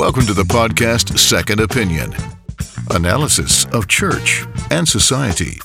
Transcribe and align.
Welcome 0.00 0.26
to 0.26 0.34
the 0.34 0.54
podcast 0.54 1.18
Second 1.18 1.60
Opinion 1.60 2.14
analysis 2.90 3.66
of 3.72 3.86
church 3.88 4.44
and 4.70 4.88
society. 4.88 5.58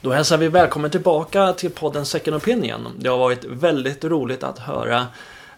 Då 0.00 0.12
hälsar 0.12 0.38
vi 0.38 0.48
välkommen 0.48 0.90
tillbaka 0.90 1.52
till 1.52 1.70
podden 1.70 2.06
Second 2.06 2.36
Opinion. 2.36 2.88
Det 2.98 3.08
har 3.08 3.18
varit 3.18 3.44
väldigt 3.44 4.04
roligt 4.04 4.42
att 4.42 4.58
höra 4.58 5.06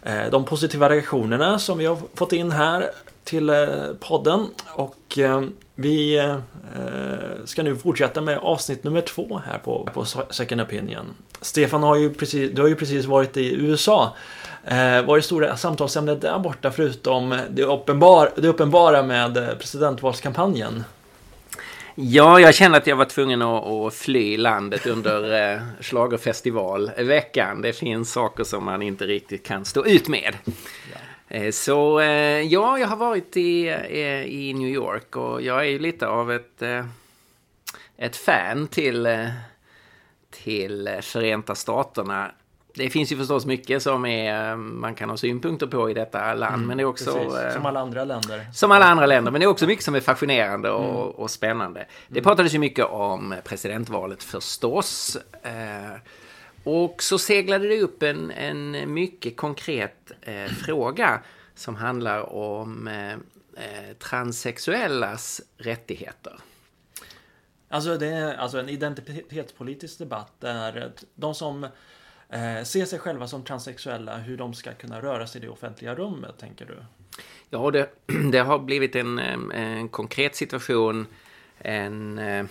eh, 0.03 0.30
de 0.30 0.45
positiva 0.45 0.91
reaktionerna 0.91 1.59
som 1.59 1.79
vi 1.79 1.86
har 1.86 1.98
fått 2.14 2.32
in 2.32 2.50
här 2.50 2.91
till 3.25 3.50
eh, 3.50 3.66
podden. 4.00 4.46
Och 4.66 5.18
eh, 5.18 5.43
vi 5.75 6.32
ska 7.45 7.62
nu 7.62 7.77
fortsätta 7.77 8.20
med 8.20 8.38
avsnitt 8.38 8.84
nummer 8.84 9.00
två 9.00 9.41
här 9.46 9.59
på, 9.59 9.88
på 9.95 10.04
Second 10.30 10.61
Opinion. 10.61 11.14
Stefan, 11.41 11.82
har 11.82 11.96
ju 11.96 12.14
precis, 12.14 12.50
du 12.54 12.62
har 12.62 12.68
ju 12.68 12.77
precis 12.77 13.04
varit 13.04 13.36
i 13.36 13.54
USA. 13.54 14.16
Eh, 14.65 15.03
vad 15.05 15.11
är 15.11 15.17
det 15.17 15.23
stora 15.23 15.57
samtalsämnet 15.57 16.21
där 16.21 16.39
borta 16.39 16.71
förutom 16.71 17.39
det, 17.51 17.63
uppenbar, 17.63 18.31
det 18.37 18.49
uppenbara 18.49 19.03
med 19.03 19.59
presidentvalskampanjen? 19.59 20.85
Ja, 21.95 22.41
jag 22.41 22.55
känner 22.55 22.79
att 22.79 22.87
jag 22.87 22.96
var 22.96 23.04
tvungen 23.04 23.43
att, 23.43 23.67
att 23.67 23.95
fly 23.95 24.37
landet 24.37 24.87
under 24.87 25.53
eh. 26.99 27.63
Det 27.63 27.73
finns 27.73 28.13
saker 28.13 28.45
som 28.45 28.65
man 28.65 28.82
inte 28.82 29.07
riktigt 29.07 29.46
kan 29.46 29.65
stå 29.65 29.87
ut 29.87 30.09
med. 30.09 30.35
Ja. 30.45 30.99
Eh, 31.37 31.51
så 31.51 32.01
eh, 32.01 32.41
ja, 32.41 32.79
jag 32.79 32.87
har 32.87 32.97
varit 32.97 33.37
i, 33.37 33.69
eh, 33.69 34.23
i 34.23 34.55
New 34.55 34.69
York 34.69 35.17
och 35.17 35.42
jag 35.42 35.61
är 35.61 35.70
ju 35.70 35.79
lite 35.79 36.06
av 36.06 36.33
ett, 36.33 36.62
eh, 36.62 36.84
ett 37.97 38.17
fan 38.17 38.67
till, 38.67 39.06
eh, 39.06 39.27
till 40.31 40.98
Förenta 41.03 41.55
Staterna 41.55 42.31
det 42.80 42.91
finns 42.91 43.12
ju 43.12 43.16
förstås 43.16 43.47
mycket 43.47 43.83
som 43.83 44.06
är, 44.06 44.56
man 44.56 44.94
kan 44.94 45.11
ha 45.11 45.16
synpunkter 45.16 45.66
på 45.66 45.91
i 45.91 45.94
detta 45.94 46.34
land. 46.34 46.55
Mm, 46.55 46.66
men 46.66 46.77
det 46.77 46.83
är 46.83 46.84
också... 46.84 47.14
Precis, 47.14 47.55
som 47.55 47.66
alla 47.66 47.80
andra 47.80 48.05
länder. 48.05 48.47
Som 48.53 48.70
alla 48.70 48.87
andra 48.87 49.06
länder. 49.06 49.31
Men 49.31 49.41
det 49.41 49.45
är 49.45 49.48
också 49.48 49.67
mycket 49.67 49.84
som 49.84 49.95
är 49.95 50.00
fascinerande 50.00 50.70
och, 50.70 50.84
mm. 50.84 51.11
och 51.11 51.31
spännande. 51.31 51.87
Det 52.09 52.19
mm. 52.19 52.25
pratades 52.25 52.55
ju 52.55 52.59
mycket 52.59 52.84
om 52.84 53.34
presidentvalet 53.45 54.22
förstås. 54.22 55.17
Eh, 55.42 56.00
och 56.64 57.03
så 57.03 57.19
seglade 57.19 57.69
det 57.69 57.81
upp 57.81 58.03
en, 58.03 58.31
en 58.31 58.94
mycket 58.94 59.37
konkret 59.37 60.12
eh, 60.20 60.44
fråga 60.44 61.20
som 61.55 61.77
handlar 61.77 62.34
om 62.34 62.89
eh, 62.89 63.12
eh 63.12 63.97
transsexuellas 63.98 65.41
rättigheter. 65.56 66.33
Alltså 67.69 67.97
det 67.97 68.06
är 68.06 68.34
alltså 68.34 68.59
en 68.59 68.69
identitetspolitisk 68.69 69.98
debatt 69.98 70.33
där 70.39 70.92
de 71.15 71.34
som 71.34 71.67
eh, 72.33 72.64
se 72.64 72.86
sig 72.86 72.98
själva 72.98 73.27
som 73.27 73.45
transsexuella, 73.45 74.17
hur 74.17 74.36
de 74.36 74.55
ska 74.55 74.73
kunna 74.73 75.03
röra 75.03 75.27
sig 75.27 75.41
i 75.41 75.45
det 75.45 75.50
offentliga 75.50 75.95
rummet, 75.95 76.39
tänker 76.39 76.67
du? 76.67 76.77
Ja, 77.50 77.70
det, 77.70 77.91
det 78.33 78.39
har 78.39 78.59
blivit 78.59 78.97
en, 78.97 79.19
en 79.19 79.89
konkret 79.89 80.37
situation. 80.37 81.06
En, 81.59 82.19
eh, 82.19 82.47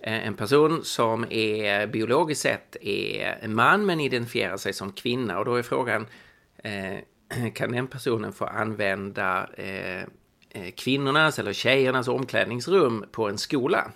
en 0.00 0.34
person 0.34 0.84
som 0.84 1.26
är 1.30 1.86
biologiskt 1.86 2.42
sett 2.42 2.76
är 2.80 3.38
en 3.40 3.54
man 3.54 3.86
men 3.86 4.00
identifierar 4.00 4.56
sig 4.56 4.72
som 4.72 4.92
kvinna. 4.92 5.38
Och 5.38 5.44
då 5.44 5.54
är 5.54 5.62
frågan, 5.62 6.06
eh, 6.58 6.98
kan 7.54 7.72
den 7.72 7.86
personen 7.86 8.32
få 8.32 8.44
använda 8.44 9.48
eh, 9.54 10.02
eh, 10.50 10.70
kvinnornas 10.76 11.38
eller 11.38 11.52
tjejernas 11.52 12.08
omklädningsrum 12.08 13.04
på 13.12 13.28
en 13.28 13.38
skola? 13.38 13.90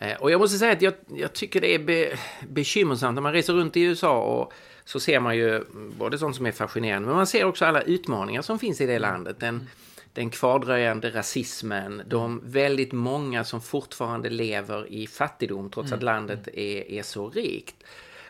Eh, 0.00 0.16
och 0.16 0.30
jag 0.30 0.40
måste 0.40 0.58
säga 0.58 0.72
att 0.72 0.82
jag, 0.82 0.94
jag 1.14 1.32
tycker 1.32 1.60
det 1.60 1.74
är 1.74 1.78
be, 1.78 2.18
bekymmersamt 2.48 3.14
när 3.14 3.22
man 3.22 3.32
reser 3.32 3.52
runt 3.52 3.76
i 3.76 3.82
USA 3.82 4.20
och 4.20 4.52
så 4.84 5.00
ser 5.00 5.20
man 5.20 5.36
ju 5.36 5.64
både 5.98 6.18
sånt 6.18 6.36
som 6.36 6.46
är 6.46 6.52
fascinerande 6.52 7.06
men 7.06 7.16
man 7.16 7.26
ser 7.26 7.44
också 7.44 7.64
alla 7.64 7.82
utmaningar 7.82 8.42
som 8.42 8.58
finns 8.58 8.80
i 8.80 8.86
det 8.86 8.98
landet. 8.98 9.40
Den, 9.40 9.68
den 10.12 10.30
kvardröjande 10.30 11.10
rasismen, 11.10 12.02
de 12.06 12.40
väldigt 12.44 12.92
många 12.92 13.44
som 13.44 13.60
fortfarande 13.60 14.30
lever 14.30 14.92
i 14.92 15.06
fattigdom 15.06 15.70
trots 15.70 15.92
att 15.92 16.02
mm. 16.02 16.14
landet 16.14 16.48
är, 16.48 16.90
är 16.90 17.02
så 17.02 17.30
rikt. 17.30 17.76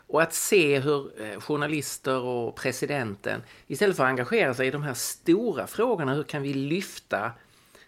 Och 0.06 0.22
att 0.22 0.34
se 0.34 0.78
hur 0.78 1.22
eh, 1.22 1.40
journalister 1.40 2.20
och 2.20 2.56
presidenten 2.56 3.42
istället 3.66 3.96
för 3.96 4.04
att 4.04 4.08
engagera 4.08 4.54
sig 4.54 4.66
i 4.66 4.70
de 4.70 4.82
här 4.82 4.94
stora 4.94 5.66
frågorna, 5.66 6.14
hur 6.14 6.22
kan 6.22 6.42
vi 6.42 6.54
lyfta 6.54 7.32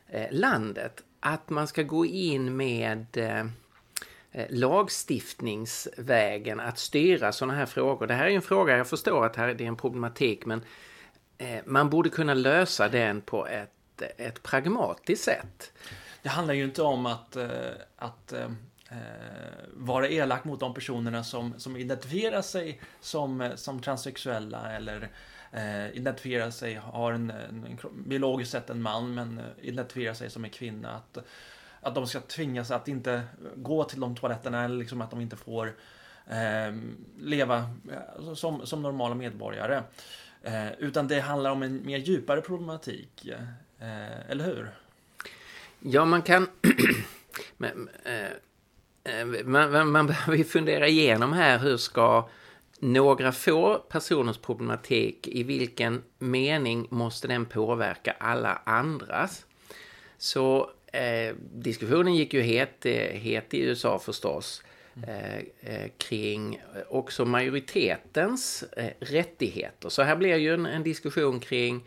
eh, 0.08 0.26
landet? 0.30 1.02
Att 1.20 1.50
man 1.50 1.68
ska 1.68 1.82
gå 1.82 2.06
in 2.06 2.56
med 2.56 3.06
Eh, 4.34 4.46
lagstiftningsvägen 4.50 6.60
att 6.60 6.78
styra 6.78 7.32
sådana 7.32 7.54
här 7.54 7.66
frågor. 7.66 8.06
Det 8.06 8.14
här 8.14 8.26
är 8.26 8.30
en 8.30 8.42
fråga, 8.42 8.76
jag 8.76 8.88
förstår 8.88 9.26
att 9.26 9.36
här, 9.36 9.54
det 9.54 9.64
är 9.64 9.68
en 9.68 9.76
problematik, 9.76 10.46
men 10.46 10.64
eh, 11.38 11.60
man 11.66 11.90
borde 11.90 12.08
kunna 12.08 12.34
lösa 12.34 12.88
den 12.88 13.20
på 13.20 13.46
ett, 13.46 14.02
ett 14.16 14.42
pragmatiskt 14.42 15.24
sätt. 15.24 15.72
Det 16.22 16.28
handlar 16.28 16.54
ju 16.54 16.64
inte 16.64 16.82
om 16.82 17.06
att, 17.06 17.36
eh, 17.36 17.70
att 17.96 18.34
vara 19.72 20.08
elak 20.08 20.44
mot 20.44 20.60
de 20.60 20.74
personerna 20.74 21.24
som, 21.24 21.54
som 21.58 21.76
identifierar 21.76 22.42
sig 22.42 22.80
som, 23.00 23.52
som 23.56 23.80
transsexuella 23.80 24.72
eller 24.72 25.10
eh, 25.52 25.96
identifierar 25.96 26.50
sig, 26.50 26.74
har 26.74 27.12
en, 27.12 27.30
en, 27.30 27.78
biologiskt 27.92 28.52
sett 28.52 28.70
en 28.70 28.82
man 28.82 29.14
men 29.14 29.40
identifierar 29.60 30.14
sig 30.14 30.30
som 30.30 30.44
en 30.44 30.50
kvinna. 30.50 30.90
Att, 30.90 31.18
att 31.82 31.94
de 31.94 32.06
ska 32.06 32.20
tvingas 32.20 32.70
att 32.70 32.88
inte 32.88 33.22
gå 33.56 33.84
till 33.84 34.00
de 34.00 34.16
toaletterna 34.16 34.64
eller 34.64 34.76
liksom 34.76 35.00
att 35.00 35.10
de 35.10 35.20
inte 35.20 35.36
får 35.36 35.74
ehm, 36.26 36.96
eh, 37.18 37.24
leva 37.24 37.70
som, 38.34 38.66
som 38.66 38.82
normala 38.82 39.14
medborgare. 39.14 39.82
Eh, 40.42 40.72
utan 40.78 41.08
det 41.08 41.20
handlar 41.20 41.50
om 41.50 41.62
en 41.62 41.86
mer 41.86 41.98
djupare 41.98 42.40
problematik. 42.40 43.28
Eh, 43.78 44.30
eller 44.30 44.44
hur? 44.44 44.70
Ja, 45.80 46.04
man 46.04 46.22
kan... 46.22 46.48
men, 47.56 47.88
eh, 48.04 49.14
eh, 49.14 49.44
man, 49.44 49.90
man 49.90 50.06
behöver 50.06 50.38
ju 50.38 50.44
fundera 50.44 50.88
igenom 50.88 51.32
här 51.32 51.58
hur 51.58 51.76
ska 51.76 52.28
några 52.78 53.32
få 53.32 53.78
personers 53.78 54.38
problematik, 54.38 55.28
i 55.28 55.42
vilken 55.42 56.02
mening 56.18 56.86
måste 56.90 57.28
den 57.28 57.46
påverka 57.46 58.16
alla 58.18 58.62
andras? 58.64 59.44
Så 60.18 60.70
Eh, 60.92 61.34
diskussionen 61.52 62.14
gick 62.14 62.34
ju 62.34 62.40
het, 62.40 62.86
eh, 62.86 63.20
het 63.20 63.54
i 63.54 63.60
USA 63.60 63.98
förstås 63.98 64.62
eh, 65.06 65.38
eh, 65.60 65.90
kring 65.98 66.62
också 66.88 67.24
majoritetens 67.24 68.64
rättigheter. 69.00 69.88
Så 69.88 70.02
här 70.02 70.16
blir 70.16 70.36
ju 70.36 70.54
en, 70.54 70.66
en 70.66 70.82
diskussion 70.82 71.40
kring 71.40 71.84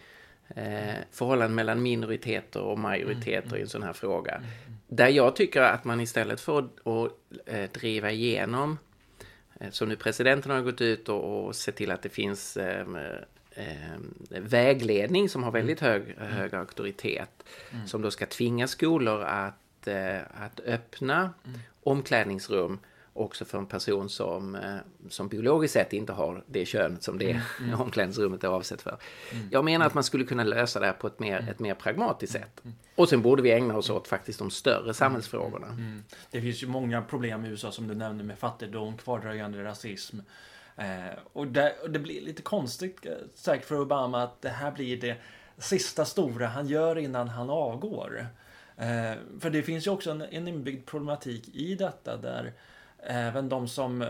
eh, 0.55 0.95
förhållanden 1.11 1.55
mellan 1.55 1.81
minoriteter 1.81 2.61
och 2.61 2.79
majoriteter 2.79 3.47
mm. 3.47 3.59
i 3.59 3.61
en 3.61 3.69
sån 3.69 3.83
här 3.83 3.93
fråga. 3.93 4.35
Mm. 4.35 4.47
Där 4.87 5.09
jag 5.09 5.35
tycker 5.35 5.61
att 5.61 5.83
man 5.83 6.01
istället 6.01 6.41
för 6.41 6.59
att, 6.59 6.87
att 6.87 7.73
driva 7.73 8.11
igenom 8.11 8.77
som 9.69 9.89
nu 9.89 9.95
presidenten 9.95 10.51
har 10.51 10.61
gått 10.61 10.81
ut 10.81 11.09
och, 11.09 11.45
och 11.45 11.55
sett 11.55 11.75
till 11.75 11.91
att 11.91 12.01
det 12.01 12.09
finns 12.09 12.57
eh, 12.57 12.87
vägledning 14.29 15.29
som 15.29 15.43
har 15.43 15.49
mm. 15.49 15.61
väldigt 15.61 15.79
hög, 15.79 16.15
mm. 16.17 16.31
hög 16.31 16.55
auktoritet. 16.55 17.43
Mm. 17.71 17.87
Som 17.87 18.01
då 18.01 18.11
ska 18.11 18.25
tvinga 18.25 18.67
skolor 18.67 19.21
att, 19.21 19.87
eh, 19.87 20.17
att 20.17 20.59
öppna 20.59 21.33
mm. 21.45 21.59
omklädningsrum 21.83 22.79
också 23.15 23.45
för 23.45 23.57
en 23.57 23.65
person 23.65 24.09
som, 24.09 24.55
eh, 24.55 24.75
som 25.09 25.27
biologiskt 25.27 25.73
sett 25.73 25.93
inte 25.93 26.13
har 26.13 26.43
det 26.47 26.65
könet 26.65 27.03
som 27.03 27.17
det 27.17 27.41
mm. 27.59 27.81
omklädningsrummet 27.81 28.43
är 28.43 28.47
avsett 28.47 28.81
för. 28.81 28.97
Mm. 29.31 29.47
Jag 29.51 29.65
menar 29.65 29.85
att 29.85 29.93
man 29.93 30.03
skulle 30.03 30.23
kunna 30.23 30.43
lösa 30.43 30.79
det 30.79 30.85
här 30.85 30.93
på 30.93 31.07
ett 31.07 31.19
mer, 31.19 31.37
mm. 31.37 31.49
ett 31.49 31.59
mer 31.59 31.73
pragmatiskt 31.73 32.33
sätt. 32.33 32.61
Och 32.95 33.09
sen 33.09 33.21
borde 33.21 33.41
vi 33.41 33.51
ägna 33.51 33.77
oss 33.77 33.89
åt 33.89 34.07
faktiskt 34.07 34.39
de 34.39 34.51
större 34.51 34.93
samhällsfrågorna. 34.93 35.77
Det 36.31 36.41
finns 36.41 36.63
ju 36.63 36.67
många 36.67 37.01
problem 37.01 37.45
i 37.45 37.49
USA 37.49 37.71
som 37.71 37.87
du 37.87 37.95
nämnde 37.95 38.23
med 38.23 38.39
fattigdom, 38.39 38.97
kvardröjande 38.97 39.63
rasism. 39.63 40.19
Eh, 40.77 41.19
och, 41.33 41.47
det, 41.47 41.75
och, 41.83 41.91
det, 41.91 41.99
blir 41.99 42.21
lite 42.21 42.41
konstigt, 42.41 43.05
eh, 43.05 43.13
säkert 43.33 43.67
för 43.67 43.79
Obama, 43.79 44.23
att 44.23 44.41
det 44.41 44.49
här 44.49 44.71
blir 44.71 45.01
det 45.01 45.17
sista 45.57 46.05
stora 46.05 46.47
han 46.47 46.67
gör 46.67 46.97
innan 46.97 47.29
han 47.29 47.49
avgår. 47.49 48.27
Eh, 48.77 49.13
för 49.39 49.49
det 49.49 49.63
finns 49.63 49.87
ju 49.87 49.91
också 49.91 50.11
en, 50.11 50.21
en 50.21 50.47
inbyggd 50.47 50.85
problematik 50.85 51.49
i 51.55 51.75
detta 51.75 52.17
där 52.17 52.53
även 52.99 53.49
de 53.49 53.67
som 53.67 54.01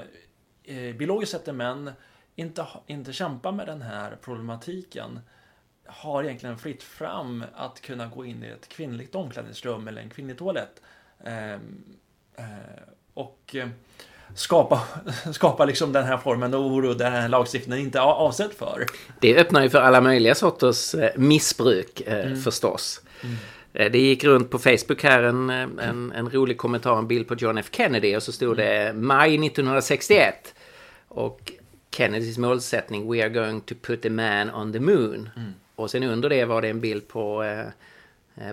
eh, 0.63 0.95
biologiskt 0.95 1.31
sett 1.31 1.47
är 1.47 1.53
män 1.53 1.91
inte, 2.35 2.67
inte 2.87 3.13
kämpar 3.13 3.51
med 3.51 3.67
den 3.67 3.81
här 3.81 4.17
problematiken 4.21 5.19
har 5.85 6.23
egentligen 6.23 6.57
fritt 6.57 6.83
fram 6.83 7.43
att 7.55 7.81
kunna 7.81 8.07
gå 8.07 8.25
in 8.25 8.43
i 8.43 8.47
ett 8.47 8.67
kvinnligt 8.67 9.15
omklädningsrum 9.15 9.87
eller 9.87 10.01
en 10.01 10.09
kvinnlig 10.09 10.37
toalett. 10.37 10.81
Eh, 11.23 11.53
eh, 11.53 11.59
och 13.13 13.55
skapa, 14.35 14.81
skapa 15.31 15.65
liksom 15.65 15.91
den 15.91 16.05
här 16.05 16.17
formen 16.17 16.53
av 16.53 16.61
oro 16.61 16.93
den 16.93 17.11
här 17.11 17.29
lagstiftningen 17.29 17.85
inte 17.85 17.97
är 17.97 18.03
avsedd 18.03 18.51
för. 18.53 18.85
Det 19.19 19.37
öppnar 19.37 19.63
ju 19.63 19.69
för 19.69 19.79
alla 19.79 20.01
möjliga 20.01 20.35
sorters 20.35 20.95
eh, 20.95 21.11
missbruk 21.15 22.01
eh, 22.01 22.25
mm. 22.25 22.41
förstås. 22.41 23.01
Mm. 23.21 23.35
Eh, 23.73 23.91
det 23.91 23.99
gick 23.99 24.23
runt 24.23 24.49
på 24.49 24.59
Facebook 24.59 25.03
här 25.03 25.23
en, 25.23 25.49
en, 25.49 26.11
en, 26.11 26.29
rolig 26.29 26.57
kommentar, 26.57 26.97
en 26.97 27.07
bild 27.07 27.27
på 27.27 27.35
John 27.35 27.57
F 27.57 27.67
Kennedy 27.71 28.15
och 28.15 28.23
så 28.23 28.31
stod 28.31 28.57
det 28.57 28.93
maj 28.95 29.47
1961. 29.47 30.53
Och 31.07 31.51
Kennedys 31.91 32.37
målsättning 32.37 33.11
We 33.11 33.23
are 33.23 33.29
going 33.29 33.61
to 33.61 33.75
put 33.81 34.05
a 34.05 34.09
man 34.09 34.51
on 34.51 34.73
the 34.73 34.79
moon. 34.79 35.29
Mm. 35.35 35.53
Och 35.75 35.91
sen 35.91 36.03
under 36.03 36.29
det 36.29 36.45
var 36.45 36.61
det 36.61 36.69
en 36.69 36.81
bild 36.81 37.07
på 37.07 37.43
eh 37.43 37.65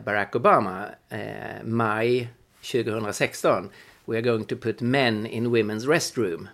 Barack 0.04 0.36
Obama, 0.36 0.86
eh, 1.08 1.64
maj 1.64 2.28
2016. 2.72 3.70
We 4.12 4.18
are 4.18 4.22
going 4.22 4.44
to 4.44 4.56
put 4.56 4.80
men 4.80 5.26
in 5.26 5.46
women's 5.46 5.88
restroom. 5.88 6.48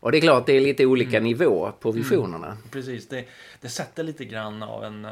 Och 0.00 0.12
det 0.12 0.18
är 0.18 0.20
klart, 0.20 0.46
det 0.46 0.52
är 0.52 0.60
lite 0.60 0.86
olika 0.86 1.16
mm. 1.16 1.24
nivå 1.24 1.72
på 1.80 1.88
mm. 1.88 2.02
visionerna. 2.02 2.46
Mm. 2.46 2.58
Precis, 2.70 3.08
det, 3.08 3.24
det 3.60 3.68
sätter 3.68 4.02
lite 4.02 4.24
grann 4.24 4.62
av 4.62 4.84
en, 4.84 5.08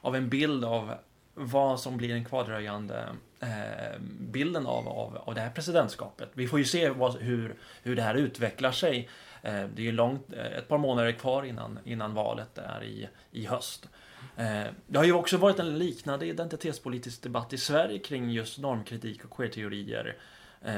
av 0.00 0.16
en 0.16 0.28
bild 0.28 0.64
av 0.64 0.94
vad 1.34 1.80
som 1.80 1.96
blir 1.96 2.08
den 2.08 2.24
kvardröjande 2.24 3.04
eh, 3.40 4.00
bilden 4.20 4.66
av, 4.66 4.88
av, 4.88 5.16
av 5.16 5.34
det 5.34 5.40
här 5.40 5.50
presidentskapet. 5.50 6.30
Vi 6.32 6.48
får 6.48 6.58
ju 6.58 6.64
se 6.64 6.88
vad, 6.88 7.16
hur, 7.16 7.54
hur 7.82 7.96
det 7.96 8.02
här 8.02 8.14
utvecklar 8.14 8.72
sig. 8.72 9.08
Eh, 9.42 9.52
det 9.52 9.82
är 9.82 9.86
ju 9.86 9.92
långt, 9.92 10.32
eh, 10.32 10.58
ett 10.58 10.68
par 10.68 10.78
månader 10.78 11.12
kvar 11.12 11.42
innan, 11.42 11.78
innan 11.84 12.14
valet 12.14 12.58
är 12.58 12.84
i, 12.84 13.08
i 13.30 13.46
höst. 13.46 13.88
Eh, 14.36 14.66
det 14.86 14.98
har 14.98 15.04
ju 15.04 15.12
också 15.12 15.36
varit 15.36 15.58
en 15.58 15.78
liknande 15.78 16.26
identitetspolitisk 16.26 17.22
debatt 17.22 17.52
i 17.52 17.58
Sverige 17.58 17.98
kring 17.98 18.30
just 18.30 18.58
normkritik 18.58 19.24
och 19.24 19.36
queerteorier 19.36 20.16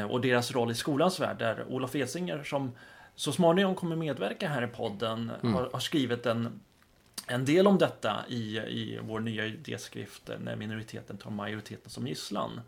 och 0.09 0.21
deras 0.21 0.53
roll 0.53 0.71
i 0.71 0.75
skolans 0.75 1.21
värld, 1.21 1.39
där 1.39 1.65
Olof 1.69 1.97
Edsinger 1.97 2.45
som 2.45 2.73
så 3.15 3.33
småningom 3.33 3.75
kommer 3.75 3.97
medverka 3.97 4.49
här 4.49 4.63
i 4.63 4.67
podden 4.67 5.33
mm. 5.43 5.55
har, 5.55 5.71
har, 5.73 5.81
skrivit 5.81 6.27
en, 6.27 6.61
en 7.27 7.45
del 7.45 7.67
om 7.67 7.79
detta 7.79 8.25
i, 8.29 8.59
i 8.59 9.01
vår 9.03 9.21
nya 9.21 9.47
idéskrift 9.47 10.31
När 10.39 10.57
minoriteten 10.57 11.17
tar 11.17 11.31
majoriteten 11.31 11.91
som 11.91 12.07
gisslan. 12.07 12.61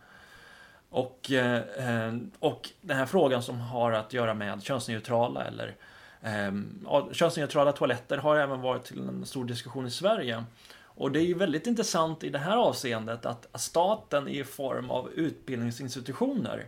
Och, 0.90 1.30
eh, 1.30 2.14
och 2.38 2.70
den 2.80 2.96
här 2.96 3.06
frågan 3.06 3.42
som 3.42 3.60
har 3.60 3.92
att 3.92 4.12
göra 4.12 4.34
med 4.34 4.62
könsneutrala 4.62 5.44
eller 5.44 5.74
eh, 6.22 7.12
könsneutrala 7.12 7.72
toaletter 7.72 8.18
har 8.18 8.36
även 8.36 8.60
varit 8.60 8.84
till 8.84 9.08
en 9.08 9.26
stor 9.26 9.44
diskussion 9.44 9.86
i 9.86 9.90
Sverige. 9.90 10.44
Och 10.96 11.12
det 11.12 11.20
är 11.20 11.24
ju 11.24 11.34
väldigt 11.34 11.66
intressant 11.66 12.24
i 12.24 12.30
det 12.30 12.38
här 12.38 12.56
avseendet 12.56 13.26
att 13.26 13.60
staten 13.60 14.28
i 14.28 14.44
form 14.44 14.90
av 14.90 15.10
utbildningsinstitutioner 15.10 16.66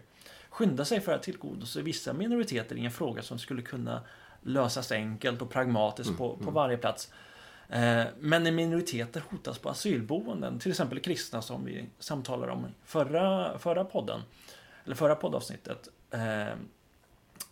skyndar 0.56 0.84
sig 0.84 1.00
för 1.00 1.14
att 1.14 1.22
tillgodose 1.22 1.82
vissa 1.82 2.12
minoriteter 2.12 2.76
i 2.76 2.84
en 2.84 2.90
fråga 2.90 3.22
som 3.22 3.38
skulle 3.38 3.62
kunna 3.62 4.02
lösas 4.42 4.92
enkelt 4.92 5.42
och 5.42 5.50
pragmatiskt 5.50 6.08
mm, 6.08 6.18
på, 6.18 6.36
på 6.36 6.42
mm. 6.42 6.54
varje 6.54 6.76
plats. 6.76 7.12
Eh, 7.68 8.04
men 8.18 8.42
när 8.42 8.52
minoriteter 8.52 9.22
hotas 9.30 9.58
på 9.58 9.68
asylboenden, 9.68 10.58
till 10.58 10.70
exempel 10.70 11.00
kristna 11.00 11.42
som 11.42 11.64
vi 11.64 11.86
samtalade 11.98 12.52
om 12.52 12.66
förra, 12.84 13.58
förra 13.58 13.84
podden, 13.84 14.20
eller 14.84 14.94
förra 14.94 15.14
poddavsnittet. 15.14 15.88
Eh, 16.10 16.48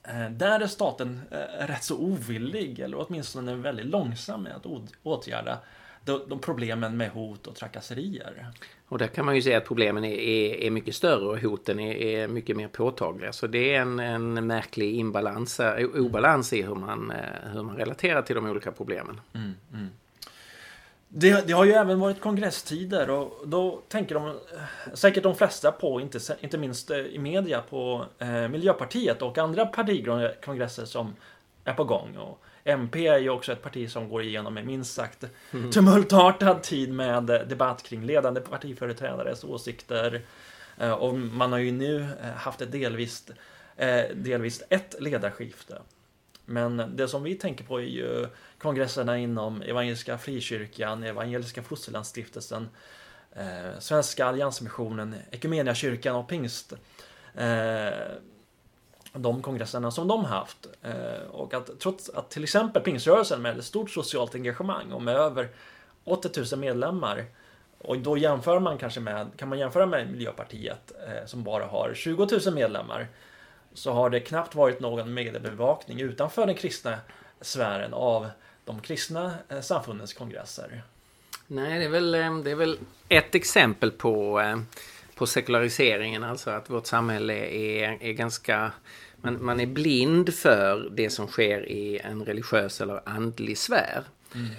eh, 0.03 0.31
där 0.31 0.61
är 0.61 0.67
staten 0.67 1.21
rätt 1.59 1.85
så 1.85 1.99
ovillig, 1.99 2.79
eller 2.79 3.07
åtminstone 3.07 3.55
väldigt 3.55 3.87
långsam 3.87 4.43
med 4.43 4.57
att 4.57 4.67
åtgärda 5.03 5.59
de, 6.05 6.29
de 6.29 6.39
problemen 6.39 6.97
med 6.97 7.11
hot 7.11 7.47
och 7.47 7.55
trakasserier. 7.55 8.53
Och 8.89 8.99
där 8.99 9.07
kan 9.07 9.25
man 9.25 9.35
ju 9.35 9.43
säga 9.43 9.59
att 9.59 9.65
problemen 9.65 10.05
är, 10.05 10.19
är, 10.19 10.55
är 10.55 10.71
mycket 10.71 10.95
större 10.95 11.25
och 11.25 11.39
hoten 11.39 11.81
är, 11.81 11.95
är, 11.95 12.29
mycket 12.29 12.57
mer 12.57 12.69
påtagliga. 12.69 13.33
Så 13.33 13.47
det 13.47 13.75
är 13.75 13.81
en, 13.81 14.01
en 14.01 14.47
märklig 14.47 14.95
imbalans, 14.95 15.61
eh, 15.61 15.87
obalans 15.95 16.53
i 16.53 16.63
hur 16.63 16.75
man, 16.75 17.11
eh, 17.11 17.51
hur 17.53 17.63
man 17.63 17.77
relaterar 17.77 18.23
till 18.23 18.37
de 18.37 18.47
olika 18.47 18.73
problemen. 18.73 19.21
Mm, 19.35 19.55
mm. 19.73 19.89
Det, 21.17 21.47
det, 21.47 21.53
har 21.53 21.65
ju 21.65 21.73
även 21.73 22.01
varit 22.01 22.21
kongresstider 22.21 23.11
och 23.11 23.49
då 23.49 23.81
tänker 23.89 24.15
de 24.15 24.35
säkert 24.95 25.23
de 25.23 25.35
flesta 25.35 25.73
på, 25.73 26.01
inte, 26.01 26.19
inte 26.41 26.59
minst 26.59 26.91
eh, 26.91 26.99
i 26.99 27.19
media, 27.19 27.63
på 27.71 28.05
eh, 28.19 28.49
Miljöpartiet 28.49 29.23
och 29.23 29.39
andra 29.39 29.67
partikongresser 29.67 30.85
som 30.85 31.15
är 31.65 31.75
på 31.75 31.85
gång. 31.85 32.17
Och 32.17 32.45
MP 32.65 33.07
är 33.07 33.19
ju 33.19 33.31
också 33.31 33.53
ett 33.53 33.63
parti 33.63 33.91
som 33.91 34.09
går 34.09 34.23
igenom 34.23 34.57
en 34.57 34.67
minst 34.67 34.95
sagt 34.95 35.25
mm. 35.53 35.71
tumultartad 35.71 36.63
tid 36.63 36.93
med 36.93 37.25
debatt 37.25 37.83
kring 37.83 38.07
ledande 38.07 38.41
partiföreträdares 38.41 39.45
åsikter. 39.45 40.23
Eh, 40.79 40.93
och 40.93 41.15
man 41.15 41.53
har 41.53 41.59
ju 41.59 41.73
nu 41.73 42.07
eh, 42.23 42.31
haft 42.31 42.61
ett 42.61 42.73
delvis, 42.73 43.31
eh, 43.77 44.05
delvis 44.15 44.63
ett 44.69 44.95
ledarskifte. 45.01 45.83
Men 46.45 46.97
det 46.97 47.09
som 47.09 47.23
vi 47.23 47.35
tänker 47.35 47.65
på 47.65 47.81
är 47.81 47.87
ju 47.87 48.27
kongresserna 48.59 49.19
inom 49.19 49.63
Evangeliska 49.63 50.19
Frikyrkan, 50.19 51.03
Evangeliska 51.03 51.63
Fosterlandsstiftelsen, 51.63 52.69
Svenska 53.79 54.27
Alliansmissionen, 54.27 55.15
Ekumeniakyrkan 55.31 56.17
och 56.17 56.29
Pingst. 56.29 56.73
De 59.17 59.43
kongresserna 59.43 59.91
som 59.91 60.09
de 60.09 60.25
haft. 60.25 60.67
Eh, 60.83 61.29
och 61.31 61.55
att 61.55 61.81
trots 61.81 62.09
att 62.09 62.31
till 62.31 62.43
exempel 62.43 62.83
pingströrelsen 62.83 63.43
med 63.43 63.59
ett 63.59 63.65
stort 63.65 63.91
socialt 63.91 64.35
engagemang 64.35 64.93
och 64.93 65.03
med 65.03 65.17
över 65.17 65.49
80 66.05 66.41
000 66.53 66.61
medlemmar 66.61 67.25
och 67.79 67.99
då 67.99 68.19
jämför 68.19 68.61
man 68.61 68.79
kanske 68.79 69.01
med, 69.01 69.31
kan 69.37 69.49
man 69.49 69.59
jämföra 69.59 69.87
med 69.87 70.11
Miljöpartiet 70.11 70.93
eh, 71.09 71.27
som 71.27 71.43
bara 71.43 71.67
har 71.67 71.93
20 71.95 72.29
000 72.47 72.55
medlemmar 72.55 73.09
så 73.75 73.93
har 73.93 74.11
det 74.11 74.21
knappt 74.21 74.55
varit 74.55 74.81
någon 74.81 75.15
mediebevakning 75.15 76.01
utanför 76.01 76.47
den 76.47 76.55
kristna 76.55 76.99
sfären 77.41 77.95
av 77.95 78.29
de 78.65 78.81
kristna 78.81 79.35
eh, 79.49 79.61
samfundens 79.61 80.13
kongresser. 80.15 80.83
Nej, 81.47 81.79
det 81.79 81.85
är 81.85 81.89
väl, 81.89 82.13
det 82.45 82.51
är 82.51 82.55
väl 82.55 82.79
ett 83.09 83.35
exempel 83.35 83.91
på, 83.91 84.43
på 85.15 85.27
sekulariseringen, 85.27 86.25
alltså 86.25 86.51
att 86.51 86.71
vårt 86.71 86.87
samhälle 86.87 87.35
är, 87.35 88.03
är 88.03 88.13
ganska... 88.13 88.73
Man, 89.25 89.45
man 89.45 89.61
är 89.61 89.67
blind 89.67 90.35
för 90.35 90.91
det 90.93 91.11
som 91.11 91.27
sker 91.27 91.69
i 91.69 91.99
en 91.99 92.25
religiös 92.25 92.81
eller 92.81 93.09
andlig 93.09 93.59
sfär. 93.59 94.03
Mm. 94.35 94.51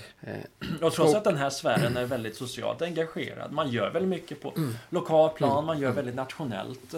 Och 0.82 0.94
trots 0.94 1.14
och, 1.14 1.18
att 1.18 1.24
den 1.24 1.38
här 1.38 1.50
sfären 1.50 1.98
är 1.98 2.06
väldigt 2.06 2.36
socialt 2.36 2.82
engagerad. 2.82 3.52
Man 3.52 3.70
gör 3.70 3.90
väldigt 3.90 4.10
mycket 4.10 4.42
på 4.42 4.54
mm. 4.58 4.76
lokal 4.90 5.30
plan, 5.30 5.52
mm. 5.52 5.66
man 5.66 5.80
gör 5.80 5.92
väldigt 5.92 6.16
nationellt. 6.16 6.96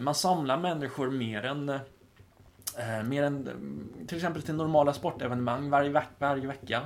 Man 0.00 0.14
samlar 0.14 0.56
människor 0.56 1.10
mer 1.10 1.44
än 1.44 1.80
Eh, 2.78 3.02
mer 3.02 3.22
än 3.22 3.48
till 4.06 4.16
exempel 4.16 4.42
till 4.42 4.54
normala 4.54 4.92
sportevenemang 4.92 5.70
varje, 5.70 6.02
varje 6.18 6.46
vecka. 6.46 6.82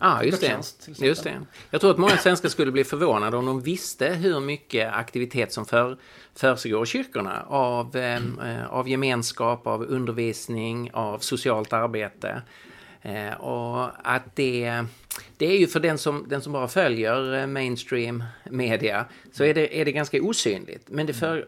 Ja, 0.00 0.18
ah, 0.18 0.22
just 0.22 0.40
det. 0.40 1.06
just 1.06 1.24
det. 1.24 1.40
Jag 1.70 1.80
tror 1.80 1.90
att 1.90 1.98
många 1.98 2.16
svenskar 2.16 2.48
skulle 2.48 2.72
bli 2.72 2.84
förvånade 2.84 3.36
om 3.36 3.46
de 3.46 3.60
visste 3.60 4.08
hur 4.08 4.40
mycket 4.40 4.92
aktivitet 4.92 5.52
som 5.52 5.66
för, 5.66 5.96
försiggår 6.34 6.82
i 6.82 6.86
kyrkorna 6.86 7.42
av, 7.48 7.96
eh, 7.96 8.16
eh 8.16 8.66
av 8.70 8.88
gemenskap, 8.88 9.66
av 9.66 9.82
undervisning, 9.82 10.90
av 10.92 11.18
socialt 11.18 11.72
arbete. 11.72 12.42
Eh, 13.02 13.34
och 13.34 13.90
att 14.02 14.36
det, 14.36 14.84
det 15.36 15.46
är 15.46 15.58
ju 15.58 15.66
för 15.66 15.80
den 15.80 15.98
som, 15.98 16.24
den 16.28 16.42
som 16.42 16.52
bara 16.52 16.68
följer 16.68 17.34
eh, 17.34 17.46
mainstream 17.46 18.24
media 18.50 19.04
så 19.32 19.44
är 19.44 19.54
det, 19.54 19.80
är 19.80 19.84
det 19.84 19.92
ganska 19.92 20.22
osynligt. 20.22 20.88
Men 20.88 21.06
det, 21.06 21.12
för, 21.12 21.46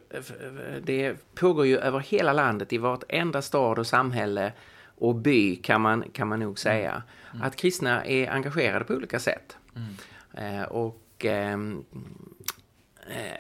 det 0.83 1.17
pågår 1.35 1.67
ju 1.67 1.79
över 1.79 1.99
hela 1.99 2.33
landet 2.33 2.73
i 2.73 2.79
vartenda 2.79 3.43
stad 3.43 3.79
och 3.79 3.87
samhälle 3.87 4.53
och 5.01 5.15
by 5.15 5.57
kan 5.57 5.81
man, 5.81 6.05
kan 6.13 6.29
man 6.29 6.41
nog 6.41 6.59
säga. 6.59 7.03
Mm. 7.33 7.47
Att 7.47 7.57
kristna 7.57 8.05
är 8.05 8.31
engagerade 8.31 8.85
på 8.85 8.95
olika 8.95 9.19
sätt. 9.19 9.57
Mm. 9.77 10.61
Eh, 10.61 10.63
och 10.63 11.25
ehm, 11.25 11.85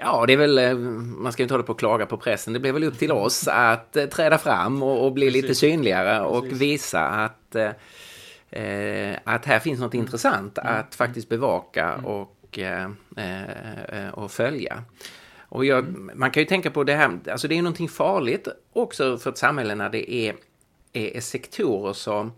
Ja, 0.01 0.25
det 0.27 0.33
är 0.33 0.37
väl, 0.37 0.79
man 0.79 1.33
ska 1.33 1.43
inte 1.43 1.55
hålla 1.55 1.65
på 1.65 1.73
och 1.73 1.79
klaga 1.79 2.07
på 2.07 2.17
pressen. 2.17 2.53
Det 2.53 2.61
blir 2.61 2.73
väl 2.73 2.85
upp 2.85 2.99
till 2.99 3.13
oss 3.13 3.49
att 3.49 3.93
träda 3.93 4.39
fram 4.39 4.83
och, 4.83 5.07
och 5.07 5.13
bli 5.13 5.27
Precis. 5.27 5.43
lite 5.43 5.55
synligare 5.55 6.21
och 6.21 6.43
Precis. 6.43 6.61
visa 6.61 7.09
att 7.09 7.57
eh, 8.51 9.17
att 9.25 9.45
här 9.45 9.59
finns 9.59 9.81
något 9.81 9.95
intressant 9.95 10.59
mm. 10.59 10.75
att 10.75 10.95
faktiskt 10.95 11.29
bevaka 11.29 11.93
mm. 11.93 12.05
och, 12.05 12.59
eh, 12.59 12.91
eh, 13.17 14.09
och 14.13 14.31
följa. 14.31 14.83
Och 15.39 15.65
jag, 15.65 15.79
mm. 15.79 16.11
man 16.15 16.31
kan 16.31 16.41
ju 16.41 16.47
tänka 16.47 16.71
på 16.71 16.85
det 16.85 16.95
här, 16.95 17.19
alltså 17.31 17.49
det 17.49 17.59
är 17.59 17.63
någonting 17.63 17.89
farligt 17.89 18.49
också 18.73 19.19
för 19.19 19.31
ett 19.31 19.39
samhälle 19.39 19.75
när 19.75 19.91
det 19.91 20.13
är, 20.15 20.37
är, 20.93 21.21
sektorer 21.21 21.93
som, 21.93 22.33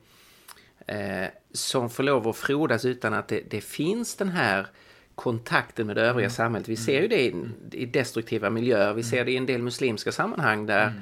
eh, 0.87 1.27
som 1.53 1.91
får 1.91 2.03
lov 2.03 2.29
att 2.29 2.37
frodas 2.37 2.85
utan 2.85 3.15
att 3.15 3.29
det, 3.29 3.51
det 3.51 3.61
finns 3.61 4.15
den 4.17 4.29
här 4.29 4.67
kontakten 5.15 5.87
med 5.87 5.97
det 5.97 6.03
övriga 6.03 6.27
mm. 6.27 6.31
samhället. 6.31 6.69
Vi 6.69 6.77
ser 6.77 7.03
ju 7.03 7.09
det 7.09 7.21
i, 7.21 7.35
i 7.73 7.87
destruktiva 7.87 8.51
miljöer, 8.51 8.95
vi 8.95 9.03
ser 9.03 9.25
det 9.25 9.33
i 9.33 9.37
en 9.37 9.47
del 9.47 9.63
muslimska 9.63 10.13
sammanhang 10.13 10.67
där 10.67 10.87
mm 10.87 11.01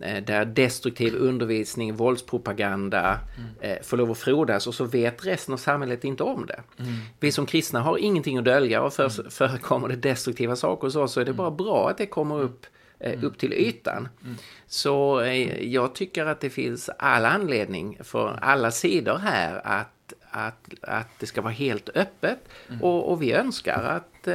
Eh, 0.00 0.24
där 0.24 0.44
destruktiv 0.44 1.14
undervisning, 1.14 1.96
våldspropaganda 1.96 3.20
mm. 3.36 3.48
Eh, 3.60 3.82
får 3.82 3.96
lov 3.96 4.10
att 4.10 4.18
frodas 4.18 4.66
och 4.66 4.74
så 4.74 4.84
vet 4.84 5.26
resten 5.26 5.54
av 5.54 5.58
samhället 5.58 6.04
inte 6.04 6.22
om 6.22 6.46
det. 6.46 6.62
Mm. 6.78 6.92
Vi 7.20 7.32
som 7.32 7.46
kristna 7.46 7.80
har 7.80 7.98
ingenting 7.98 8.38
att 8.38 8.44
dölja 8.44 8.82
och 8.82 8.92
för, 8.92 9.20
mm. 9.20 9.30
förekommer 9.30 9.88
det 9.88 9.96
destruktiva 9.96 10.56
saker 10.56 10.86
hos 10.86 10.96
oss 10.96 11.12
så 11.12 11.20
är 11.20 11.24
det 11.24 11.32
bara 11.32 11.50
bra 11.50 11.90
att 11.90 11.98
det 11.98 12.06
kommer 12.06 12.40
upp, 12.40 12.66
mm. 13.00 13.24
upp 13.24 13.38
till 13.38 13.52
ytan. 13.52 14.08
Mm. 14.24 14.36
Så 14.66 15.22
jag 15.60 15.94
tycker 15.94 16.26
att 16.26 16.40
det 16.40 16.50
finns 16.50 16.90
all 16.98 17.24
anledning 17.24 17.98
för 18.00 18.38
alla 18.42 18.70
sidor 18.70 19.16
här 19.16 19.60
att, 19.64 20.12
att, 20.30 20.74
att 20.82 21.08
det 21.18 21.26
ska 21.26 21.42
vara 21.42 21.52
helt 21.52 21.88
öppet 21.88 22.38
mm. 22.68 22.82
och, 22.82 23.12
och, 23.12 23.22
vi 23.22 23.32
önskar 23.32 23.82
att, 23.82 24.28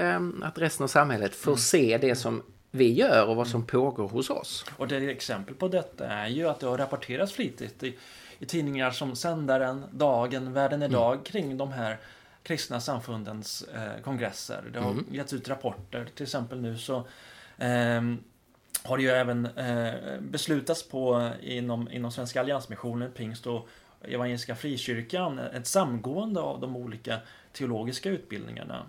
att 0.43 0.57
resten 0.57 0.83
av 0.83 0.87
samhället 0.87 1.35
får 1.35 1.55
se 1.55 1.97
det 2.01 2.15
som 2.15 2.43
vi 2.71 2.93
gör 2.93 3.27
och 3.27 3.35
vad 3.35 3.47
som 3.47 3.65
pågår 3.65 4.07
hos 4.07 4.29
oss. 4.29 4.65
Och 4.77 4.87
det 4.87 5.09
exempel 5.09 5.55
på 5.55 5.67
detta 5.67 6.07
är 6.07 6.27
ju 6.27 6.49
att 6.49 6.59
det 6.59 6.67
har 6.67 6.77
rapporterats 6.77 7.33
flitigt 7.33 7.83
i, 7.83 7.97
i 8.39 8.45
tidningar 8.45 8.91
som 8.91 9.15
Sändaren, 9.15 9.83
Dagen, 9.91 10.53
Världen 10.53 10.83
idag 10.83 11.13
mm. 11.13 11.23
kring 11.23 11.57
de 11.57 11.71
här 11.71 11.97
kristna 12.43 12.79
samfundens 12.79 13.61
eh, 13.75 14.01
kongresser. 14.03 14.63
Det 14.73 14.79
har 14.79 14.91
mm. 14.91 15.05
getts 15.11 15.33
ut 15.33 15.49
rapporter. 15.49 16.07
Till 16.15 16.23
exempel 16.23 16.61
nu 16.61 16.77
så 16.77 16.97
eh, 17.57 18.01
har 18.83 18.97
det 18.97 19.03
ju 19.03 19.09
även 19.09 19.45
eh, 19.45 20.19
beslutats 20.19 20.83
på 20.89 21.31
inom, 21.41 21.91
inom 21.91 22.11
Svenska 22.11 22.39
Alliansmissionen, 22.39 23.11
Pingst 23.11 23.47
och 23.47 23.67
Evangeliska 24.01 24.55
Frikyrkan 24.55 25.39
ett 25.39 25.67
samgående 25.67 26.39
av 26.41 26.59
de 26.59 26.75
olika 26.75 27.19
teologiska 27.51 28.09
utbildningarna. 28.09 28.85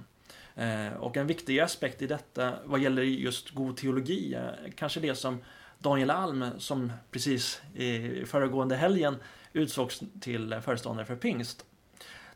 Eh, 0.55 0.93
och 0.93 1.17
en 1.17 1.27
viktig 1.27 1.61
aspekt 1.61 2.03
i 2.03 2.07
detta 2.07 2.53
vad 2.65 2.81
gäller 2.81 3.03
just 3.03 3.51
god 3.51 3.77
teologi, 3.77 4.35
eh, 4.35 4.73
kanske 4.77 5.01
det 5.01 5.15
som 5.15 5.39
Daniel 5.79 6.11
Alm 6.11 6.45
som 6.59 6.93
precis 7.11 7.63
i 7.75 8.23
föregående 8.27 8.77
helgen 8.77 9.17
utsågs 9.53 10.03
till 10.21 10.61
föreståndare 10.63 11.07
för 11.07 11.17
pingst. 11.17 11.65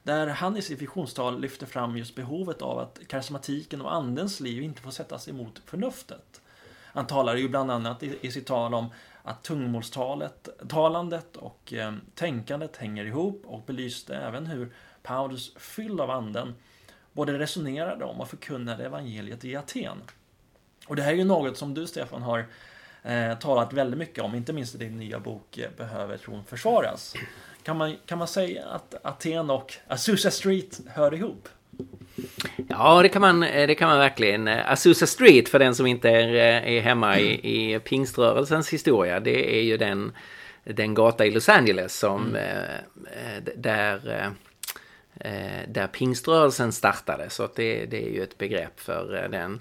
Där 0.02 0.26
han 0.26 0.56
i 0.56 0.62
sitt 0.62 0.82
visionstal 0.82 1.40
lyfter 1.40 1.66
fram 1.66 1.96
just 1.96 2.14
behovet 2.14 2.62
av 2.62 2.78
att 2.78 3.00
karismatiken 3.08 3.80
och 3.80 3.94
andens 3.94 4.40
liv 4.40 4.62
inte 4.62 4.82
får 4.82 4.90
sättas 4.90 5.28
emot 5.28 5.62
förnuftet. 5.64 6.40
Han 6.92 7.06
talar 7.06 7.36
ju 7.36 7.48
bland 7.48 7.70
annat 7.70 8.02
i, 8.02 8.18
i 8.20 8.30
sitt 8.32 8.46
tal 8.46 8.74
om 8.74 8.86
att 9.22 9.42
tungmålstalet, 9.42 10.48
talandet 10.68 11.36
och 11.36 11.72
eh, 11.72 11.92
tänkandet 12.14 12.76
hänger 12.76 13.04
ihop 13.04 13.42
och 13.46 13.62
belyste 13.66 14.16
även 14.16 14.46
hur 14.46 14.72
Paulus, 15.02 15.54
fylld 15.56 16.00
av 16.00 16.10
anden, 16.10 16.54
både 17.12 17.38
resonerade 17.38 18.04
om 18.04 18.20
och 18.20 18.28
förkunnade 18.28 18.84
evangeliet 18.84 19.44
i 19.44 19.56
Aten. 19.56 20.02
Och 20.86 20.96
det 20.96 21.02
här 21.02 21.12
är 21.12 21.16
ju 21.16 21.24
något 21.24 21.56
som 21.56 21.74
du, 21.74 21.86
Stefan, 21.86 22.22
har 22.22 22.46
eh, 23.02 23.38
talat 23.38 23.72
väldigt 23.72 23.98
mycket 23.98 24.24
om, 24.24 24.34
inte 24.34 24.52
minst 24.52 24.74
i 24.74 24.78
din 24.78 24.98
nya 24.98 25.20
bok 25.20 25.58
eh, 25.58 25.70
Behöver 25.76 26.16
tron 26.16 26.44
försvaras? 26.44 27.14
Kan 27.62 27.76
man, 27.76 27.96
kan 28.06 28.18
man 28.18 28.28
säga 28.28 28.66
att 28.66 28.94
Aten 29.02 29.50
och 29.50 29.74
Azusa 29.86 30.30
Street 30.30 30.80
hör 30.86 31.14
ihop? 31.14 31.48
Ja, 32.68 33.02
det 33.02 33.08
kan 33.08 33.22
man, 33.22 33.42
eh, 33.42 33.66
det 33.66 33.74
kan 33.74 33.88
man 33.88 33.98
verkligen. 33.98 34.48
Azusa 34.48 35.06
Street, 35.06 35.48
för 35.48 35.58
den 35.58 35.74
som 35.74 35.86
inte 35.86 36.10
är, 36.10 36.34
eh, 36.34 36.76
är 36.76 36.80
hemma 36.80 37.18
i, 37.18 37.74
i 37.74 37.78
pingströrelsens 37.78 38.72
historia, 38.72 39.20
det 39.20 39.58
är 39.58 39.62
ju 39.62 39.76
den, 39.76 40.12
den 40.64 40.94
gata 40.94 41.26
i 41.26 41.30
Los 41.30 41.48
Angeles 41.48 41.98
som 41.98 42.26
mm. 42.26 42.36
eh, 42.36 43.52
där, 43.56 44.30
där 45.68 45.86
pingströrelsen 45.86 46.72
startade. 46.72 47.30
Så 47.30 47.48
det, 47.54 47.86
det 47.86 48.06
är 48.06 48.10
ju 48.10 48.22
ett 48.22 48.38
begrepp 48.38 48.80
för 48.80 49.28
den 49.30 49.60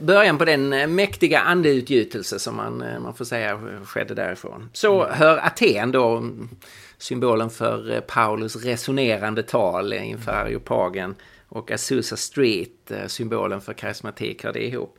början 0.00 0.38
på 0.38 0.44
den 0.44 0.94
mäktiga 0.94 1.40
andeutgjutelse 1.40 2.38
som 2.38 2.56
man, 2.56 2.84
man 3.02 3.14
får 3.14 3.24
säga 3.24 3.60
skedde 3.84 4.14
därifrån. 4.14 4.70
Så 4.72 5.02
mm. 5.02 5.18
hör 5.18 5.46
Aten 5.46 5.92
då, 5.92 6.24
symbolen 6.98 7.50
för 7.50 8.00
Paulus 8.00 8.56
resonerande 8.56 9.42
tal 9.42 9.92
inför 9.92 10.32
Areopagen 10.32 11.14
och 11.52 11.70
Azusa 11.70 12.16
Street, 12.16 12.90
eh, 12.90 13.06
symbolen 13.06 13.60
för 13.60 13.72
karismatik, 13.72 14.44
hör 14.44 14.52
det 14.52 14.66
ihop. 14.66 14.98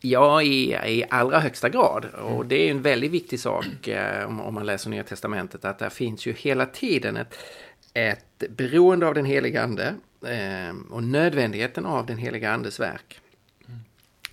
Ja, 0.00 0.42
i, 0.42 0.72
i 0.72 1.04
allra 1.10 1.40
högsta 1.40 1.68
grad. 1.68 2.04
Och 2.04 2.34
mm. 2.34 2.48
det 2.48 2.66
är 2.66 2.70
en 2.70 2.82
väldigt 2.82 3.10
viktig 3.10 3.40
sak 3.40 3.88
eh, 3.88 4.26
om, 4.26 4.40
om 4.40 4.54
man 4.54 4.66
läser 4.66 4.90
Nya 4.90 5.04
Testamentet, 5.04 5.64
att 5.64 5.78
där 5.78 5.90
finns 5.90 6.26
ju 6.26 6.32
hela 6.32 6.66
tiden 6.66 7.16
ett, 7.16 7.38
ett 7.94 8.44
beroende 8.48 9.06
av 9.06 9.14
den 9.14 9.24
heliga 9.24 9.62
Ande 9.62 9.94
eh, 10.26 10.74
och 10.90 11.02
nödvändigheten 11.02 11.86
av 11.86 12.06
den 12.06 12.18
heliga 12.18 12.52
Andes 12.52 12.80
verk. 12.80 13.20
Mm. 13.68 13.80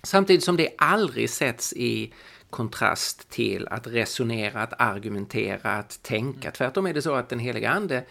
Samtidigt 0.02 0.44
som 0.44 0.56
det 0.56 0.68
aldrig 0.78 1.30
sätts 1.30 1.72
i 1.72 2.12
kontrast 2.50 3.30
till 3.30 3.68
att 3.68 3.86
resonera, 3.86 4.62
att 4.62 4.80
argumentera, 4.80 5.72
att 5.72 6.02
tänka. 6.02 6.48
Mm. 6.48 6.52
Tvärtom 6.52 6.86
är 6.86 6.94
det 6.94 7.02
så 7.02 7.14
att 7.14 7.28
den 7.28 7.38
heliga 7.38 7.70
Ande 7.70 8.04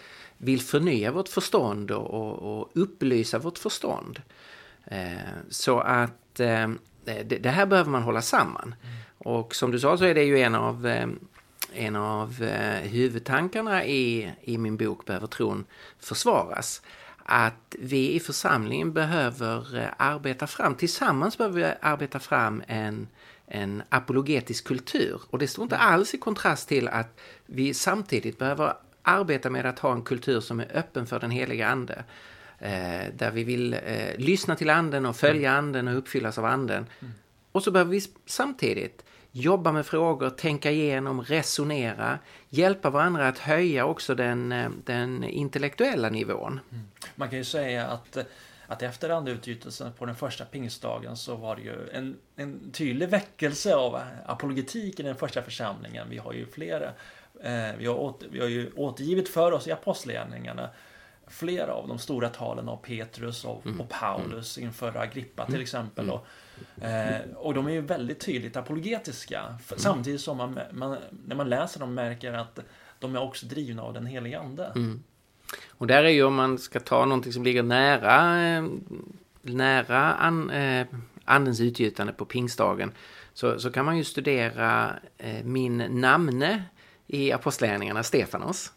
vill 0.43 0.61
förnya 0.61 1.11
vårt 1.11 1.29
förstånd 1.29 1.91
och, 1.91 2.59
och 2.59 2.69
upplysa 2.73 3.39
vårt 3.39 3.57
förstånd. 3.57 4.21
Eh, 4.85 5.11
så 5.49 5.79
att 5.79 6.39
eh, 6.39 6.69
det, 7.05 7.23
det, 7.23 7.49
här 7.49 7.65
behöver 7.65 7.91
man 7.91 8.03
hålla 8.03 8.21
samman. 8.21 8.75
Mm. 8.83 8.95
Och 9.17 9.55
som 9.55 9.71
du 9.71 9.79
sa 9.79 9.97
så 9.97 10.05
är 10.05 10.15
det 10.15 10.23
ju 10.23 10.39
en 10.39 10.55
av, 10.55 10.87
eh, 10.87 11.07
en 11.73 11.95
av 11.95 12.43
eh, 12.43 12.89
huvudtankarna 12.89 13.85
i, 13.85 14.31
i 14.41 14.57
min 14.57 14.77
bok 14.77 15.05
Behöver 15.05 15.27
tron 15.27 15.65
försvaras. 15.99 16.81
Att 17.25 17.75
vi 17.79 18.13
i 18.13 18.19
församlingen 18.19 18.93
behöver 18.93 19.77
eh, 19.77 19.87
arbeta 19.97 20.47
fram, 20.47 20.75
tillsammans 20.75 21.37
behöver 21.37 21.61
vi 21.61 21.73
arbeta 21.81 22.19
fram 22.19 22.63
en, 22.67 23.07
en 23.47 23.83
apologetisk 23.89 24.67
kultur. 24.67 25.21
Och 25.29 25.39
det 25.39 25.47
står 25.47 25.63
inte 25.63 25.77
alls 25.77 26.13
i 26.13 26.17
kontrast 26.17 26.67
till 26.67 26.87
att 26.87 27.19
vi 27.45 27.73
samtidigt 27.73 28.37
behöver 28.37 28.73
arbeta 29.03 29.49
med 29.49 29.65
att 29.65 29.79
ha 29.79 29.91
en 29.91 30.01
kultur 30.01 30.39
som 30.39 30.59
är 30.59 30.77
öppen 30.77 31.07
för 31.07 31.19
den 31.19 31.31
heliga 31.31 31.67
ande. 31.67 32.03
Eh, 32.59 33.13
där 33.13 33.31
vi 33.31 33.43
vill 33.43 33.73
eh, 33.73 34.17
lyssna 34.17 34.55
till 34.55 34.69
anden 34.69 35.05
och 35.05 35.15
följa 35.15 35.49
mm. 35.49 35.65
anden 35.65 35.87
och 35.87 35.97
uppfyllas 35.97 36.37
av 36.37 36.45
anden. 36.45 36.85
Mm. 36.99 37.13
Och 37.51 37.63
så 37.63 37.71
behöver 37.71 37.91
vi 37.91 38.01
samtidigt 38.25 39.05
jobba 39.31 39.71
med 39.71 39.85
frågor, 39.85 40.29
tänka 40.29 40.71
igenom, 40.71 41.21
resonera, 41.21 42.19
hjälpa 42.49 42.89
varandra 42.89 43.27
att 43.27 43.37
höja 43.37 43.85
också 43.85 44.15
den, 44.15 44.51
eh, 44.51 44.69
den 44.85 45.23
intellektuella 45.23 46.09
nivån. 46.09 46.59
Mm. 46.71 46.83
Man 47.15 47.29
kan 47.29 47.37
ju 47.37 47.43
säga 47.43 47.87
att 47.87 48.17
att 48.67 48.81
efter 48.81 49.09
andeutgjutelsen 49.09 49.93
på 49.93 50.05
den 50.05 50.15
första 50.15 50.45
pingstdagen 50.45 51.17
så 51.17 51.35
var 51.35 51.55
det 51.55 51.61
ju 51.61 51.89
en, 51.93 52.17
en 52.35 52.71
tydlig 52.71 53.09
väckelse 53.09 53.75
av 53.75 54.01
apologetik 54.25 54.99
i 54.99 55.03
den 55.03 55.15
första 55.15 55.41
församlingen. 55.41 56.09
Vi 56.09 56.17
har 56.17 56.33
ju 56.33 56.45
flera 56.45 56.85
Eh, 56.85 57.20
vi, 57.77 57.85
har 57.85 57.95
åter, 57.95 58.27
vi 58.31 58.39
har 58.39 58.47
ju 58.47 58.71
återgivit 58.75 59.29
för 59.29 59.51
oss 59.51 59.67
i 59.67 59.71
apostlagärningarna 59.71 60.69
flera 61.31 61.73
av 61.73 61.87
de 61.87 61.99
stora 61.99 62.29
talen 62.29 62.69
av 62.69 62.77
Petrus 62.77 63.45
och, 63.45 63.65
mm. 63.65 63.81
och 63.81 63.89
Paulus 63.89 64.57
mm. 64.57 64.67
inför 64.67 64.97
Agrippa 64.97 65.45
till 65.45 65.53
mm. 65.53 65.63
exempel. 65.63 66.09
Och, 66.09 66.27
eh, 66.83 67.21
och 67.35 67.53
de 67.53 67.67
är 67.67 67.71
ju 67.71 67.81
väldigt 67.81 68.19
tydligt 68.19 68.55
apologetiska. 68.57 69.55
Samtidigt 69.77 70.21
som 70.21 70.37
man, 70.37 70.59
man, 70.71 70.97
när 71.25 71.35
man 71.35 71.49
läser 71.49 71.79
dem 71.79 71.93
märker 71.93 72.33
att 72.33 72.59
de 72.99 73.15
är 73.15 73.21
också 73.21 73.45
drivna 73.45 73.83
av 73.83 73.93
den 73.93 74.05
helige 74.05 74.39
Ande. 74.39 74.71
Mm. 74.75 75.03
Och 75.69 75.87
där 75.87 76.03
är 76.03 76.09
ju 76.09 76.23
om 76.23 76.35
man 76.35 76.57
ska 76.57 76.79
ta 76.79 77.05
någonting 77.05 77.33
som 77.33 77.43
ligger 77.43 77.63
nära, 77.63 78.43
eh, 78.43 78.63
nära 79.41 80.13
an, 80.13 80.49
eh, 80.49 80.87
andens 81.25 81.61
utgjutande 81.61 82.13
på 82.13 82.25
pingstdagen 82.25 82.91
så, 83.33 83.59
så 83.59 83.71
kan 83.71 83.85
man 83.85 83.97
ju 83.97 84.03
studera 84.03 84.95
eh, 85.17 85.43
min 85.43 85.77
namne 85.77 86.63
i 87.11 87.31
Apostlagärningarna, 87.31 88.03
Stefanos. 88.03 88.71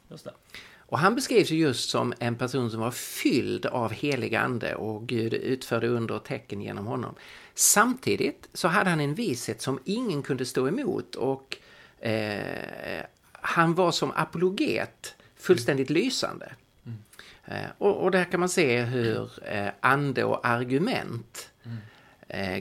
Och 0.76 0.98
han 0.98 1.14
beskrivs 1.14 1.50
ju 1.50 1.56
just 1.56 1.90
som 1.90 2.14
en 2.18 2.36
person 2.36 2.70
som 2.70 2.80
var 2.80 2.90
fylld 2.90 3.66
av 3.66 3.92
helig 3.92 4.34
ande 4.34 4.74
och 4.74 5.06
Gud 5.06 5.34
utförde 5.34 5.88
under 5.88 6.14
och 6.14 6.24
tecken 6.24 6.60
genom 6.60 6.86
honom. 6.86 7.14
Samtidigt 7.54 8.48
så 8.52 8.68
hade 8.68 8.90
han 8.90 9.00
en 9.00 9.14
vishet 9.14 9.62
som 9.62 9.78
ingen 9.84 10.22
kunde 10.22 10.44
stå 10.44 10.68
emot 10.68 11.14
och 11.14 11.56
eh, 12.00 13.04
han 13.32 13.74
var 13.74 13.92
som 13.92 14.12
apologet 14.16 15.14
fullständigt 15.36 15.90
mm. 15.90 16.02
lysande. 16.02 16.52
Mm. 16.86 16.98
Eh, 17.44 17.70
och, 17.78 17.96
och 17.96 18.10
där 18.10 18.24
kan 18.24 18.40
man 18.40 18.48
se 18.48 18.82
hur 18.82 19.30
eh, 19.44 19.68
ande 19.80 20.24
och 20.24 20.46
argument 20.46 21.50
mm 21.64 21.76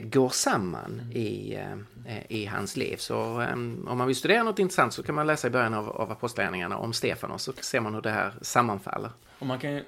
går 0.02 0.28
samman 0.28 1.00
mm. 1.00 1.12
i, 1.12 1.58
eh, 2.06 2.18
i 2.28 2.46
hans 2.46 2.76
liv. 2.76 2.96
Så 2.96 3.40
eh, 3.40 3.52
om 3.52 3.98
man 3.98 4.06
vill 4.06 4.16
studera 4.16 4.42
något 4.42 4.58
intressant 4.58 4.92
så 4.92 5.02
kan 5.02 5.14
man 5.14 5.26
läsa 5.26 5.46
i 5.46 5.50
början 5.50 5.74
av, 5.74 5.88
av 5.88 6.12
Apostlagärningarna 6.12 6.76
om 6.76 6.92
Stefanos 6.92 7.42
så 7.42 7.52
ser 7.52 7.80
man 7.80 7.94
hur 7.94 8.02
det 8.02 8.10
här 8.10 8.34
sammanfaller. 8.42 9.10
Och 9.38 9.46
man 9.46 9.58
kan 9.58 9.80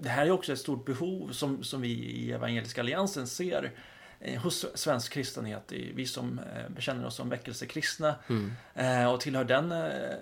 det 0.00 0.08
här 0.08 0.26
är 0.26 0.30
också 0.30 0.52
ett 0.52 0.58
stort 0.58 0.84
behov 0.84 1.32
som, 1.32 1.64
som 1.64 1.80
vi 1.80 1.88
i 1.88 2.32
Evangeliska 2.32 2.80
Alliansen 2.80 3.26
ser 3.26 3.72
eh, 4.20 4.40
hos 4.42 4.66
svensk 4.74 5.12
kristenhet, 5.12 5.72
vi 5.94 6.06
som 6.06 6.38
eh, 6.38 6.68
bekänner 6.68 7.06
oss 7.06 7.14
som 7.14 7.28
väckelsekristna 7.28 8.14
mm. 8.28 8.52
Eh, 8.74 9.12
och 9.12 9.20
tillhör 9.20 9.44
den, 9.44 9.68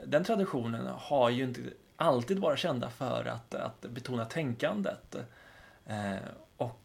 den 0.07 0.25
traditionen 0.25 0.87
har 0.87 1.31
ju 1.31 1.45
inte 1.45 1.61
alltid 1.97 2.39
varit 2.39 2.59
kända 2.59 2.91
för 2.91 3.25
att, 3.25 3.55
att 3.55 3.81
betona 3.81 4.25
tänkandet. 4.25 5.17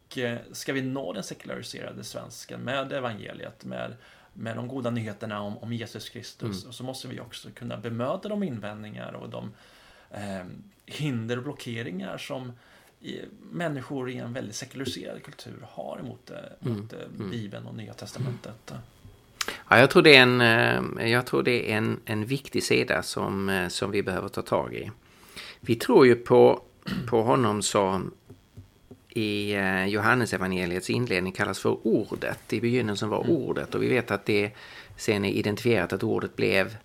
Och 0.09 0.17
eh, 0.17 0.37
ska 0.51 0.73
vi 0.73 0.81
nå 0.81 1.13
den 1.13 1.23
sekulariserade 1.23 2.03
svensken 2.03 2.61
med 2.61 2.91
evangeliet, 2.91 3.65
med, 3.65 3.95
med 4.33 4.55
de 4.55 4.67
goda 4.67 4.89
nyheterna 4.89 5.41
om, 5.41 5.57
om 5.57 5.73
Jesus 5.73 6.09
Kristus, 6.09 6.63
mm. 6.63 6.73
så 6.73 6.83
måste 6.83 7.07
vi 7.07 7.19
också 7.19 7.49
kunna 7.55 7.77
bemöta 7.77 8.29
de 8.29 8.43
invändningar 8.43 9.13
och 9.13 9.29
de 9.29 9.51
eh, 10.11 10.45
hinder 10.85 11.37
och 11.37 11.43
blockeringar 11.43 12.17
som 12.17 12.51
i, 13.01 13.19
människor 13.51 14.09
i 14.09 14.17
en 14.17 14.33
väldigt 14.33 14.55
sekulariserad 14.55 15.23
kultur 15.23 15.65
har 15.67 15.99
emot, 15.99 16.29
eh, 16.29 16.37
mm. 16.37 16.77
mot 16.77 16.93
mm. 16.93 17.31
Bibeln 17.31 17.65
och 17.65 17.75
Nya 17.75 17.93
Testamentet. 17.93 18.73
Ja, 19.69 19.79
jag 19.79 19.89
tror 19.89 20.01
det 20.01 20.15
är 20.15 20.21
en, 20.21 21.09
jag 21.09 21.25
tror 21.25 21.43
det 21.43 21.71
är 21.71 21.77
en, 21.77 21.99
en 22.05 22.25
viktig 22.25 22.63
sida 22.63 23.03
som, 23.03 23.67
som 23.69 23.91
vi 23.91 24.03
behöver 24.03 24.27
ta 24.27 24.41
tag 24.41 24.73
i. 24.73 24.91
Vi 25.59 25.75
tror 25.75 26.07
ju 26.07 26.15
på, 26.15 26.63
på 27.09 27.21
honom 27.23 27.61
som 27.61 28.11
i 29.09 29.53
eh, 29.55 29.85
Johannesevangeliets 29.85 30.89
inledning 30.89 31.33
kallas 31.33 31.59
för 31.59 31.87
ordet. 31.87 32.53
I 32.53 32.61
begynnelsen 32.61 33.09
var 33.09 33.23
mm. 33.23 33.35
ordet 33.35 33.75
och 33.75 33.83
vi 33.83 33.87
vet 33.87 34.11
att 34.11 34.25
det 34.25 34.51
sen 34.97 35.25
är 35.25 35.29
identifierat 35.29 35.93
att 35.93 36.03
ordet 36.03 36.35
blev 36.35 36.77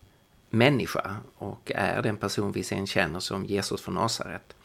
människa 0.50 1.16
och 1.36 1.72
är 1.74 2.02
den 2.02 2.16
person 2.16 2.52
vi 2.52 2.62
sen 2.62 2.86
känner 2.86 3.20
som 3.20 3.44
Jesus 3.44 3.80
från 3.80 3.94
Nasaret. 3.94 4.56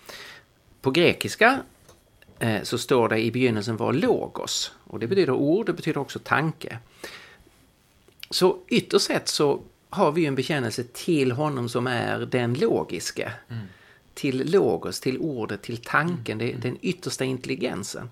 På 0.81 0.91
grekiska 0.91 1.59
eh, 2.39 2.63
så 2.63 2.77
står 2.77 3.09
det 3.09 3.19
i 3.19 3.31
begynnelsen 3.31 3.77
var 3.77 3.93
logos 3.93 4.71
och 4.83 4.99
det 4.99 5.07
betyder 5.07 5.33
ord, 5.33 5.65
det 5.65 5.73
betyder 5.73 6.01
också 6.01 6.19
tanke. 6.19 6.77
Så 8.29 8.57
ytterst 8.67 9.05
sett 9.05 9.27
så 9.27 9.61
har 9.89 10.11
vi 10.11 10.25
en 10.25 10.35
bekännelse 10.35 10.83
till 10.83 11.31
honom 11.31 11.69
som 11.69 11.87
är 11.87 12.19
den 12.19 12.53
logiska. 12.53 13.31
Mm. 13.49 13.63
Till 14.19 14.51
logos, 14.51 14.99
till 14.99 15.17
ordet, 15.17 15.61
till 15.61 15.77
tanken, 15.77 16.41
mm. 16.41 16.59
den 16.59 16.77
yttersta 16.81 17.25
intelligensen. 17.25 18.09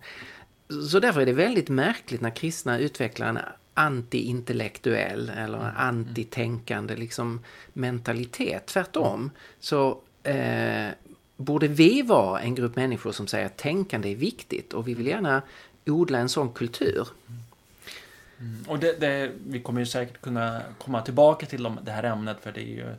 Så 0.91 0.99
därför 0.99 1.21
är 1.21 1.25
det 1.25 1.33
väldigt 1.33 1.69
märkligt 1.69 2.21
när 2.21 2.29
kristna 2.29 2.79
utvecklar 2.79 3.27
en 3.27 3.39
anti-intellektuell 3.73 5.29
eller 5.29 5.57
mm. 5.57 5.73
antitänkande 5.77 6.95
liksom, 6.95 7.43
mentalitet. 7.73 8.65
Tvärtom 8.65 9.31
så 9.59 10.01
eh, 10.23 10.87
borde 11.37 11.67
vi 11.67 12.01
vara 12.01 12.41
en 12.41 12.55
grupp 12.55 12.75
människor 12.75 13.11
som 13.11 13.27
säger 13.27 13.45
att 13.45 13.57
tänkande 13.57 14.11
är 14.11 14.15
viktigt 14.15 14.73
och 14.73 14.87
vi 14.87 14.93
vill 14.93 15.07
gärna 15.07 15.41
odla 15.85 16.19
en 16.19 16.29
sån 16.29 16.53
kultur. 16.53 17.07
Mm. 18.39 18.63
Och 18.67 18.79
det, 18.79 18.99
det, 18.99 19.31
vi 19.47 19.61
kommer 19.61 19.79
ju 19.79 19.85
säkert 19.85 20.21
kunna 20.21 20.61
komma 20.77 21.01
tillbaka 21.01 21.45
till 21.45 21.69
det 21.81 21.91
här 21.91 22.03
ämnet 22.03 22.37
för 22.41 22.51
det 22.51 22.61
är 22.61 22.75
ju 22.75 22.95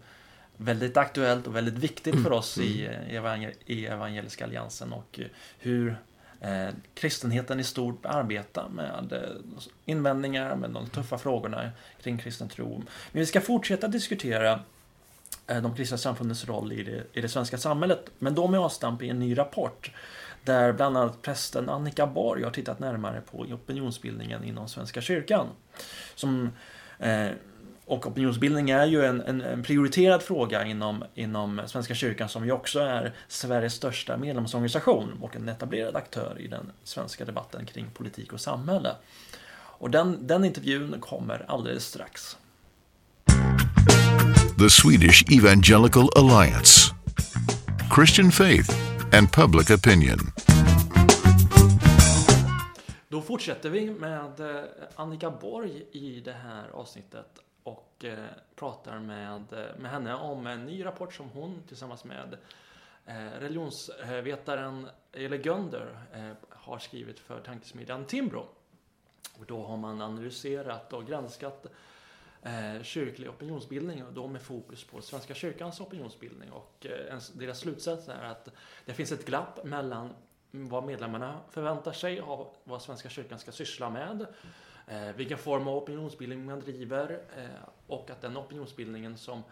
väldigt 0.58 0.96
aktuellt 0.96 1.46
och 1.46 1.56
väldigt 1.56 1.78
viktigt 1.78 2.22
för 2.22 2.32
oss 2.32 2.58
i, 2.58 2.86
mm. 2.86 3.52
i 3.66 3.86
Evangeliska 3.86 4.44
Alliansen 4.44 4.92
och 4.92 5.20
hur 5.58 5.96
eh, 6.40 6.68
kristenheten 6.94 7.60
i 7.60 7.64
stort 7.64 8.06
arbetar 8.06 8.68
med 8.68 9.12
eh, 9.12 9.62
invändningar, 9.84 10.56
med 10.56 10.70
de 10.70 10.88
tuffa 10.88 11.18
frågorna 11.18 11.70
kring 12.02 12.18
kristen 12.18 12.48
tro. 12.48 12.82
Men 13.12 13.20
vi 13.20 13.26
ska 13.26 13.40
fortsätta 13.40 13.88
diskutera 13.88 14.60
eh, 15.46 15.62
de 15.62 15.76
kristna 15.76 15.98
samfundens 15.98 16.48
roll 16.48 16.72
i 16.72 16.82
det, 16.82 17.02
i 17.12 17.20
det 17.20 17.28
svenska 17.28 17.58
samhället, 17.58 18.10
men 18.18 18.34
då 18.34 18.48
med 18.48 18.60
avstamp 18.60 19.02
i 19.02 19.08
en 19.08 19.18
ny 19.18 19.38
rapport 19.38 19.90
där 20.44 20.72
bland 20.72 20.96
annat 20.96 21.22
prästen 21.22 21.68
Annika 21.68 22.06
Borg 22.06 22.42
har 22.42 22.50
tittat 22.50 22.78
närmare 22.78 23.20
på 23.20 23.38
opinionsbildningen 23.38 24.44
inom 24.44 24.68
Svenska 24.68 25.00
kyrkan. 25.00 25.46
Som, 26.14 26.50
eh, 26.98 27.28
och 27.88 28.06
opinionsbildning 28.06 28.70
är 28.70 28.86
ju 28.86 29.04
en, 29.04 29.20
en, 29.20 29.40
en, 29.40 29.62
prioriterad 29.62 30.22
fråga 30.22 30.64
inom, 30.64 31.04
inom 31.14 31.60
Svenska 31.66 31.94
kyrkan 31.94 32.28
som 32.28 32.44
ju 32.44 32.52
också 32.52 32.80
är 32.80 33.14
Sveriges 33.28 33.74
största 33.74 34.16
medlemsorganisation 34.16 35.18
och 35.20 35.36
en 35.36 35.48
etablerad 35.48 35.96
aktör 35.96 36.36
i 36.40 36.48
den 36.48 36.72
svenska 36.84 37.24
debatten 37.24 37.66
kring 37.66 37.86
politik 37.94 38.32
och 38.32 38.40
samhälle. 38.40 38.96
Och 39.56 39.90
den, 39.90 40.26
den 40.26 40.44
intervjun 40.44 41.00
kommer 41.00 41.44
alldeles 41.48 41.84
strax. 41.84 42.36
The 44.58 44.70
Swedish 44.70 45.24
Evangelical 45.38 46.08
Alliance 46.16 46.94
Christian 47.94 48.30
Faith 48.30 48.70
and 49.12 49.32
Public 49.32 49.70
Opinion 49.70 50.18
Då 53.08 53.22
fortsätter 53.22 53.70
vi 53.70 53.90
med 53.90 54.40
eh, 54.40 54.64
Annika 54.96 55.30
Borg 55.30 55.82
i 55.92 56.20
det 56.20 56.36
här 56.44 56.68
avsnittet 56.72 57.47
och 57.98 58.04
eh, 58.04 58.18
pratar 58.54 58.98
med, 58.98 59.52
eh, 59.52 59.76
med 59.78 59.90
henne 59.90 60.14
om 60.14 60.46
en 60.46 60.66
ny 60.66 60.84
rapport 60.84 61.14
som 61.14 61.28
hon 61.28 61.62
tillsammans 61.68 62.04
med 62.04 62.36
eh, 63.06 63.40
religionsvetaren 63.40 64.88
Ele 65.12 65.36
Gönder 65.36 65.98
har 66.50 66.78
skrivit 66.78 67.18
för 67.18 67.40
tankesmedjan 67.40 68.04
Timbro. 68.04 68.46
Och 69.38 69.46
då 69.46 69.66
har 69.66 69.76
man 69.76 70.02
analyserat 70.02 70.92
och 70.92 71.06
granskat 71.06 71.66
kyrklig 72.82 73.30
opinionsbildning 73.30 74.04
och 74.04 74.12
då 74.12 74.28
med 74.28 74.42
fokus 74.42 74.84
på 74.84 75.02
Svenska 75.02 75.34
kyrkans 75.34 75.80
opinionsbildning. 75.80 76.52
Och 76.52 76.86
deras 77.32 77.58
slutsats 77.58 78.08
är 78.08 78.24
att 78.24 78.48
det 78.84 78.92
finns 78.92 79.12
ett 79.12 79.26
glapp 79.26 79.64
mellan 79.64 80.14
vad 80.50 80.84
medlemmarna 80.84 81.40
förväntar 81.50 81.92
sig 81.92 82.20
av 82.20 82.48
vad 82.64 82.82
Svenska 82.82 83.08
kyrkan 83.08 83.38
ska 83.38 83.52
syssla 83.52 83.90
med 83.90 84.26
eh, 84.88 85.12
vilken 85.16 85.38
form 85.38 85.68
av 85.68 85.76
opinionsbildning 85.76 86.44
man 86.44 86.60
driver 86.60 87.20
eh, 87.36 87.68
och 87.86 88.10
att 88.10 88.20
den 88.20 88.36
opinionsbildningen 88.36 89.18
som 89.18 89.42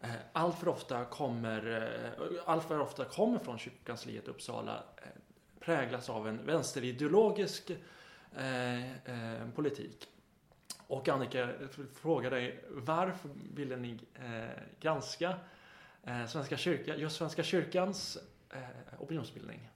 eh, 0.00 0.10
allt 0.32 0.58
för 0.58 0.68
ofta 0.68 1.04
kommer, 1.04 1.82
eh, 2.14 2.30
allt 2.44 2.64
för 2.64 2.80
ofta 2.80 3.04
kommer 3.04 3.38
från 3.38 3.58
kyrkokansliet 3.58 4.28
i 4.28 4.30
Uppsala 4.30 4.82
eh, 4.96 5.02
präglas 5.60 6.10
av 6.10 6.28
en 6.28 6.46
vänsterideologisk 6.46 7.70
eh, 8.36 8.90
eh 8.90 9.50
politik. 9.54 10.08
Och 10.88 11.08
Annika, 11.08 11.48
frågar 11.94 12.30
dig, 12.30 12.64
varför 12.70 13.30
ville 13.54 13.76
ni 13.76 13.98
eh, 14.14 14.62
granska 14.80 15.34
eh, 16.02 16.26
Svenska 16.26 16.56
kyrka, 16.56 16.96
just 16.96 17.16
Svenska 17.16 17.42
kyrkans 17.42 18.18
opinionsbildning? 18.98 19.70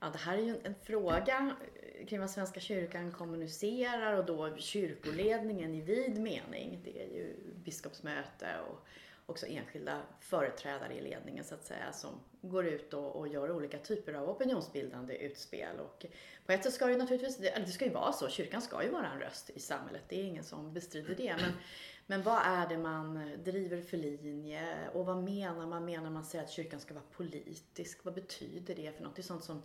Ja, 0.00 0.10
det 0.12 0.18
här 0.18 0.38
är 0.38 0.42
ju 0.42 0.56
en 0.64 0.74
fråga 0.82 1.56
eh, 1.82 2.06
kring 2.06 2.20
vad 2.20 2.30
Svenska 2.30 2.60
kyrkan 2.60 3.12
kommunicerar 3.12 4.12
och 4.12 4.24
då 4.24 4.56
kyrkoledningen 4.56 5.74
i 5.74 5.80
vid 5.80 6.20
mening. 6.20 6.80
Det 6.84 7.02
är 7.02 7.08
ju 7.08 7.36
biskopsmöte 7.54 8.46
och 8.68 8.86
också 9.26 9.46
enskilda 9.46 10.02
företrädare 10.20 10.94
i 10.94 11.00
ledningen 11.00 11.44
så 11.44 11.54
att 11.54 11.64
säga 11.64 11.92
som 11.92 12.10
går 12.42 12.66
ut 12.66 12.94
och, 12.94 13.16
och 13.16 13.28
gör 13.28 13.50
olika 13.50 13.78
typer 13.78 14.14
av 14.14 14.28
opinionsbildande 14.28 15.14
utspel. 15.14 15.80
Och 15.80 16.06
på 16.46 16.52
ett 16.52 16.64
sätt 16.64 16.72
ska 16.72 16.86
det 16.86 16.92
ju 16.92 16.98
naturligtvis, 16.98 17.36
det, 17.36 17.62
det 17.66 17.72
ska 17.72 17.84
ju 17.84 17.90
vara 17.90 18.12
så, 18.12 18.28
kyrkan 18.28 18.62
ska 18.62 18.82
ju 18.82 18.90
vara 18.90 19.10
en 19.10 19.20
röst 19.20 19.50
i 19.50 19.60
samhället, 19.60 20.02
det 20.08 20.20
är 20.20 20.24
ingen 20.24 20.44
som 20.44 20.72
bestrider 20.72 21.14
det. 21.14 21.36
Men, 21.36 21.52
men 22.10 22.22
vad 22.22 22.42
är 22.44 22.68
det 22.68 22.78
man 22.78 23.30
driver 23.44 23.82
för 23.82 23.96
linje 23.96 24.88
och 24.94 25.06
vad 25.06 25.22
menar 25.22 25.66
man? 25.66 25.84
Menar 25.84 26.10
man 26.10 26.24
säger 26.24 26.44
att 26.44 26.50
kyrkan 26.50 26.80
ska 26.80 26.94
vara 26.94 27.04
politisk? 27.16 28.04
Vad 28.04 28.14
betyder 28.14 28.74
det 28.74 28.96
för 28.96 29.04
något? 29.04 29.16
Det 29.16 29.20
är 29.20 29.24
sånt 29.24 29.44
som 29.44 29.62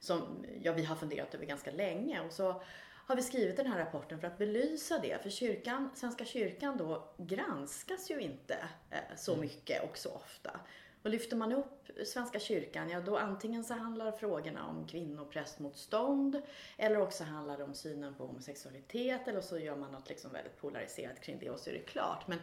som 0.00 0.44
ja, 0.62 0.72
vi 0.72 0.84
har 0.84 0.96
funderat 0.96 1.34
över 1.34 1.44
ganska 1.44 1.70
länge. 1.70 2.20
Och 2.20 2.32
så 2.32 2.62
har 3.06 3.16
vi 3.16 3.22
skrivit 3.22 3.56
den 3.56 3.66
här 3.66 3.78
rapporten 3.78 4.20
för 4.20 4.26
att 4.26 4.38
belysa 4.38 4.98
det. 4.98 5.22
För 5.22 5.30
kyrkan, 5.30 5.90
Svenska 5.94 6.24
kyrkan 6.24 6.76
då 6.76 7.14
granskas 7.16 8.10
ju 8.10 8.20
inte 8.20 8.54
eh, 8.90 9.16
så 9.16 9.32
mm. 9.32 9.44
mycket 9.44 9.90
och 9.90 9.98
så 9.98 10.10
ofta. 10.10 10.60
Och 11.04 11.10
lyfter 11.10 11.36
man 11.36 11.52
upp 11.52 11.90
Svenska 12.06 12.38
kyrkan, 12.38 12.90
ja 12.90 13.00
då 13.00 13.18
antingen 13.18 13.64
så 13.64 13.74
handlar 13.74 14.12
frågorna 14.12 14.66
om 14.66 14.86
kvinnoprästmotstånd 14.86 16.42
eller 16.76 17.00
också 17.00 17.24
handlar 17.24 17.58
det 17.58 17.64
om 17.64 17.74
synen 17.74 18.14
på 18.14 18.26
homosexualitet 18.26 19.28
eller 19.28 19.40
så 19.40 19.58
gör 19.58 19.76
man 19.76 19.92
något 19.92 20.08
liksom 20.08 20.32
väldigt 20.32 20.60
polariserat 20.60 21.20
kring 21.20 21.38
det 21.40 21.50
och 21.50 21.60
så 21.60 21.70
är 21.70 21.74
det 21.74 21.80
klart. 21.80 22.28
Men 22.28 22.38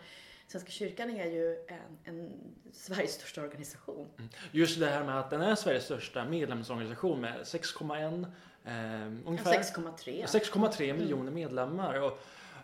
Svenska 0.47 0.71
kyrkan 0.71 1.09
är 1.09 1.25
ju 1.25 1.65
en, 1.67 1.97
en 2.03 2.33
Sveriges 2.73 3.13
största 3.13 3.41
organisation. 3.41 4.07
Mm. 4.17 4.29
Just 4.51 4.79
det 4.79 4.87
här 4.87 5.03
med 5.03 5.19
att 5.19 5.29
den 5.29 5.41
är 5.41 5.55
Sveriges 5.55 5.83
största 5.83 6.25
medlemsorganisation 6.25 7.21
med 7.21 7.41
6,1 7.41 8.25
eh, 8.65 9.27
ungefär 9.27 9.51
6,3 9.51 10.25
6,3 10.25 10.93
miljoner 10.93 11.21
mm. 11.21 11.33
medlemmar. 11.33 12.01
Och 12.01 12.19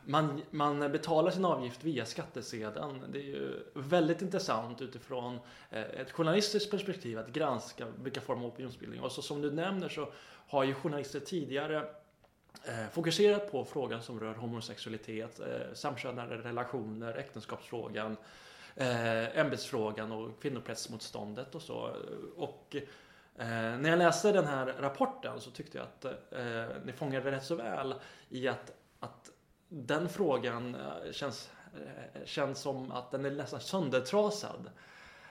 man, 0.08 0.42
man 0.52 0.80
betalar 0.80 1.32
sin 1.32 1.46
avgift 1.46 1.84
via 1.84 2.06
skattesedeln. 2.06 3.04
Det 3.12 3.20
är 3.20 3.24
ju 3.24 3.64
väldigt 3.74 4.22
intressant 4.22 4.82
utifrån 4.82 5.40
eh, 5.70 5.82
ett 5.82 6.12
journalistiskt 6.12 6.72
perspektiv 6.72 7.20
att 7.20 7.28
granska 7.28 7.86
vilka 8.04 8.22
former 8.22 8.46
av 8.46 8.54
opinionsbildning. 8.54 9.02
Och 9.02 9.12
så 9.12 9.22
som 9.22 9.42
du 9.42 9.52
nämner 9.52 9.90
så 9.90 10.08
har 10.48 10.64
ju 10.64 10.74
journalister 10.74 11.20
tidigare 11.20 11.78
eh, 12.64 12.88
fokuserat 12.92 13.52
på 13.52 13.66
frågan 13.66 14.02
som 14.02 14.20
rör 14.20 14.34
homosexualitet, 14.34 15.40
eh, 15.40 15.74
samkönade 15.74 16.38
relationer, 16.38 17.18
äktenskapsfrågan, 17.18 18.18
ämbetsfrågan 19.34 20.12
och 20.12 20.42
kvinnoprästmotståndet 20.42 21.56
och 21.56 21.62
så. 21.62 21.96
Och 22.36 22.76
när 23.36 23.90
jag 23.90 24.00
läste 24.00 24.32
den 24.32 24.46
här 24.46 24.66
rapporten 24.66 25.42
så 25.42 25.52
tyckte 25.52 25.78
jag 25.78 25.86
att 25.86 26.86
ni 26.86 26.92
fångade 26.92 27.32
rätt 27.32 27.44
så 27.44 27.56
väl 27.56 27.96
i 28.30 28.48
att, 28.48 28.72
att 29.00 29.32
den 29.70 30.10
frågan 30.10 30.76
eh, 30.76 31.12
känns, 31.12 31.50
eh, 31.74 32.26
känns 32.26 32.60
som 32.60 32.92
att 32.92 33.12
den 33.12 33.26
är 33.26 33.32
nästan 33.32 33.60
söndertrasad 33.60 34.70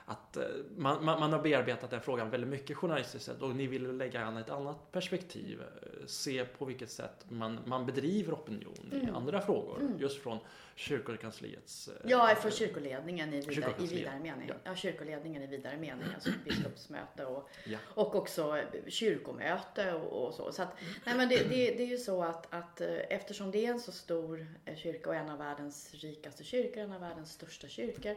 att 0.09 0.37
eh, 0.37 0.45
man, 0.77 1.05
man, 1.05 1.21
man, 1.21 1.33
har 1.33 1.43
bearbetat 1.43 1.91
den 1.91 2.01
frågan 2.01 2.31
väldigt 2.31 2.51
mycket 2.51 2.77
journalistiskt 2.77 3.43
och 3.43 3.57
ni 3.57 3.67
vill 3.67 3.97
lägga 3.97 4.25
an 4.25 4.37
ett 4.37 4.51
annat 4.51 4.93
perspektiv. 4.93 5.61
Eh, 5.61 6.07
se 6.07 6.45
på 6.45 6.65
vilket 6.65 6.91
sätt 6.91 7.25
man, 7.29 7.59
man 7.65 7.87
bedriver 7.87 8.33
opinion 8.33 8.91
mm. 8.93 9.09
i 9.09 9.11
andra 9.11 9.41
frågor. 9.41 9.81
Mm. 9.81 9.99
Just 9.99 10.23
från 10.23 10.39
kyrkokansliets... 10.75 11.89
Eh, 11.89 12.11
ja, 12.11 12.35
från 12.41 12.51
kyrkoledningen 12.51 13.35
i, 13.35 13.41
vidare, 13.41 13.73
i 13.79 13.87
vidare 13.87 14.19
mening. 14.19 14.49
Ja. 14.49 14.55
ja. 14.65 14.75
kyrkoledningen 14.75 15.43
i 15.43 15.47
vidare 15.47 15.77
mening, 15.77 16.07
alltså 16.15 16.31
biskopsmöte 16.45 17.25
och, 17.25 17.51
ja. 17.65 17.79
och 17.95 18.15
också 18.15 18.63
kyrkomöte 18.87 19.93
och, 19.95 20.27
och 20.27 20.35
så. 20.35 20.53
så 20.53 20.63
att, 20.63 20.77
nej, 21.05 21.17
men 21.17 21.29
det, 21.29 21.37
det, 21.37 21.71
det, 21.71 21.83
är 21.83 21.87
ju 21.87 21.99
så 21.99 22.23
att, 22.23 22.55
att 22.55 22.81
eftersom 23.09 23.51
det 23.51 23.67
är 23.67 23.71
en 23.71 23.81
så 23.81 23.93
stor 23.93 24.47
kyrka 24.77 25.09
och 25.09 25.17
en 25.17 25.31
av 25.31 25.39
världens 25.39 25.95
rikaste 25.95 26.45
kyrkor, 26.45 26.83
en 26.83 26.93
av 26.93 27.01
världens 27.01 27.33
största 27.33 27.69
kyrkor 27.69 28.17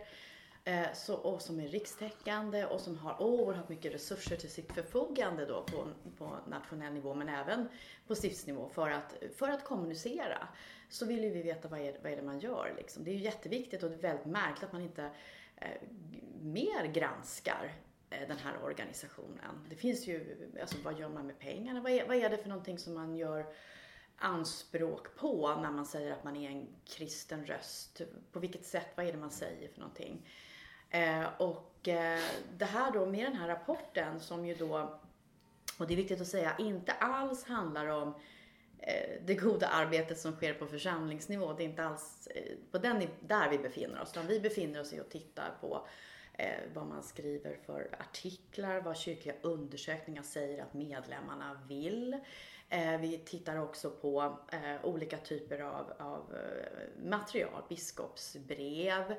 Eh, 0.66 0.94
så, 0.94 1.16
och 1.16 1.42
som 1.42 1.60
är 1.60 1.68
rikstäckande 1.68 2.66
och 2.66 2.82
som 2.82 2.98
har 2.98 3.22
oerhört 3.22 3.70
mycket 3.70 3.94
resurser 3.94 4.36
till 4.36 4.52
sitt 4.52 4.74
förfogande 4.74 5.46
då 5.46 5.64
på, 5.64 5.88
på 6.18 6.38
nationell 6.48 6.94
nivå 6.94 7.14
men 7.14 7.30
även 7.30 7.70
på 8.08 8.16
stiftsnivå 8.16 8.70
för 8.70 8.90
att, 8.90 9.16
för 9.36 9.48
att 9.48 9.64
kommunicera. 9.64 10.48
Så 10.90 11.06
vill 11.06 11.24
ju 11.24 11.30
vi 11.30 11.42
veta 11.42 11.68
vad 11.68 11.80
är, 11.80 12.00
vad 12.04 12.12
är 12.12 12.16
det 12.16 12.22
man 12.22 12.40
gör. 12.40 12.74
Liksom. 12.78 13.04
Det 13.04 13.12
är 13.12 13.14
ju 13.14 13.20
jätteviktigt 13.20 13.84
och 13.84 13.90
det 13.90 13.96
är 13.96 14.02
väldigt 14.02 14.26
märkligt 14.26 14.64
att 14.64 14.74
man 14.74 14.82
inte 14.82 15.12
eh, 15.56 15.82
mer 16.42 16.86
granskar 16.86 17.74
eh, 18.10 18.28
den 18.28 18.38
här 18.38 18.64
organisationen. 18.64 19.66
Det 19.70 19.76
finns 19.76 20.08
ju, 20.08 20.50
alltså 20.62 20.78
vad 20.84 21.00
gör 21.00 21.10
man 21.10 21.28
med 21.28 21.40
pengarna? 21.40 21.82
Vad 21.82 21.92
är, 21.92 22.08
vad 22.08 22.18
är 22.18 22.30
det 22.30 22.38
för 22.38 22.50
någonting 22.50 22.80
som 22.80 22.94
man 22.94 23.16
gör 23.16 23.46
anspråk 24.18 25.16
på 25.16 25.56
när 25.62 25.72
man 25.72 25.86
säger 25.86 26.12
att 26.12 26.24
man 26.24 26.36
är 26.36 26.50
en 26.50 26.68
kristen 26.86 27.46
röst? 27.46 28.02
På 28.32 28.40
vilket 28.40 28.66
sätt, 28.66 28.88
vad 28.96 29.08
är 29.08 29.12
det 29.12 29.18
man 29.18 29.32
säger 29.32 29.70
för 29.70 29.80
någonting? 29.80 30.26
Eh, 30.90 31.28
och 31.38 31.88
eh, 31.88 32.20
det 32.58 32.66
här 32.66 32.92
då 32.92 33.06
med 33.06 33.26
den 33.26 33.36
här 33.36 33.48
rapporten 33.48 34.20
som 34.20 34.46
ju 34.46 34.56
då, 34.56 35.00
och 35.78 35.88
det 35.88 35.94
är 35.94 35.96
viktigt 35.96 36.22
att 36.22 36.28
säga, 36.28 36.56
inte 36.60 36.92
alls 36.92 37.44
handlar 37.44 37.88
om 37.88 38.14
eh, 38.80 39.22
det 39.26 39.36
goda 39.36 39.68
arbetet 39.68 40.20
som 40.20 40.32
sker 40.32 40.54
på 40.54 40.66
församlingsnivå. 40.66 41.54
Det 41.54 41.64
är 41.64 41.70
inte 41.70 41.84
alls 41.84 42.28
på 42.72 42.78
den, 42.78 43.08
där 43.20 43.50
vi 43.50 43.58
befinner 43.58 44.02
oss. 44.02 44.12
Utan 44.12 44.28
vi 44.28 44.40
befinner 44.40 44.82
oss 44.82 44.94
i 44.94 45.00
och 45.02 45.10
tittar 45.10 45.52
på 45.62 45.88
vad 46.74 46.88
man 46.88 47.04
skriver 47.04 47.58
för 47.66 47.96
artiklar, 48.00 48.82
vad 48.82 48.98
kyrkliga 48.98 49.36
undersökningar 49.42 50.24
säger 50.24 50.64
att 50.64 50.74
medlemmarna 50.74 51.62
vill. 51.68 52.18
Vi 53.00 53.22
tittar 53.26 53.58
också 53.58 53.92
på 53.92 54.38
olika 54.84 55.18
typer 55.18 55.60
av, 55.60 55.94
av 56.00 56.36
material, 57.04 57.64
biskopsbrev, 57.70 59.16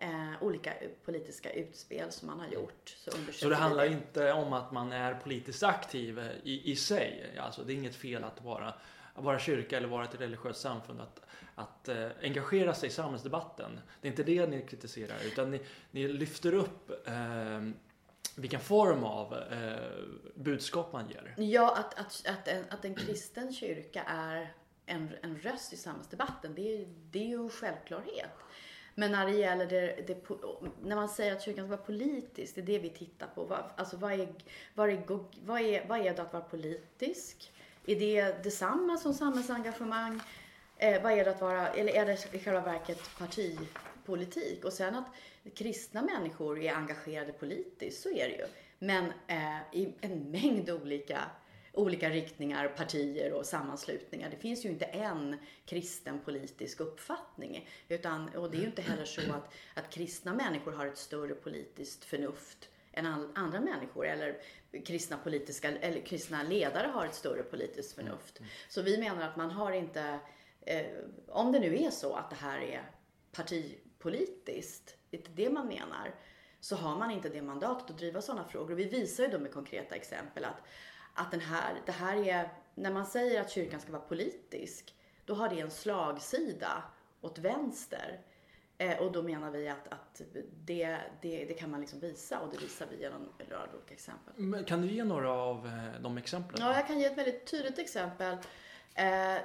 eh, 0.00 0.42
olika 0.42 0.72
politiska 1.04 1.52
utspel 1.52 2.12
som 2.12 2.28
man 2.28 2.40
har 2.40 2.48
gjort. 2.48 2.96
Så, 2.96 3.10
så 3.32 3.48
det 3.48 3.56
handlar 3.56 3.84
det. 3.84 3.92
inte 3.92 4.32
om 4.32 4.52
att 4.52 4.72
man 4.72 4.92
är 4.92 5.14
politiskt 5.14 5.62
aktiv 5.62 6.20
i, 6.42 6.72
i 6.72 6.76
sig? 6.76 7.36
Alltså 7.40 7.62
det 7.62 7.72
är 7.72 7.74
inget 7.74 7.96
fel 7.96 8.24
att 8.24 8.44
vara, 8.44 8.74
att 9.14 9.24
vara 9.24 9.38
kyrka 9.38 9.76
eller 9.76 9.88
vara 9.88 10.04
ett 10.04 10.20
religiöst 10.20 10.60
samfund, 10.60 11.00
att, 11.00 11.20
att 11.54 11.88
eh, 11.88 12.08
engagera 12.22 12.74
sig 12.74 12.88
i 12.88 12.92
samhällsdebatten. 12.92 13.80
Det 14.00 14.08
är 14.08 14.10
inte 14.10 14.22
det 14.22 14.46
ni 14.46 14.62
kritiserar, 14.62 15.16
utan 15.26 15.50
ni, 15.50 15.60
ni 15.90 16.08
lyfter 16.08 16.54
upp 16.54 17.08
eh, 17.08 17.60
vilken 18.36 18.60
form 18.60 19.04
av 19.04 19.34
eh, 19.34 20.04
budskap 20.34 20.92
man 20.92 21.08
ger. 21.08 21.34
Ja, 21.38 21.76
att, 21.76 21.98
att, 21.98 22.22
att, 22.26 22.48
en, 22.48 22.64
att 22.70 22.84
en 22.84 22.94
kristen 22.94 23.52
kyrka 23.52 24.02
är 24.06 24.54
en, 24.86 25.10
en 25.22 25.38
röst 25.38 25.72
i 25.72 25.76
samhällsdebatten, 25.76 26.54
det 26.54 26.74
är, 26.74 26.86
det 27.10 27.18
är 27.18 27.26
ju 27.26 27.42
en 27.42 27.50
självklarhet. 27.50 28.30
Men 28.94 29.12
när 29.12 29.26
det 29.26 29.32
gäller 29.32 29.66
det, 29.66 30.06
det, 30.06 30.28
när 30.82 30.96
man 30.96 31.08
säger 31.08 31.32
att 31.32 31.42
kyrkan 31.42 31.66
ska 31.66 31.76
vara 31.76 31.86
politisk, 31.86 32.54
det 32.54 32.60
är 32.60 32.66
det 32.66 32.78
vi 32.78 32.90
tittar 32.90 33.26
på. 33.26 33.44
Vad, 33.44 33.64
alltså 33.76 33.96
vad 33.96 34.12
är, 34.12 34.28
vad, 34.74 34.90
är, 34.90 35.02
vad, 35.44 35.60
är, 35.60 35.88
vad 35.88 35.98
är 35.98 36.14
det 36.14 36.22
att 36.22 36.32
vara 36.32 36.42
politisk? 36.42 37.52
Är 37.86 37.96
det 37.96 38.44
detsamma 38.44 38.96
som 38.96 39.14
samhällsengagemang? 39.14 40.20
Eh, 40.76 41.02
vad 41.02 41.12
är 41.12 41.24
det 41.24 41.30
att 41.30 41.40
vara, 41.40 41.68
eller 41.68 41.92
är 41.92 42.06
det 42.06 42.34
i 42.34 42.38
själva 42.38 42.60
verket 42.60 43.10
partipolitik? 43.18 44.64
Och 44.64 44.72
sen 44.72 44.94
att 44.94 45.06
kristna 45.54 46.02
människor 46.02 46.60
är 46.60 46.74
engagerade 46.74 47.32
politiskt, 47.32 48.02
så 48.02 48.08
är 48.08 48.28
det 48.28 48.34
ju. 48.34 48.46
Men 48.78 49.04
eh, 49.26 49.58
i 49.72 49.94
en 50.00 50.30
mängd 50.30 50.70
olika 50.70 51.20
olika 51.72 52.10
riktningar, 52.10 52.68
partier 52.68 53.32
och 53.32 53.46
sammanslutningar. 53.46 54.30
Det 54.30 54.36
finns 54.36 54.64
ju 54.64 54.68
inte 54.68 54.84
en 54.84 55.36
kristen 55.66 56.20
politisk 56.20 56.80
uppfattning. 56.80 57.68
Utan, 57.88 58.28
och 58.28 58.50
det 58.50 58.56
är 58.56 58.60
ju 58.60 58.66
inte 58.66 58.82
heller 58.82 59.04
så 59.04 59.20
att, 59.32 59.54
att 59.74 59.90
kristna 59.90 60.34
människor 60.34 60.72
har 60.72 60.86
ett 60.86 60.98
större 60.98 61.34
politiskt 61.34 62.04
förnuft 62.04 62.68
än 62.92 63.06
andra 63.34 63.60
människor. 63.60 64.06
Eller 64.06 64.40
kristna, 64.84 65.16
politiska, 65.16 65.78
eller 65.78 66.00
kristna 66.00 66.42
ledare 66.42 66.86
har 66.86 67.06
ett 67.06 67.14
större 67.14 67.42
politiskt 67.42 67.92
förnuft. 67.92 68.40
Så 68.68 68.82
vi 68.82 68.98
menar 68.98 69.28
att 69.28 69.36
man 69.36 69.50
har 69.50 69.72
inte, 69.72 70.18
eh, 70.60 70.86
om 71.28 71.52
det 71.52 71.60
nu 71.60 71.82
är 71.82 71.90
så 71.90 72.14
att 72.14 72.30
det 72.30 72.36
här 72.36 72.60
är 72.60 72.90
partipolitiskt, 73.32 74.96
det 75.10 75.16
är 75.16 75.22
det 75.34 75.50
man 75.50 75.66
menar, 75.66 76.14
så 76.60 76.76
har 76.76 76.98
man 76.98 77.10
inte 77.10 77.28
det 77.28 77.42
mandatet 77.42 77.90
att 77.90 77.98
driva 77.98 78.22
sådana 78.22 78.44
frågor. 78.44 78.72
Och 78.72 78.78
vi 78.78 78.84
visar 78.84 79.24
ju 79.24 79.30
då 79.30 79.38
med 79.38 79.52
konkreta 79.52 79.94
exempel 79.94 80.44
att 80.44 80.62
att 81.14 81.30
den 81.30 81.40
här, 81.40 81.74
det 81.86 81.92
här 81.92 82.28
är, 82.28 82.52
när 82.74 82.92
man 82.92 83.06
säger 83.06 83.40
att 83.40 83.50
kyrkan 83.50 83.80
ska 83.80 83.92
vara 83.92 84.02
politisk, 84.02 84.94
då 85.24 85.34
har 85.34 85.48
det 85.48 85.60
en 85.60 85.70
slagsida 85.70 86.82
åt 87.20 87.38
vänster. 87.38 88.20
Eh, 88.78 88.98
och 88.98 89.12
då 89.12 89.22
menar 89.22 89.50
vi 89.50 89.68
att, 89.68 89.88
att 89.88 90.22
det, 90.64 90.98
det, 91.20 91.44
det, 91.44 91.54
kan 91.54 91.70
man 91.70 91.80
liksom 91.80 92.00
visa 92.00 92.40
och 92.40 92.48
det 92.52 92.58
visar 92.58 92.86
vi 92.90 93.02
genom 93.02 93.28
en 93.38 93.46
rad 93.50 93.68
olika 93.74 93.94
exempel. 93.94 94.34
Men 94.36 94.64
kan 94.64 94.82
du 94.82 94.88
ge 94.88 95.04
några 95.04 95.32
av 95.32 95.66
eh, 95.66 96.02
de 96.02 96.18
exemplen? 96.18 96.60
Ja, 96.60 96.74
jag 96.74 96.86
kan 96.86 96.98
ge 96.98 97.06
ett 97.06 97.18
väldigt 97.18 97.46
tydligt 97.46 97.78
exempel. 97.78 98.36
Eh, 98.94 99.36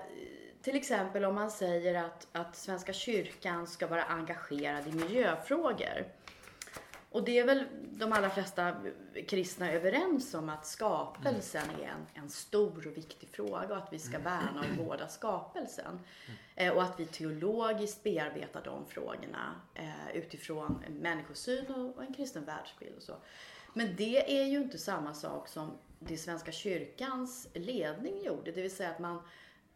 till 0.61 0.75
exempel 0.75 1.25
om 1.25 1.35
man 1.35 1.51
säger 1.51 2.03
att, 2.03 2.27
att 2.31 2.55
Svenska 2.55 2.93
kyrkan 2.93 3.67
ska 3.67 3.87
vara 3.87 4.03
engagerad 4.03 4.87
i 4.87 4.91
miljöfrågor. 4.91 6.05
Och 7.15 7.23
det 7.23 7.39
är 7.39 7.45
väl 7.45 7.65
de 7.91 8.13
allra 8.13 8.29
flesta 8.29 8.75
kristna 9.27 9.71
överens 9.71 10.33
om 10.33 10.49
att 10.49 10.65
skapelsen 10.65 11.69
mm. 11.69 11.81
är 11.81 11.87
en, 11.87 12.23
en, 12.23 12.29
stor 12.29 12.87
och 12.87 12.97
viktig 12.97 13.29
fråga 13.29 13.67
och 13.69 13.77
att 13.77 13.93
vi 13.93 13.99
ska 13.99 14.19
värna 14.19 14.59
och 14.59 14.85
vårda 14.85 15.07
skapelsen. 15.07 15.99
Mm. 16.25 16.37
Eh, 16.55 16.73
och 16.73 16.83
att 16.83 16.99
vi 16.99 17.05
teologiskt 17.05 18.03
bearbetar 18.03 18.61
de 18.63 18.85
frågorna 18.85 19.61
eh, 19.73 20.15
utifrån 20.15 20.83
människosyn 20.89 21.65
och, 21.67 21.97
och 21.97 22.03
en 22.03 22.13
kristen 22.13 22.45
världsbild 22.45 22.95
och 22.95 23.03
så. 23.03 23.15
Men 23.73 23.95
det 23.95 24.41
är 24.41 24.45
ju 24.45 24.57
inte 24.57 24.77
samma 24.77 25.13
sak 25.13 25.47
som 25.47 25.71
det 25.99 26.17
Svenska 26.17 26.51
kyrkans 26.51 27.47
ledning 27.53 28.23
gjorde, 28.23 28.51
det 28.51 28.61
vill 28.61 28.75
säga 28.75 28.89
att 28.89 28.99
man 28.99 29.19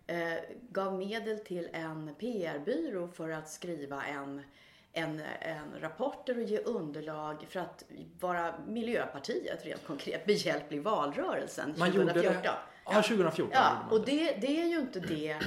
eh, 0.08 0.40
gav 0.70 0.94
medel 0.94 1.40
till 1.40 1.70
en 1.74 2.16
PR-byrå 2.20 3.08
för 3.08 3.30
att 3.30 3.50
skriva 3.50 4.06
en 4.06 4.42
en, 4.94 5.22
en 5.42 5.80
rapporter 5.80 6.38
och 6.38 6.44
ge 6.44 6.60
underlag 6.60 7.46
för 7.50 7.60
att 7.60 7.84
vara 8.20 8.54
Miljöpartiet 8.68 9.66
rent 9.66 9.88
konkret 9.88 10.26
behjälplig 10.26 10.78
i 10.78 10.80
valrörelsen 10.80 11.74
Man 11.78 11.92
2014. 11.92 12.24
Gjorde 12.24 12.48
det. 12.48 12.58
Ja, 12.86 13.02
2014. 13.02 13.50
Ja, 13.54 13.78
och 13.92 14.06
det, 14.06 14.32
det 14.42 14.62
är 14.62 14.66
ju 14.66 14.80
inte 14.80 15.00
det 15.00 15.38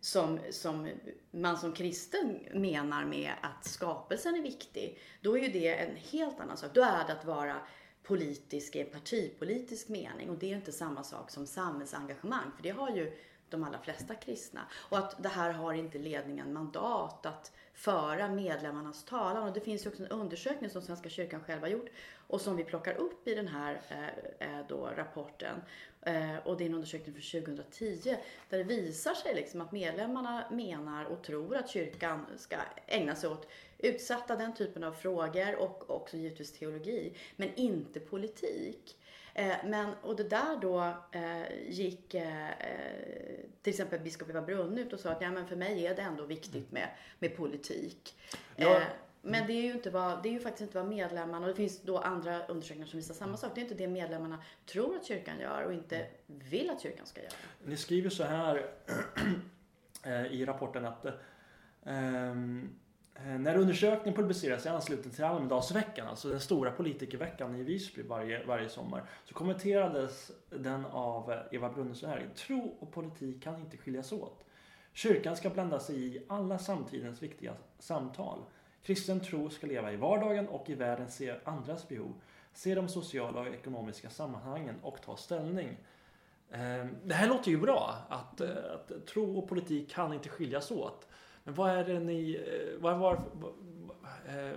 som, 0.00 0.38
som 0.50 0.88
man 1.30 1.58
som 1.58 1.72
kristen 1.72 2.38
menar 2.52 3.04
med 3.04 3.32
att 3.42 3.64
skapelsen 3.64 4.34
är 4.34 4.42
viktig. 4.42 4.98
Då 5.20 5.38
är 5.38 5.42
ju 5.42 5.48
det 5.48 5.78
en 5.78 5.96
helt 5.96 6.40
annan 6.40 6.56
sak. 6.56 6.70
Då 6.74 6.82
är 6.82 7.06
det 7.06 7.12
att 7.12 7.24
vara 7.24 7.56
politisk 8.02 8.76
i 8.76 8.84
partipolitisk 8.84 9.88
mening 9.88 10.30
och 10.30 10.38
det 10.38 10.52
är 10.52 10.56
inte 10.56 10.72
samma 10.72 11.04
sak 11.04 11.30
som 11.30 11.46
samhällsengagemang 11.46 12.52
för 12.56 12.62
det 12.62 12.70
har 12.70 12.90
ju 12.90 13.18
de 13.48 13.64
allra 13.64 13.78
flesta 13.78 14.14
kristna. 14.14 14.60
Och 14.88 14.98
att 14.98 15.22
det 15.22 15.28
här 15.28 15.52
har 15.52 15.72
inte 15.72 15.98
ledningen 15.98 16.52
mandat 16.52 17.26
att 17.26 17.52
föra 17.78 18.28
medlemmarnas 18.28 19.04
talan. 19.04 19.48
Och 19.48 19.52
det 19.52 19.60
finns 19.60 19.86
ju 19.86 19.90
också 19.90 20.02
en 20.02 20.08
undersökning 20.08 20.70
som 20.70 20.82
Svenska 20.82 21.08
kyrkan 21.08 21.40
själv 21.40 21.60
har 21.60 21.68
gjort 21.68 21.88
och 22.26 22.40
som 22.40 22.56
vi 22.56 22.64
plockar 22.64 22.94
upp 22.94 23.28
i 23.28 23.34
den 23.34 23.48
här 23.48 23.80
eh, 23.88 24.58
eh 24.58 24.66
då, 24.68 24.90
rapporten. 24.96 25.62
Eh, 26.02 26.36
och 26.44 26.56
det 26.56 26.64
är 26.64 26.66
en 26.66 26.74
undersökning 26.74 27.14
från 27.14 27.42
2010 27.42 28.16
där 28.48 28.58
det 28.58 28.64
visar 28.64 29.14
sig 29.14 29.34
liksom 29.34 29.60
att 29.60 29.72
medlemmarna 29.72 30.44
menar 30.50 31.04
och 31.04 31.22
tror 31.22 31.56
att 31.56 31.70
kyrkan 31.70 32.26
ska 32.36 32.56
ägna 32.86 33.14
sig 33.14 33.30
åt 33.30 33.48
utsatta 33.78 34.36
den 34.36 34.54
typen 34.54 34.84
av 34.84 34.92
frågor 34.92 35.56
och 35.56 35.90
också 35.90 36.16
givetvis 36.16 36.52
teologi, 36.52 37.16
men 37.36 37.54
inte 37.54 38.00
politik. 38.00 38.97
Eh, 39.38 39.56
men, 39.64 39.94
och 40.02 40.16
det 40.16 40.24
där 40.28 40.56
då 40.60 40.94
eh, 41.12 41.68
gick 41.68 42.14
eh, 42.14 42.48
till 43.62 43.70
exempel 43.70 44.00
biskop 44.00 44.30
Eva 44.30 44.42
Brunn 44.42 44.78
ut 44.78 44.92
och 44.92 45.00
sa 45.00 45.10
att 45.10 45.20
ja, 45.20 45.30
men 45.30 45.46
för 45.46 45.56
mig 45.56 45.86
är 45.86 45.94
det 45.94 46.02
ändå 46.02 46.24
viktigt 46.24 46.72
med, 46.72 46.88
med 47.18 47.36
politik. 47.36 48.14
Ja. 48.56 48.80
Men 49.22 49.46
det 49.46 49.52
är 49.52 49.62
ju 49.62 49.72
inte 49.72 49.90
vad, 49.90 50.22
det 50.22 50.28
är 50.28 50.32
ju 50.32 50.40
faktiskt 50.40 50.62
inte 50.62 50.78
vad 50.78 50.88
medlemmarna, 50.88 51.46
och 51.46 51.48
det 51.48 51.54
finns 51.54 51.82
då 51.82 51.98
andra 51.98 52.46
undersökningar 52.46 52.86
som 52.86 52.96
visar 52.96 53.14
samma 53.14 53.36
sak. 53.36 53.50
Det 53.54 53.60
är 53.60 53.62
inte 53.62 53.74
det 53.74 53.88
medlemmarna 53.88 54.42
tror 54.66 54.96
att 54.96 55.04
kyrkan 55.04 55.40
gör 55.40 55.62
och 55.62 55.72
inte 55.72 56.06
vill 56.26 56.70
att 56.70 56.82
kyrkan 56.82 57.06
ska 57.06 57.20
göra. 57.20 57.32
Ni 57.64 57.76
skriver 57.76 58.10
så 58.10 58.24
här 58.24 58.70
i 60.30 60.44
rapporten 60.44 60.84
att 60.84 61.06
um, 61.82 62.78
Eh, 63.26 63.38
när 63.38 63.56
undersökningen 63.56 64.14
publiceras 64.14 64.66
i 64.66 64.68
anslutning 64.68 65.14
till 65.14 65.24
Almedalsveckan, 65.24 66.08
alltså 66.08 66.28
den 66.28 66.40
stora 66.40 66.70
politikerveckan 66.70 67.56
i 67.56 67.62
Visby 67.62 68.02
varje, 68.02 68.44
varje 68.44 68.68
sommar, 68.68 69.04
så 69.24 69.34
kommenterades 69.34 70.30
den 70.50 70.86
av 70.86 71.32
eh, 71.32 71.38
Eva 71.50 71.70
Brunne 71.70 71.94
så 71.94 72.06
här. 72.06 72.28
Tro 72.36 72.76
och 72.80 72.92
politik 72.92 73.42
kan 73.42 73.60
inte 73.60 73.76
skiljas 73.76 74.12
åt. 74.12 74.44
Kyrkan 74.92 75.36
ska 75.36 75.50
blanda 75.50 75.80
sig 75.80 76.16
i 76.16 76.22
alla 76.28 76.58
samtidens 76.58 77.22
viktiga 77.22 77.54
samtal. 77.78 78.38
Kristen 78.82 79.20
tro 79.20 79.50
ska 79.50 79.66
leva 79.66 79.92
i 79.92 79.96
vardagen 79.96 80.48
och 80.48 80.70
i 80.70 80.74
världen 80.74 81.10
se 81.10 81.34
andras 81.44 81.88
behov, 81.88 82.14
se 82.52 82.74
de 82.74 82.88
sociala 82.88 83.40
och 83.40 83.46
ekonomiska 83.46 84.10
sammanhangen 84.10 84.74
och 84.82 85.02
ta 85.02 85.16
ställning. 85.16 85.76
Eh, 86.50 86.86
det 87.04 87.14
här 87.14 87.28
låter 87.28 87.50
ju 87.50 87.58
bra, 87.58 87.94
att, 88.08 88.40
att 88.40 89.06
tro 89.06 89.38
och 89.38 89.48
politik 89.48 89.90
kan 89.90 90.12
inte 90.12 90.28
skiljas 90.28 90.70
åt. 90.70 91.08
Men 91.48 91.54
vad 91.54 91.70
är 91.70 91.84
det 91.84 92.00
ni... 92.00 92.34
eh, 92.34 92.80
Vad, 92.82 92.98
var, 92.98 93.20
vad, 93.32 93.52
eh, 94.28 94.56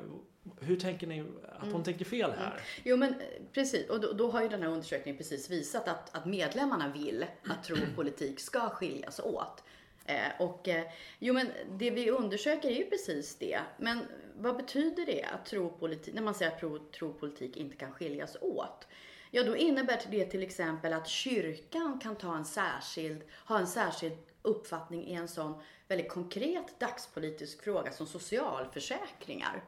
hur 0.60 0.75
tänker 0.75 1.08
ni 1.08 1.23
att 1.60 1.71
hon 1.71 1.84
tänker 1.84 2.06
fel 2.06 2.32
här? 2.32 2.62
Jo 2.84 2.97
men 2.97 3.13
eh, 3.13 3.17
precis, 3.54 3.89
och 3.89 4.01
då, 4.01 4.13
då 4.13 4.32
har 4.32 4.41
ju 4.41 4.49
den 4.49 4.62
här 4.62 4.69
undersökningen 4.69 5.17
precis 5.17 5.49
visat 5.49 5.88
att, 5.88 6.15
att 6.15 6.25
medlemmarna 6.25 6.91
vill 6.93 7.25
att 7.43 7.63
tro 7.63 7.75
och 7.75 7.95
politik 7.95 8.39
ska 8.39 8.69
skiljas 8.69 9.19
åt. 9.19 9.63
Eh, 10.06 10.15
och 10.39 10.67
eh, 10.67 10.84
jo 11.19 11.34
men 11.34 11.47
det 11.69 11.91
vi 11.91 12.10
undersöker 12.12 12.69
är 12.69 12.75
ju 12.75 12.86
precis 12.89 13.36
det. 13.36 13.60
Men 13.77 13.99
vad 14.38 14.58
betyder 14.58 15.06
det 15.06 15.23
att 15.23 15.45
tro 15.45 15.69
politik, 15.69 16.13
när 16.13 16.21
man 16.21 16.34
säger 16.34 16.51
att 16.51 16.60
tro, 16.60 16.80
tro 16.80 17.13
politik 17.13 17.58
inte 17.58 17.75
kan 17.75 17.91
skiljas 17.91 18.38
åt? 18.41 18.88
Ja, 19.32 19.43
då 19.43 19.56
innebär 19.56 19.99
det 20.12 20.25
till 20.25 20.43
exempel 20.43 20.93
att 20.93 21.08
kyrkan 21.08 21.99
kan 21.99 22.15
ta 22.15 22.36
en 22.36 22.45
särskild, 22.45 23.21
ha 23.45 23.60
en 23.60 23.67
särskild 23.67 24.17
uppfattning 24.41 25.08
i 25.08 25.13
en 25.13 25.27
sån 25.27 25.62
väldigt 25.88 26.10
konkret 26.10 26.80
dagspolitisk 26.80 27.63
fråga 27.63 27.91
som 27.91 28.08
socialförsäkringar. 28.08 29.63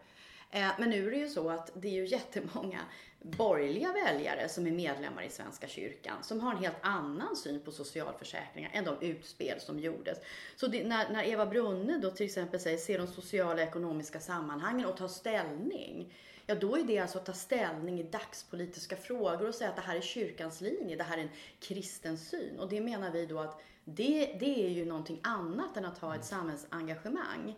Eh, 0.51 0.71
men 0.79 0.89
nu 0.89 1.07
är 1.07 1.11
det 1.11 1.17
ju 1.17 1.29
så 1.29 1.49
att 1.49 1.71
det 1.73 1.87
är 1.87 1.93
ju 1.93 2.05
jättemånga 2.05 2.79
borgerliga 3.23 3.93
väljare 3.93 4.49
som 4.49 4.67
är 4.67 4.71
medlemmar 4.71 5.23
i 5.23 5.29
Svenska 5.29 5.67
kyrkan 5.67 6.23
som 6.23 6.39
har 6.39 6.51
en 6.51 6.57
helt 6.57 6.77
annan 6.81 7.35
syn 7.35 7.59
på 7.59 7.71
socialförsäkringar 7.71 8.71
än 8.73 8.85
de 8.85 9.01
utspel 9.01 9.61
som 9.61 9.79
gjordes. 9.79 10.17
Så 10.55 10.67
det, 10.67 10.83
när, 10.83 11.09
när 11.09 11.23
Eva 11.23 11.45
Brunne 11.45 11.97
då 11.97 12.11
till 12.11 12.25
exempel 12.25 12.59
säger 12.59 12.77
se 12.77 12.97
de 12.97 13.07
sociala 13.07 13.53
och 13.53 13.67
ekonomiska 13.67 14.19
sammanhangen 14.19 14.85
och 14.85 14.97
ta 14.97 15.07
ställning. 15.07 16.13
Ja, 16.45 16.55
då 16.55 16.77
är 16.77 16.83
det 16.83 16.99
alltså 16.99 17.17
att 17.17 17.25
ta 17.25 17.33
ställning 17.33 17.99
i 17.99 18.03
dagspolitiska 18.03 18.95
frågor 18.95 19.47
och 19.47 19.55
säga 19.55 19.69
att 19.69 19.75
det 19.75 19.81
här 19.81 19.95
är 19.95 20.01
kyrkans 20.01 20.61
linje, 20.61 20.95
det 20.95 21.03
här 21.03 21.17
är 21.17 21.21
en 21.21 21.29
kristen 21.59 22.17
syn. 22.17 22.59
Och 22.59 22.69
det 22.69 22.81
menar 22.81 23.11
vi 23.11 23.25
då 23.25 23.39
att 23.39 23.61
det, 23.85 24.35
det 24.39 24.65
är 24.65 24.69
ju 24.69 24.85
någonting 24.85 25.19
annat 25.23 25.77
än 25.77 25.85
att 25.85 25.97
ha 25.97 26.15
ett 26.15 26.25
samhällsengagemang. 26.25 27.55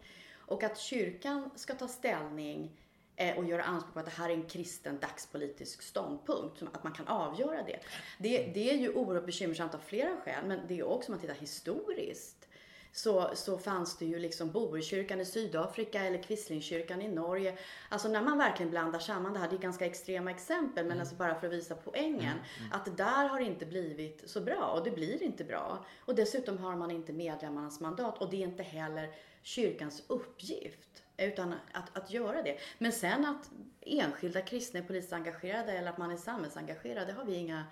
Och 0.48 0.64
att 0.64 0.78
kyrkan 0.78 1.50
ska 1.56 1.74
ta 1.74 1.88
ställning 1.88 2.72
eh, 3.16 3.38
och 3.38 3.46
göra 3.46 3.64
anspråk 3.64 3.94
på 3.94 4.00
att 4.00 4.06
det 4.06 4.12
här 4.12 4.30
är 4.30 4.34
en 4.34 4.50
kristen 4.50 5.00
dagspolitisk 5.00 5.82
ståndpunkt, 5.82 6.64
att 6.74 6.84
man 6.84 6.94
kan 6.94 7.08
avgöra 7.08 7.64
det. 7.64 7.80
Det, 8.18 8.52
det 8.54 8.72
är 8.72 8.78
ju 8.78 8.94
oerhört 8.94 9.26
bekymmersamt 9.26 9.76
av 9.76 9.80
flera 9.80 10.18
skäl, 10.18 10.46
men 10.46 10.60
det 10.68 10.80
är 10.80 10.84
också 10.84 11.12
om 11.12 11.14
man 11.14 11.22
tittar 11.22 11.36
historiskt 11.36 12.48
så, 12.96 13.30
så 13.34 13.58
fanns 13.58 13.98
det 13.98 14.06
ju 14.06 14.20
liksom 14.20 14.52
Boerkyrkan 14.52 15.22
i 15.22 15.26
Sydafrika 15.26 16.04
eller 16.04 16.24
Quislingkyrkan 16.24 17.02
i 17.02 17.08
Norge. 17.08 17.58
Alltså 17.90 18.08
när 18.08 18.22
man 18.22 18.38
verkligen 18.38 18.70
blandar 18.70 19.00
samman 19.00 19.34
det 19.34 19.40
här, 19.40 19.50
det 19.50 19.56
är 19.56 19.60
ganska 19.60 19.86
extrema 19.86 20.32
exempel, 20.32 20.86
men 20.86 21.00
alltså 21.00 21.16
bara 21.16 21.40
för 21.40 21.48
att 21.48 21.54
visa 21.54 21.76
poängen. 21.76 22.38
Att 22.72 22.86
det 22.86 22.92
där 22.92 23.28
har 23.28 23.40
inte 23.40 23.66
blivit 23.66 24.30
så 24.30 24.42
bra 24.42 24.72
och 24.78 24.84
det 24.84 24.92
blir 24.92 25.24
inte 25.24 25.44
bra. 25.44 25.86
Och 26.06 26.16
dessutom 26.16 26.58
har 26.58 26.76
man 26.76 26.92
inte 26.92 27.14
medlemmarnas 27.14 27.80
mandat 27.80 28.22
och 28.22 28.30
det 28.30 28.38
är 28.38 28.48
inte 28.48 28.64
heller 28.64 29.16
kyrkans 29.44 30.04
uppgift. 30.08 31.04
Utan 31.18 31.54
att, 31.72 31.98
att 31.98 32.12
göra 32.12 32.44
det. 32.44 32.58
Men 32.78 32.92
sen 32.92 33.26
att 33.26 33.52
enskilda 33.82 34.42
kristna 34.42 34.80
är 34.80 34.84
politiskt 34.84 35.14
engagerade 35.14 35.72
eller 35.72 35.90
att 35.90 35.98
man 35.98 36.12
är 36.12 36.18
samhällsengagerad, 36.18 37.08
det 37.08 37.14
har 37.14 37.26
vi 37.26 37.34
inga 37.34 37.64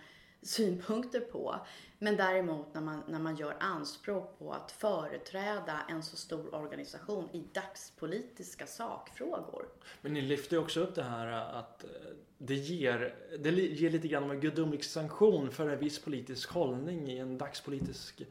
synpunkter 0.43 1.19
på. 1.19 1.55
Men 1.99 2.17
däremot 2.17 2.73
när 2.73 2.81
man, 2.81 3.03
när 3.07 3.19
man 3.19 3.35
gör 3.35 3.55
anspråk 3.59 4.39
på 4.39 4.53
att 4.53 4.71
företräda 4.71 5.79
en 5.89 6.03
så 6.03 6.15
stor 6.15 6.55
organisation 6.55 7.29
i 7.33 7.43
dagspolitiska 7.53 8.67
sakfrågor. 8.67 9.65
Men 10.01 10.13
ni 10.13 10.21
lyfter 10.21 10.55
ju 10.55 10.61
också 10.61 10.79
upp 10.79 10.95
det 10.95 11.03
här 11.03 11.27
att 11.27 11.83
eh, 11.83 11.89
det 12.37 12.55
ger, 12.55 13.15
det 13.39 13.49
ger 13.49 13.89
lite 13.89 14.07
grann 14.07 14.23
av 14.23 14.31
en 14.31 14.39
gudomlig 14.39 14.85
sanktion 14.85 15.51
för 15.51 15.69
en 15.69 15.79
viss 15.79 15.99
politisk 15.99 16.49
hållning 16.49 17.11
i 17.11 17.17
en 17.17 17.37
dagspolitisk, 17.37 18.21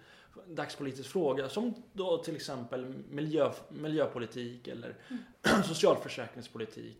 dagspolitisk 0.46 1.10
fråga. 1.10 1.48
Som 1.48 1.74
då 1.92 2.18
till 2.18 2.36
exempel 2.36 2.94
miljö, 3.10 3.52
miljöpolitik 3.68 4.68
eller 4.68 4.96
socialförsäkringspolitik. 5.64 6.98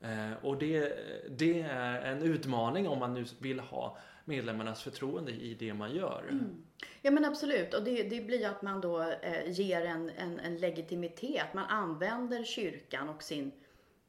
Eh, 0.00 0.32
och 0.42 0.58
det, 0.58 0.98
det 1.30 1.60
är 1.60 2.00
en 2.00 2.22
utmaning 2.22 2.88
om 2.88 2.98
man 2.98 3.14
nu 3.14 3.24
vill 3.38 3.60
ha 3.60 3.98
medlemmarnas 4.24 4.82
förtroende 4.82 5.32
i 5.32 5.54
det 5.54 5.74
man 5.74 5.94
gör. 5.94 6.24
Mm. 6.30 6.62
Ja 7.02 7.10
men 7.10 7.24
absolut. 7.24 7.74
Och 7.74 7.82
det, 7.84 8.02
det 8.02 8.20
blir 8.20 8.38
ju 8.38 8.44
att 8.44 8.62
man 8.62 8.80
då 8.80 9.02
eh, 9.02 9.50
ger 9.50 9.80
en, 9.86 10.10
en, 10.10 10.38
en 10.40 10.56
legitimitet. 10.56 11.54
Man 11.54 11.64
använder 11.64 12.44
kyrkan 12.44 13.08
och 13.08 13.22
sin 13.22 13.52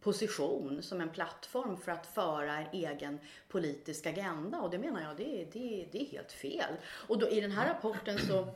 position 0.01 0.81
som 0.83 1.01
en 1.01 1.09
plattform 1.09 1.77
för 1.77 1.91
att 1.91 2.07
föra 2.07 2.57
en 2.57 2.67
egen 2.73 3.19
politisk 3.47 4.05
agenda. 4.05 4.61
Och 4.61 4.69
det 4.69 4.77
menar 4.79 5.01
jag, 5.01 5.17
det, 5.17 5.41
är- 5.41 5.47
det, 5.53 5.87
det 5.91 6.01
är 6.01 6.05
helt 6.05 6.31
fel. 6.31 6.73
Och 7.07 7.19
då 7.19 7.29
i 7.29 7.41
den 7.41 7.51
här 7.51 7.67
rapporten 7.73 8.17
så 8.19 8.47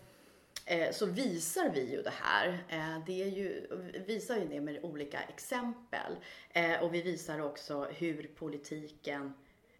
eh, 0.65 0.91
så 0.91 1.05
visar 1.05 1.69
vi 1.73 1.91
ju 1.91 2.01
det 2.01 2.13
här. 2.21 2.47
Eh, 2.69 3.05
det 3.05 3.23
är 3.23 3.27
ju, 3.27 3.67
visar 4.07 4.37
ju 4.37 4.45
det 4.47 4.61
med 4.61 4.79
olika 4.83 5.19
exempel. 5.19 6.15
Eh, 6.49 6.83
och 6.83 6.93
vi 6.93 7.01
visar 7.01 7.41
också 7.41 7.83
hur 7.83 8.29
politiken, 8.35 9.33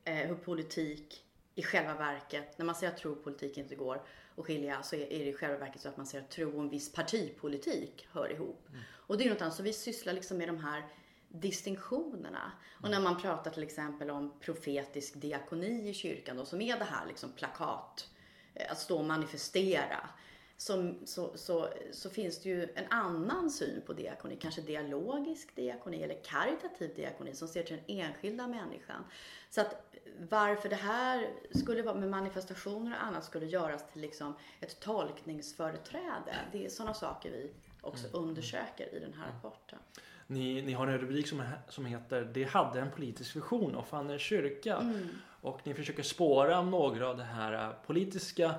hur 0.04 0.36
politik 0.36 1.24
i 1.58 1.63
själva 1.63 1.93
verket, 1.93 2.58
när 2.58 2.65
man 2.65 2.76
säger 2.76 2.93
att 2.93 3.00
tro 3.00 3.12
och 3.12 3.24
politik 3.24 3.58
inte 3.58 3.76
går 3.76 4.02
att 4.36 4.46
skilja 4.46 4.84
så 4.84 4.96
är 4.96 5.00
det 5.10 5.26
i 5.26 5.34
själva 5.34 5.58
verket 5.58 5.82
så 5.82 5.89
att 5.89 5.98
man 5.98 6.06
säger 6.06 6.24
att 6.24 6.30
tro 6.30 6.56
och 6.56 6.62
en 6.62 6.70
viss 6.70 6.91
partipolitik 6.91 8.08
hör 8.12 8.32
ihop. 8.32 8.67
Och 8.89 9.17
det 9.17 9.26
är 9.26 9.30
något 9.30 9.41
annat, 9.41 9.56
så 9.56 9.63
vi 9.63 9.74
sysslar 9.74 10.13
liksom 10.13 10.38
med 10.38 10.50
de 10.50 10.58
här 10.58 10.84
distinktionerna. 11.30 12.52
Och 12.82 12.89
när 12.89 13.00
man 13.00 13.22
pratar 13.22 13.52
till 13.52 13.63
exempel 13.63 14.10
om 14.10 14.39
profetisk 14.39 15.13
diakoni 15.22 15.89
i 15.89 15.93
kyrkan 15.93 16.38
då, 16.38 16.46
som 16.46 16.62
är 16.62 16.80
det 16.80 16.86
här 16.86 17.08
liksom 17.08 17.32
plakat, 17.32 18.10
eh, 18.54 18.72
att 18.72 18.80
stå 18.80 18.98
och 18.98 19.06
manifestera. 19.06 20.10
Som, 20.58 21.00
så, 21.06 21.38
så, 21.38 21.70
så 21.91 22.10
finns 22.10 22.41
det 22.41 22.50
ju 22.50 22.63
en 22.76 22.86
annan 22.89 23.50
syn 23.50 23.82
på 23.86 23.93
diakoni, 23.93 24.38
kanske 24.41 24.62
dialogisk 24.62 25.56
diakoni 25.56 26.04
eller 26.04 26.24
karitativ 26.24 26.96
diakoni 26.96 27.36
som 27.36 27.48
ser 27.48 27.63
till 27.63 27.76
den 27.76 28.00
enskilda 28.00 28.48
människan. 28.48 29.04
Så 29.50 29.62
att 29.62 29.98
varför 30.30 30.70
det 30.70 30.76
här 30.76 31.30
skulle 31.52 31.82
vara 31.82 31.96
med 31.96 32.10
manifestationer 32.10 32.98
och 32.98 33.04
annat 33.04 33.24
skulle 33.24 33.46
göras 33.46 33.92
till 33.92 34.02
liksom 34.02 34.36
ett 34.60 34.80
tolkningsföreträde, 34.80 36.36
det 36.52 36.66
är 36.66 36.70
sådana 36.70 36.94
saker 36.94 37.32
vi 37.32 37.52
också 37.82 38.08
undersöker 38.12 38.96
i 38.96 39.00
den 39.00 39.14
här 39.14 39.28
rapporten. 39.28 39.80
Ni, 40.28 40.62
ni 40.62 40.74
har 40.74 40.88
en 40.88 40.98
rubrik 40.98 41.28
som, 41.28 41.44
som 41.70 41.86
heter 41.86 42.32
Det 42.34 42.44
hade 42.44 42.82
en 42.82 42.92
politisk 42.92 43.36
vision 43.36 43.76
och 43.76 43.88
fann 43.88 44.10
en 44.10 44.20
kyrka. 44.20 44.94
Och 45.42 45.60
ni 45.64 45.74
försöker 45.74 46.04
spåra 46.04 46.62
några 46.62 47.10
av 47.10 47.18
det 47.18 47.24
här 47.24 47.54
eh, 47.54 47.70
politiska 47.86 48.56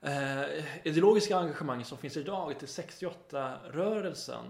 eh, 0.00 0.42
ideologiska 0.82 1.36
engagemanget 1.36 1.86
som 1.86 1.98
finns 1.98 2.16
idag 2.16 2.58
till 2.58 2.68
68-rörelsen. 2.68 4.44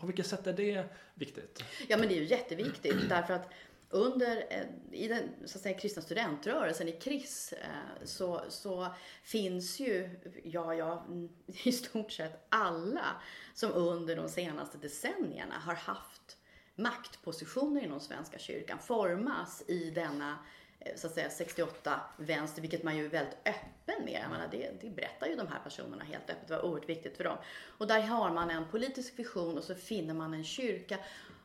På 0.00 0.06
vilket 0.06 0.26
sätt 0.26 0.46
är 0.46 0.52
det 0.52 0.84
viktigt? 1.14 1.64
Ja 1.88 1.96
men 1.96 2.08
det 2.08 2.14
är 2.14 2.20
ju 2.20 2.26
jätteviktigt 2.26 3.08
därför 3.08 3.34
att 3.34 3.50
under, 3.90 4.46
eh, 4.50 4.66
i 4.92 5.08
den 5.08 5.22
så 5.44 5.58
att 5.58 5.62
säga, 5.62 5.78
kristna 5.78 6.02
studentrörelsen, 6.02 6.88
i 6.88 6.92
KRIS, 6.92 7.52
eh, 7.52 8.04
så, 8.04 8.40
så 8.48 8.86
finns 9.22 9.80
ju, 9.80 10.10
ja, 10.44 10.74
ja, 10.74 11.04
mm, 11.08 11.28
i 11.46 11.72
stort 11.72 12.12
sett 12.12 12.46
alla 12.48 13.06
som 13.54 13.72
under 13.72 14.16
de 14.16 14.28
senaste 14.28 14.78
decennierna 14.78 15.54
har 15.54 15.74
haft 15.74 16.36
maktpositioner 16.74 17.84
inom 17.84 18.00
Svenska 18.00 18.38
kyrkan 18.38 18.78
formas 18.78 19.62
i 19.66 19.90
denna 19.90 20.38
eh, 20.80 20.96
så 20.96 21.06
att 21.06 21.14
säga 21.14 21.30
68 21.30 22.00
vänster, 22.16 22.62
vilket 22.62 22.82
man 22.82 22.96
ju 22.96 23.04
är 23.04 23.10
väldigt 23.10 23.38
öppen 23.44 24.04
med. 24.04 24.20
Jag 24.22 24.30
menar, 24.30 24.48
det, 24.50 24.70
det 24.80 24.90
berättar 24.90 25.26
ju 25.26 25.36
de 25.36 25.46
här 25.46 25.60
personerna 25.64 26.04
helt 26.04 26.30
öppet, 26.30 26.48
det 26.48 26.54
var 26.54 26.64
oerhört 26.64 26.88
viktigt 26.88 27.16
för 27.16 27.24
dem. 27.24 27.36
Och 27.78 27.86
där 27.86 28.00
har 28.00 28.30
man 28.30 28.50
en 28.50 28.68
politisk 28.68 29.18
vision 29.18 29.58
och 29.58 29.64
så 29.64 29.74
finner 29.74 30.14
man 30.14 30.34
en 30.34 30.44
kyrka. 30.44 30.98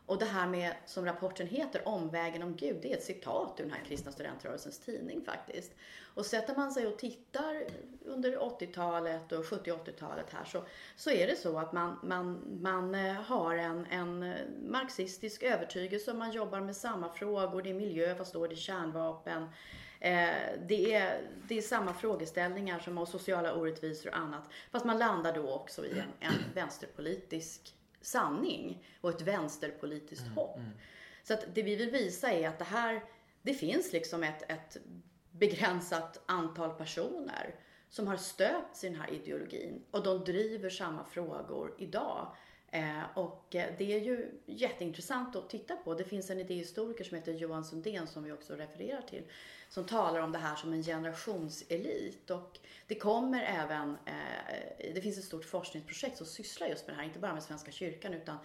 Och 0.05 0.19
det 0.19 0.25
här 0.25 0.47
med, 0.47 0.73
som 0.85 1.05
rapporten 1.05 1.47
heter, 1.47 1.87
Omvägen 1.87 2.43
om 2.43 2.55
Gud, 2.55 2.77
det 2.81 2.93
är 2.93 2.97
ett 2.97 3.03
citat 3.03 3.59
ur 3.59 3.63
den 3.63 3.73
här 3.73 3.85
kristna 3.85 4.11
studentrörelsens 4.11 4.79
tidning 4.79 5.21
faktiskt. 5.25 5.71
Och 6.13 6.25
sätter 6.25 6.55
man 6.55 6.71
sig 6.71 6.87
och 6.87 6.97
tittar 6.97 7.63
under 8.05 8.37
80-talet 8.37 9.31
och 9.31 9.43
70-80-talet 9.43 10.29
här 10.29 10.45
så, 10.45 10.63
så 10.95 11.09
är 11.09 11.27
det 11.27 11.35
så 11.35 11.59
att 11.59 11.73
man, 11.73 11.99
man, 12.03 12.41
man 12.61 12.95
eh, 12.95 13.13
har 13.13 13.55
en, 13.55 13.85
en 13.85 14.35
marxistisk 14.69 15.43
övertygelse 15.43 16.11
och 16.11 16.17
man 16.17 16.31
jobbar 16.31 16.61
med 16.61 16.75
samma 16.75 17.09
frågor. 17.09 17.61
Det 17.61 17.69
är 17.69 17.73
miljö, 17.73 18.13
vad 18.13 18.27
står 18.27 18.47
det, 18.47 18.55
kärnvapen. 18.55 19.43
Eh, 19.99 20.29
det, 20.67 20.93
är, 20.93 21.21
det 21.47 21.57
är 21.57 21.61
samma 21.61 21.93
frågeställningar 21.93 22.79
som 22.79 22.97
har 22.97 23.05
sociala 23.05 23.53
orättvisor 23.53 24.09
och 24.09 24.17
annat. 24.17 24.43
Fast 24.71 24.85
man 24.85 24.97
landar 24.97 25.33
då 25.33 25.49
också 25.49 25.85
i 25.85 25.91
en, 25.91 26.13
en 26.19 26.53
vänsterpolitisk 26.53 27.75
sanning 28.05 28.85
och 29.01 29.09
ett 29.09 29.21
vänsterpolitiskt 29.21 30.27
hopp. 30.27 30.59
Så 31.23 31.33
att 31.33 31.55
det 31.55 31.63
vi 31.63 31.75
vill 31.75 31.91
visa 31.91 32.31
är 32.31 32.47
att 32.47 32.59
det 32.59 32.65
här, 32.65 33.03
det 33.41 33.53
finns 33.53 33.93
liksom 33.93 34.23
ett, 34.23 34.51
ett 34.51 34.77
begränsat 35.31 36.23
antal 36.25 36.69
personer 36.69 37.55
som 37.89 38.07
har 38.07 38.17
stöpts 38.17 38.83
i 38.83 38.89
den 38.89 38.99
här 38.99 39.13
ideologin 39.13 39.83
och 39.91 40.03
de 40.03 40.23
driver 40.23 40.69
samma 40.69 41.05
frågor 41.05 41.75
idag 41.77 42.35
Eh, 42.75 43.03
och 43.13 43.55
eh, 43.55 43.73
det 43.77 43.93
är 43.93 43.99
ju 43.99 44.41
jätteintressant 44.45 45.35
att 45.35 45.49
titta 45.49 45.75
på. 45.75 45.93
Det 45.93 46.03
finns 46.03 46.29
en 46.29 46.39
idéhistoriker 46.39 47.03
som 47.03 47.17
heter 47.17 47.33
Johan 47.33 47.65
Sundén 47.65 48.07
som 48.07 48.23
vi 48.23 48.31
också 48.31 48.55
refererar 48.55 49.01
till. 49.01 49.23
Som 49.75 49.85
talar 49.85 50.19
om 50.19 50.31
det 50.31 50.37
här 50.37 50.55
som 50.55 50.73
en 50.73 50.83
generationselit. 50.83 52.29
Och 52.29 52.59
det 52.87 52.95
kommer 52.95 53.43
även, 53.43 53.97
eh, 54.05 54.93
det 54.93 55.01
finns 55.01 55.17
ett 55.17 55.23
stort 55.23 55.45
forskningsprojekt 55.45 56.17
som 56.17 56.27
sysslar 56.27 56.67
just 56.67 56.87
med 56.87 56.95
det 56.95 56.99
här. 56.99 57.07
Inte 57.07 57.19
bara 57.19 57.33
med 57.33 57.43
Svenska 57.43 57.71
kyrkan 57.71 58.13
utan 58.13 58.37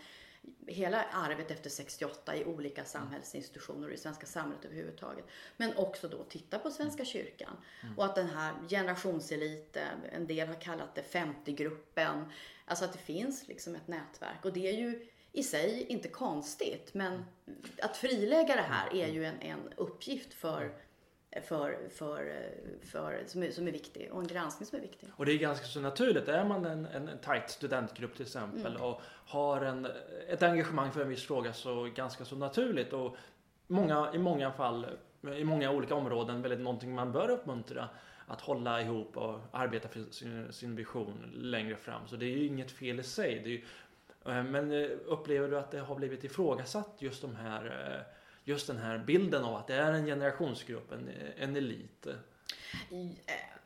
hela 0.67 1.03
arvet 1.03 1.51
efter 1.51 1.71
68 1.71 2.37
i 2.37 2.45
olika 2.45 2.85
samhällsinstitutioner 2.85 3.89
och 3.89 3.95
i 3.95 3.97
svenska 3.97 4.27
samhället 4.27 4.65
överhuvudtaget. 4.65 5.25
Men 5.57 5.77
också 5.77 6.09
då 6.09 6.25
titta 6.25 6.59
på 6.59 6.71
Svenska 6.71 7.05
kyrkan. 7.05 7.57
Mm. 7.83 7.99
Och 7.99 8.05
att 8.05 8.15
den 8.15 8.29
här 8.29 8.55
generationseliten, 8.69 9.99
en 10.13 10.27
del 10.27 10.49
har 10.49 10.61
kallat 10.61 10.95
det 10.95 11.03
50-gruppen. 11.13 12.25
Alltså 12.65 12.85
att 12.85 12.93
det 12.93 12.99
finns 12.99 13.49
liksom 13.49 13.75
ett 13.75 13.89
nätverk. 13.89 14.45
Och 14.45 14.53
det 14.53 14.69
är 14.69 14.79
ju 14.79 15.09
i 15.33 15.43
sig 15.43 15.87
inte 15.89 16.09
konstigt. 16.09 16.95
Men 16.95 17.25
att 17.83 17.97
frilägga 17.97 18.57
det 18.57 18.63
här 18.69 18.95
är 18.95 19.09
ju 19.09 19.25
en, 19.25 19.41
en 19.41 19.73
uppgift 19.77 20.35
för 20.35 20.90
för, 21.33 21.89
för, 21.91 22.33
för, 22.83 23.23
som, 23.27 23.43
är, 23.43 23.51
som 23.51 23.69
är 23.69 23.73
viktig 23.73 24.09
och 24.13 24.21
en 24.21 24.27
granskning 24.27 24.67
som 24.67 24.79
är 24.79 24.83
viktig. 24.83 25.09
Och 25.17 25.27
det 25.27 25.33
är 25.33 25.39
ganska 25.39 25.67
så 25.67 25.81
naturligt. 25.81 26.29
Är 26.29 26.45
man 26.45 26.65
en, 26.65 26.87
en 26.87 27.11
tight 27.19 27.51
studentgrupp 27.51 28.15
till 28.15 28.27
exempel 28.27 28.77
mm. 28.77 28.83
och 28.83 29.01
har 29.27 29.61
en, 29.61 29.87
ett 30.29 30.43
engagemang 30.43 30.93
för 30.93 31.03
en 31.03 31.09
viss 31.09 31.27
fråga 31.27 31.53
så 31.53 31.85
ganska 31.95 32.25
så 32.25 32.37
naturligt 32.37 32.93
och 32.93 33.17
många, 33.67 34.15
i 34.15 34.19
många 34.19 34.53
fall, 34.53 34.87
i 35.37 35.45
många 35.45 35.71
olika 35.71 35.95
områden, 35.95 36.43
väldigt 36.43 36.61
någonting 36.61 36.95
man 36.95 37.13
bör 37.13 37.31
uppmuntra 37.31 37.89
att 38.27 38.41
hålla 38.41 38.83
ihop 38.83 39.17
och 39.17 39.41
arbeta 39.53 39.89
för 39.89 40.05
sin, 40.11 40.53
sin 40.53 40.77
vision 40.77 41.31
längre 41.35 41.77
fram. 41.77 42.07
Så 42.07 42.17
det 42.17 42.27
är 42.27 42.37
ju 42.37 42.47
inget 42.47 42.71
fel 42.71 43.01
i 43.01 43.03
sig. 43.03 43.49
Ju, 43.49 43.65
eh, 44.33 44.45
men 44.45 44.73
eh, 44.73 44.91
upplever 45.07 45.49
du 45.49 45.59
att 45.59 45.71
det 45.71 45.79
har 45.79 45.95
blivit 45.95 46.25
ifrågasatt 46.25 46.97
just 46.99 47.23
de 47.23 47.37
här 47.37 47.65
eh, 47.67 48.20
just 48.45 48.67
den 48.67 48.79
här 48.79 48.99
bilden 48.99 49.45
av 49.45 49.55
att 49.55 49.67
det 49.67 49.75
är 49.75 49.93
en 49.93 50.07
generationsgrupp, 50.07 50.93
en, 50.93 51.11
en 51.39 51.57
elit? 51.57 52.07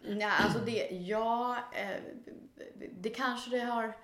Nej, 0.06 0.32
alltså 0.38 0.58
det, 0.58 0.88
ja, 0.90 1.58
eh, 1.72 1.96
det 2.92 3.10
kanske 3.10 3.50
det 3.50 3.60
har... 3.60 3.96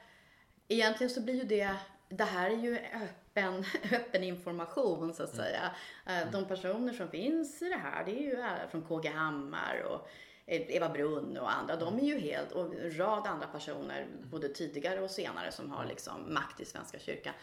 Egentligen 0.68 1.10
så 1.10 1.20
blir 1.20 1.34
ju 1.34 1.44
det, 1.44 1.76
det 2.08 2.24
här 2.24 2.50
är 2.50 2.56
ju 2.56 2.78
öppen, 2.78 3.64
öppen 3.92 4.24
information 4.24 5.14
så 5.14 5.22
att 5.22 5.34
mm. 5.34 5.44
säga. 5.44 5.70
Mm. 6.06 6.32
De 6.32 6.44
personer 6.44 6.92
som 6.92 7.08
finns 7.08 7.62
i 7.62 7.68
det 7.68 7.76
här, 7.76 8.04
det 8.04 8.10
är 8.10 8.22
ju 8.22 8.68
från 8.70 8.82
KG 8.82 9.08
Hammar 9.08 9.82
och 9.82 10.08
Eva 10.46 10.88
Brunn 10.88 11.36
och 11.36 11.54
andra, 11.56 11.76
de 11.76 11.98
är 11.98 12.04
ju 12.04 12.18
helt, 12.18 12.52
och 12.52 12.74
en 12.74 12.98
rad 12.98 13.26
andra 13.26 13.46
personer, 13.46 14.06
både 14.30 14.48
tidigare 14.48 15.00
och 15.00 15.10
senare, 15.10 15.52
som 15.52 15.70
har 15.70 15.86
liksom 15.86 16.34
makt 16.34 16.60
i 16.60 16.64
Svenska 16.64 16.98
kyrkan. 16.98 17.34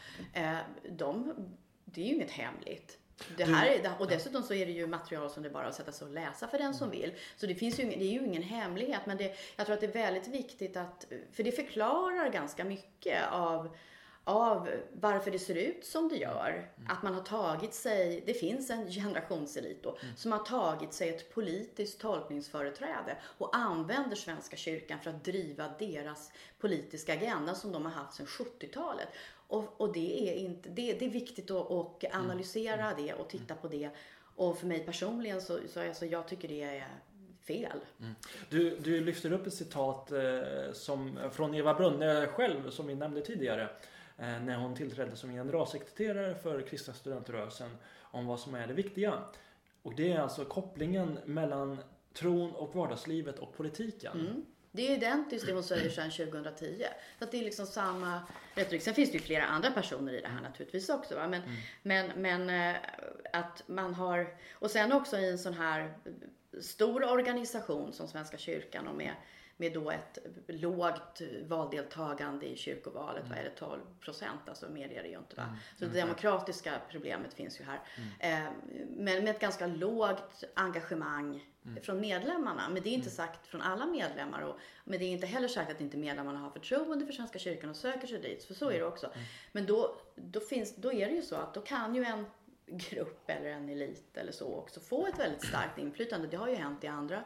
De, 0.90 1.34
det 1.86 2.02
är 2.02 2.06
ju 2.06 2.14
inget 2.14 2.32
hemligt. 2.32 3.00
Det 3.38 3.44
här 3.44 3.68
är, 3.68 3.92
och 4.00 4.08
dessutom 4.08 4.44
så 4.44 4.54
är 4.54 4.66
det 4.66 4.72
ju 4.72 4.88
material 4.88 5.30
som 5.30 5.44
det 5.44 5.50
bara 5.50 5.64
är 5.64 5.70
att 5.70 5.76
sätta 5.76 5.92
sig 5.92 6.08
och 6.08 6.14
läsa 6.14 6.48
för 6.48 6.58
den 6.58 6.74
som 6.74 6.90
vill. 6.90 7.14
Så 7.36 7.46
det 7.46 7.56
finns 7.56 7.80
ju, 7.80 7.86
det 7.86 8.04
är 8.04 8.12
ju 8.12 8.26
ingen 8.26 8.44
hemlighet. 8.44 9.02
Men 9.06 9.18
det, 9.18 9.36
jag 9.56 9.66
tror 9.66 9.74
att 9.74 9.82
det 9.82 9.88
är 9.88 10.04
väldigt 10.04 10.28
viktigt 10.28 10.78
att, 10.78 11.06
för 11.32 11.44
det 11.44 11.52
förklarar 11.52 12.30
ganska 12.30 12.64
mycket 12.64 13.32
av 13.32 13.76
av 14.28 14.70
varför 14.94 15.32
det 15.32 15.40
ser 15.40 15.56
ut 15.56 15.86
som 15.86 16.10
det 16.10 16.16
gör. 16.16 16.72
Mm. 16.78 16.92
Att 16.92 17.04
man 17.04 17.14
har 17.14 17.22
tagit 17.22 17.74
sig, 17.74 18.24
det 18.26 18.34
finns 18.34 18.70
en 18.70 18.92
generationselit 18.92 19.84
då, 19.84 19.98
mm. 20.02 20.16
som 20.16 20.32
har 20.32 20.40
tagit 20.40 20.94
sig 20.94 21.10
ett 21.10 21.34
politiskt 21.34 22.00
tolkningsföreträde 22.00 23.18
och 23.24 23.56
använder 23.56 24.16
Svenska 24.16 24.58
kyrkan 24.58 25.00
för 25.00 25.10
att 25.10 25.24
driva 25.24 25.70
deras 25.80 26.32
politiska 26.60 27.14
agenda 27.14 27.56
som 27.56 27.72
de 27.72 27.86
har 27.86 27.92
haft 27.92 28.14
sedan 28.14 28.26
70-talet. 28.26 29.08
Och, 29.48 29.82
och 29.82 29.94
det, 29.94 30.30
är 30.30 30.34
inte, 30.34 30.70
det, 30.70 30.94
det 30.94 31.06
är 31.06 31.10
viktigt 31.10 31.52
att, 31.52 31.72
att 31.72 32.04
mm. 32.04 32.22
analysera 32.22 32.92
mm. 32.92 33.06
det 33.06 33.14
och 33.14 33.30
titta 33.30 33.56
på 33.56 33.68
det. 33.68 33.90
Och 34.36 34.58
för 34.58 34.68
mig 34.68 34.80
personligen 34.86 35.42
så, 35.42 35.60
så 35.68 35.88
alltså, 35.88 36.06
jag 36.06 36.28
tycker 36.28 36.48
det 36.48 36.64
är 36.64 36.88
fel. 37.48 37.80
Mm. 38.00 38.16
Du, 38.50 38.78
du 38.80 39.02
lyfter 39.02 39.32
upp 39.32 39.48
ett 39.48 39.54
citat 39.54 40.12
eh, 40.12 40.74
som, 40.74 41.20
från 41.32 41.56
Eva 41.56 41.74
Brunne 41.74 42.28
själv 42.28 42.70
som 42.70 42.88
vi 42.88 42.96
nämnde 42.96 43.22
tidigare. 43.22 43.70
Eh, 44.18 44.42
när 44.42 44.58
hon 44.58 44.76
tillträdde 44.76 45.16
som 45.16 45.32
generalsekreterare 45.32 46.36
för 46.36 46.62
kristna 46.62 46.94
studentrörelsen 46.94 47.70
om 48.00 48.26
vad 48.26 48.40
som 48.40 48.56
är 48.56 48.68
det 48.68 48.74
viktiga. 48.74 49.14
Och 49.82 49.96
det 49.96 50.12
är 50.12 50.20
alltså 50.20 50.46
kopplingen 50.46 51.20
mellan 51.26 51.78
tron 52.14 52.52
och 52.52 52.76
vardagslivet 52.76 53.40
och 53.40 53.58
politiken. 53.58 54.20
Mm. 54.20 54.46
Det 54.72 54.88
är 54.88 54.98
identiskt 54.98 55.46
det 55.46 55.54
hon 55.54 55.64
säger 55.64 55.90
sedan 55.90 56.12
2010. 56.32 56.86
Så 57.20 57.24
att 57.24 57.32
det 57.32 57.40
är 57.40 57.44
liksom 57.44 57.66
samma 57.66 58.22
retorik. 58.58 58.82
Sen 58.82 58.94
finns 58.94 59.12
det 59.12 59.18
ju 59.18 59.24
flera 59.24 59.46
andra 59.46 59.72
personer 59.72 60.14
i 60.14 60.22
det 60.22 60.28
här 60.28 60.42
naturligtvis 60.42 60.90
också. 60.90 61.16
Va? 61.16 61.28
Men, 61.28 61.42
mm. 61.44 61.56
men, 61.82 62.22
men 62.22 62.74
eh, 62.76 62.82
att 63.34 63.64
man 63.68 63.94
har, 63.94 64.38
och 64.54 64.72
sen 64.72 64.92
också 64.92 65.18
i 65.18 65.30
en 65.30 65.38
sån 65.38 65.54
här 65.54 65.94
stor 66.62 67.04
organisation 67.04 67.94
som 67.94 68.08
Svenska 68.08 68.38
kyrkan 68.38 68.88
och 68.88 68.96
med 68.96 69.14
med 69.58 69.74
då 69.74 69.92
ett 69.92 70.18
lågt 70.48 71.22
valdeltagande 71.48 72.46
i 72.46 72.58
kyrkovalet. 72.58 73.24
Mm. 73.24 73.30
Vad 73.30 73.40
är 73.40 73.44
det? 73.44 73.56
12 73.56 73.80
procent? 74.00 74.40
Alltså 74.48 74.70
mer 74.70 74.92
är 74.92 75.04
det 75.04 75.10
ju 75.10 75.18
inte. 75.18 75.36
Va? 75.36 75.44
Mm. 75.44 75.56
Så 75.80 75.86
det 75.86 76.00
demokratiska 76.00 76.82
problemet 76.90 77.34
finns 77.34 77.60
ju 77.60 77.64
här. 77.64 77.80
Mm. 78.20 78.46
Eh, 78.46 78.52
men 78.90 79.24
med 79.24 79.28
ett 79.28 79.40
ganska 79.40 79.68
lågt 79.68 80.44
engagemang 80.54 81.46
mm. 81.66 81.84
från 81.84 82.00
medlemmarna. 82.00 82.70
Men 82.70 82.84
det 82.84 82.90
är 82.90 82.94
inte 82.94 83.10
mm. 83.10 83.16
sagt 83.16 83.48
från 83.48 83.62
alla 83.62 83.86
medlemmar. 83.86 84.42
Och, 84.42 84.60
men 84.84 85.00
det 85.00 85.06
är 85.06 85.10
inte 85.10 85.28
heller 85.28 85.48
sagt 85.48 85.72
att 85.72 85.82
inte 85.82 85.98
medlemmarna 85.98 86.40
har 86.40 86.50
förtroende 86.50 87.06
för 87.06 87.14
Svenska 87.14 87.40
kyrkan 87.40 87.70
och 87.70 87.76
söker 87.76 88.08
sig 88.08 88.20
dit. 88.20 88.44
För 88.44 88.54
så 88.54 88.66
är 88.66 88.74
det 88.74 88.78
mm. 88.78 88.94
också. 88.94 89.10
Men 89.52 89.66
då, 89.66 90.02
då, 90.16 90.40
finns, 90.40 90.76
då 90.76 90.94
är 90.94 91.08
det 91.08 91.16
ju 91.16 91.22
så 91.22 91.36
att 91.36 91.54
då 91.54 91.62
kan 91.62 91.96
ju 91.96 92.04
en 92.04 92.26
grupp 92.68 93.30
eller 93.30 93.50
en 93.50 93.70
elit 93.70 94.18
eller 94.18 94.32
så 94.32 94.56
också 94.56 94.80
få 94.80 95.08
ett 95.08 95.20
väldigt 95.20 95.48
starkt 95.48 95.78
inflytande. 95.78 96.28
Det 96.28 96.38
har 96.38 96.48
ju 96.48 96.56
hänt 96.56 96.84
i 96.84 96.88
andra 96.88 97.24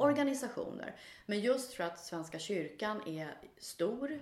organisationer. 0.00 0.96
Men 1.26 1.40
just 1.40 1.72
för 1.72 1.84
att 1.84 2.00
Svenska 2.00 2.38
kyrkan 2.38 3.08
är 3.08 3.34
stor, 3.58 4.20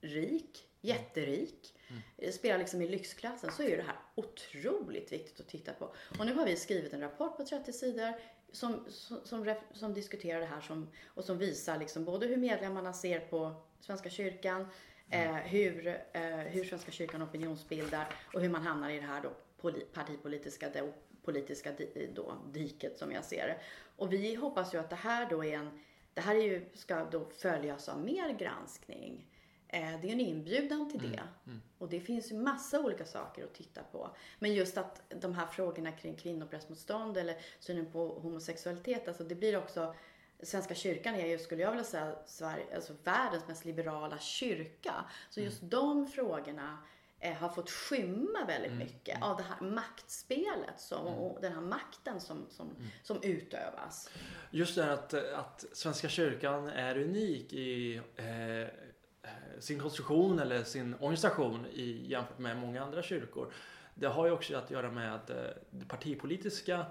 rik, 0.00 0.64
jätterik, 0.80 1.74
mm. 1.88 2.32
spelar 2.32 2.58
liksom 2.58 2.82
i 2.82 2.88
lyxklassen 2.88 3.52
så 3.52 3.62
är 3.62 3.76
det 3.76 3.82
här 3.82 3.96
otroligt 4.14 5.12
viktigt 5.12 5.40
att 5.40 5.48
titta 5.48 5.72
på. 5.72 5.94
Och 6.18 6.26
nu 6.26 6.34
har 6.34 6.46
vi 6.46 6.56
skrivit 6.56 6.92
en 6.92 7.00
rapport 7.00 7.36
på 7.36 7.44
30 7.44 7.72
sidor 7.72 8.14
som, 8.52 8.84
som, 8.88 9.18
som, 9.24 9.54
som 9.72 9.94
diskuterar 9.94 10.40
det 10.40 10.46
här 10.46 10.60
som, 10.60 10.88
och 11.06 11.24
som 11.24 11.38
visar 11.38 11.78
liksom 11.78 12.04
både 12.04 12.26
hur 12.26 12.36
medlemmarna 12.36 12.92
ser 12.92 13.20
på 13.20 13.54
Svenska 13.80 14.10
kyrkan, 14.10 14.66
mm. 15.10 15.34
eh, 15.34 15.42
hur, 15.42 15.86
eh, 16.12 16.22
hur 16.22 16.64
Svenska 16.64 16.90
kyrkan 16.90 17.22
opinionsbildar 17.22 18.14
och 18.34 18.40
hur 18.40 18.48
man 18.48 18.62
hamnar 18.62 18.90
i 18.90 18.96
det 18.96 19.06
här 19.06 19.22
då 19.22 19.30
partipolitiska 19.92 20.70
politiska 21.22 21.72
då, 22.14 22.36
diket 22.52 22.98
som 22.98 23.12
jag 23.12 23.24
ser 23.24 23.46
det. 23.46 23.56
Och 23.96 24.12
vi 24.12 24.34
hoppas 24.34 24.74
ju 24.74 24.78
att 24.78 24.90
det 24.90 24.96
här 24.96 25.30
då 25.30 25.44
är 25.44 25.56
en, 25.56 25.80
det 26.14 26.20
här 26.20 26.34
är 26.34 26.42
ju, 26.42 26.68
ska 26.74 27.04
då 27.04 27.24
följas 27.24 27.88
av 27.88 28.04
mer 28.04 28.32
granskning. 28.32 29.26
Eh, 29.68 30.00
det 30.00 30.08
är 30.08 30.12
en 30.12 30.20
inbjudan 30.20 30.90
till 30.90 31.00
det. 31.00 31.06
Mm, 31.06 31.28
mm. 31.46 31.60
Och 31.78 31.88
det 31.88 32.00
finns 32.00 32.32
ju 32.32 32.36
massa 32.36 32.80
olika 32.80 33.04
saker 33.04 33.44
att 33.44 33.54
titta 33.54 33.82
på. 33.82 34.10
Men 34.38 34.54
just 34.54 34.78
att 34.78 35.02
de 35.08 35.34
här 35.34 35.46
frågorna 35.46 35.92
kring 35.92 36.16
kvinnoprästmotstånd 36.16 37.16
eller 37.16 37.36
synen 37.58 37.92
på 37.92 38.08
homosexualitet, 38.08 39.08
alltså 39.08 39.24
det 39.24 39.34
blir 39.34 39.56
också 39.56 39.94
Svenska 40.42 40.74
kyrkan 40.74 41.14
är 41.14 41.26
ju, 41.26 41.38
skulle 41.38 41.62
jag 41.62 41.70
vilja 41.70 41.84
säga, 41.84 42.16
Sverige, 42.26 42.74
alltså 42.74 42.92
världens 43.04 43.48
mest 43.48 43.64
liberala 43.64 44.18
kyrka. 44.18 44.94
Så 45.30 45.40
just 45.40 45.62
mm. 45.62 45.70
de 45.70 46.06
frågorna 46.06 46.78
har 47.40 47.48
fått 47.48 47.70
skymma 47.70 48.44
väldigt 48.46 48.72
mm. 48.72 48.78
mycket 48.78 49.16
mm. 49.16 49.28
av 49.28 49.36
det 49.36 49.42
här 49.42 49.66
maktspelet 49.66 50.80
som, 50.80 51.06
mm. 51.06 51.18
och 51.18 51.40
den 51.40 51.52
här 51.52 51.60
makten 51.60 52.20
som, 52.20 52.46
som, 52.50 52.70
mm. 52.70 52.88
som 53.02 53.22
utövas. 53.22 54.10
Just 54.50 54.74
det 54.74 54.82
här 54.82 54.90
att, 54.90 55.14
att 55.14 55.64
Svenska 55.72 56.08
kyrkan 56.08 56.68
är 56.68 56.98
unik 56.98 57.52
i 57.52 58.00
eh, 58.16 58.68
sin 59.58 59.80
konstruktion 59.80 60.38
eller 60.38 60.64
sin 60.64 60.94
organisation 60.94 61.66
i, 61.66 62.10
jämfört 62.10 62.38
med 62.38 62.56
många 62.56 62.82
andra 62.82 63.02
kyrkor. 63.02 63.52
Det 63.94 64.06
har 64.06 64.26
ju 64.26 64.32
också 64.32 64.56
att 64.56 64.70
göra 64.70 64.90
med 64.90 65.30
eh, 65.30 65.50
det 65.70 65.86
partipolitiska 65.88 66.76
Eh, 66.78 66.86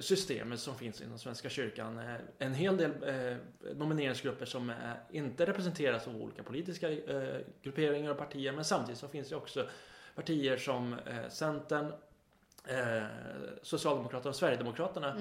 systemet 0.00 0.60
som 0.60 0.78
finns 0.78 1.00
inom 1.00 1.18
Svenska 1.18 1.48
kyrkan. 1.48 1.98
Eh, 1.98 2.14
en 2.38 2.54
hel 2.54 2.76
del 2.76 2.90
eh, 3.02 3.36
nomineringsgrupper 3.74 4.46
som 4.46 4.72
inte 5.10 5.46
representeras 5.46 6.08
av 6.08 6.16
olika 6.16 6.42
politiska 6.42 6.90
grupperingar 7.62 8.10
och 8.10 8.18
partier 8.18 8.52
men 8.52 8.64
samtidigt 8.64 8.98
så 8.98 9.08
finns 9.08 9.28
det 9.28 9.36
också 9.36 9.68
partier 10.14 10.56
som 10.56 10.96
Centern, 11.28 11.92
Socialdemokraterna 13.62 14.28
och 14.28 14.36
Sverigedemokraterna 14.36 15.16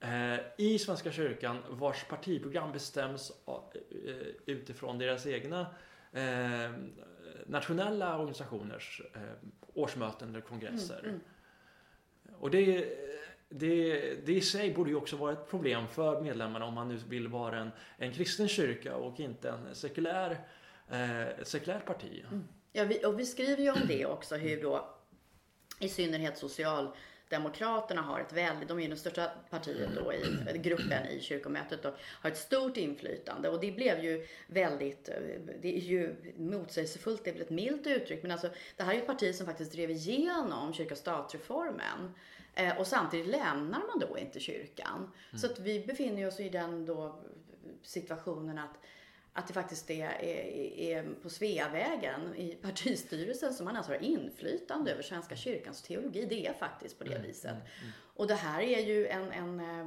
mm. 0.00 0.40
i 0.56 0.78
Svenska 0.78 1.12
kyrkan 1.12 1.62
vars 1.68 2.04
partiprogram 2.04 2.72
bestäms 2.72 3.32
utifrån 4.46 4.98
deras 4.98 5.26
egna 5.26 5.66
nationella 7.46 8.18
organisationers 8.18 9.02
årsmöten 9.74 10.28
eller 10.28 10.40
kongresser. 10.40 10.98
Mm, 10.98 11.10
mm. 11.10 11.20
Och 12.38 12.50
det 12.50 12.84
det, 13.48 14.00
det 14.26 14.32
i 14.32 14.40
sig 14.40 14.74
borde 14.74 14.90
ju 14.90 14.96
också 14.96 15.16
vara 15.16 15.32
ett 15.32 15.50
problem 15.50 15.88
för 15.88 16.20
medlemmarna 16.20 16.64
om 16.64 16.74
man 16.74 16.88
nu 16.88 16.96
vill 17.08 17.28
vara 17.28 17.58
en, 17.58 17.70
en 17.98 18.12
kristen 18.12 18.48
kyrka 18.48 18.96
och 18.96 19.20
inte 19.20 19.50
en 19.50 19.74
sekulär, 19.74 20.40
eh, 20.90 21.28
ett 21.28 21.48
sekulärt 21.48 21.84
parti. 21.84 22.24
Mm. 22.30 22.44
Ja, 22.72 22.84
vi, 22.84 23.04
och 23.04 23.20
vi 23.20 23.26
skriver 23.26 23.62
ju 23.62 23.70
om 23.70 23.80
det 23.88 24.06
också, 24.06 24.36
hur 24.36 24.62
då 24.62 24.96
i 25.80 25.88
synnerhet 25.88 26.38
Socialdemokraterna 26.38 28.02
har 28.02 28.20
ett 28.20 28.32
väldigt, 28.32 28.68
de 28.68 28.78
är 28.78 28.82
ju 28.82 28.88
det 28.88 28.96
största 28.96 29.30
partiet 29.50 29.90
då 29.94 30.12
i 30.12 30.58
gruppen 30.58 31.06
i 31.06 31.20
kyrkomötet 31.20 31.84
och 31.84 31.94
har 32.00 32.30
ett 32.30 32.36
stort 32.36 32.76
inflytande 32.76 33.48
och 33.48 33.60
det 33.60 33.72
blev 33.72 34.04
ju 34.04 34.26
väldigt, 34.46 35.08
eh, 35.08 35.14
det 35.62 35.76
är 35.76 35.80
ju 35.80 36.16
motsägelsefullt, 36.36 37.24
det 37.24 37.30
är 37.30 37.34
väl 37.34 37.42
ett 37.42 37.50
milt 37.50 37.86
uttryck 37.86 38.22
men 38.22 38.30
alltså 38.30 38.48
det 38.76 38.82
här 38.82 38.90
är 38.90 38.94
ju 38.94 39.00
ett 39.00 39.06
parti 39.06 39.34
som 39.34 39.46
faktiskt 39.46 39.72
drev 39.72 39.90
igenom 39.90 40.74
kyrka-stat-reformen 40.74 42.14
eh, 42.56 42.78
och 42.78 42.86
samtidigt 42.86 43.26
lämnar 43.26 43.78
man 43.78 43.98
då 44.00 44.18
inte 44.18 44.40
kyrkan. 44.40 44.96
Mm. 45.30 45.38
Så 45.38 45.46
att 45.46 45.58
vi 45.58 45.86
befinner 45.86 46.26
oss 46.26 46.40
i 46.40 46.48
den 46.48 46.86
då 46.86 47.20
situationen 47.82 48.58
att 48.58 48.78
att 49.36 49.46
det 49.46 49.54
faktiskt 49.54 49.90
är, 49.90 50.08
är, 50.08 50.78
är, 50.78 51.08
på 51.22 51.30
Sveavägen 51.30 52.34
i 52.34 52.54
partistyrelsen 52.54 53.54
som 53.54 53.64
man 53.64 53.76
alltså 53.76 53.92
har 53.92 53.98
inflytande 53.98 54.92
över 54.92 55.02
Svenska 55.02 55.36
kyrkans 55.36 55.82
teologi. 55.82 56.26
Det 56.28 56.46
är 56.46 56.52
faktiskt 56.52 56.98
på 56.98 57.04
det 57.04 57.14
mm, 57.14 57.26
viset. 57.26 57.50
Mm, 57.50 57.62
mm. 57.80 57.92
Och 58.16 58.26
det 58.26 58.34
här 58.34 58.60
är 58.60 58.80
ju 58.80 59.06
en, 59.06 59.32
en, 59.32 59.60
eh, 59.60 59.86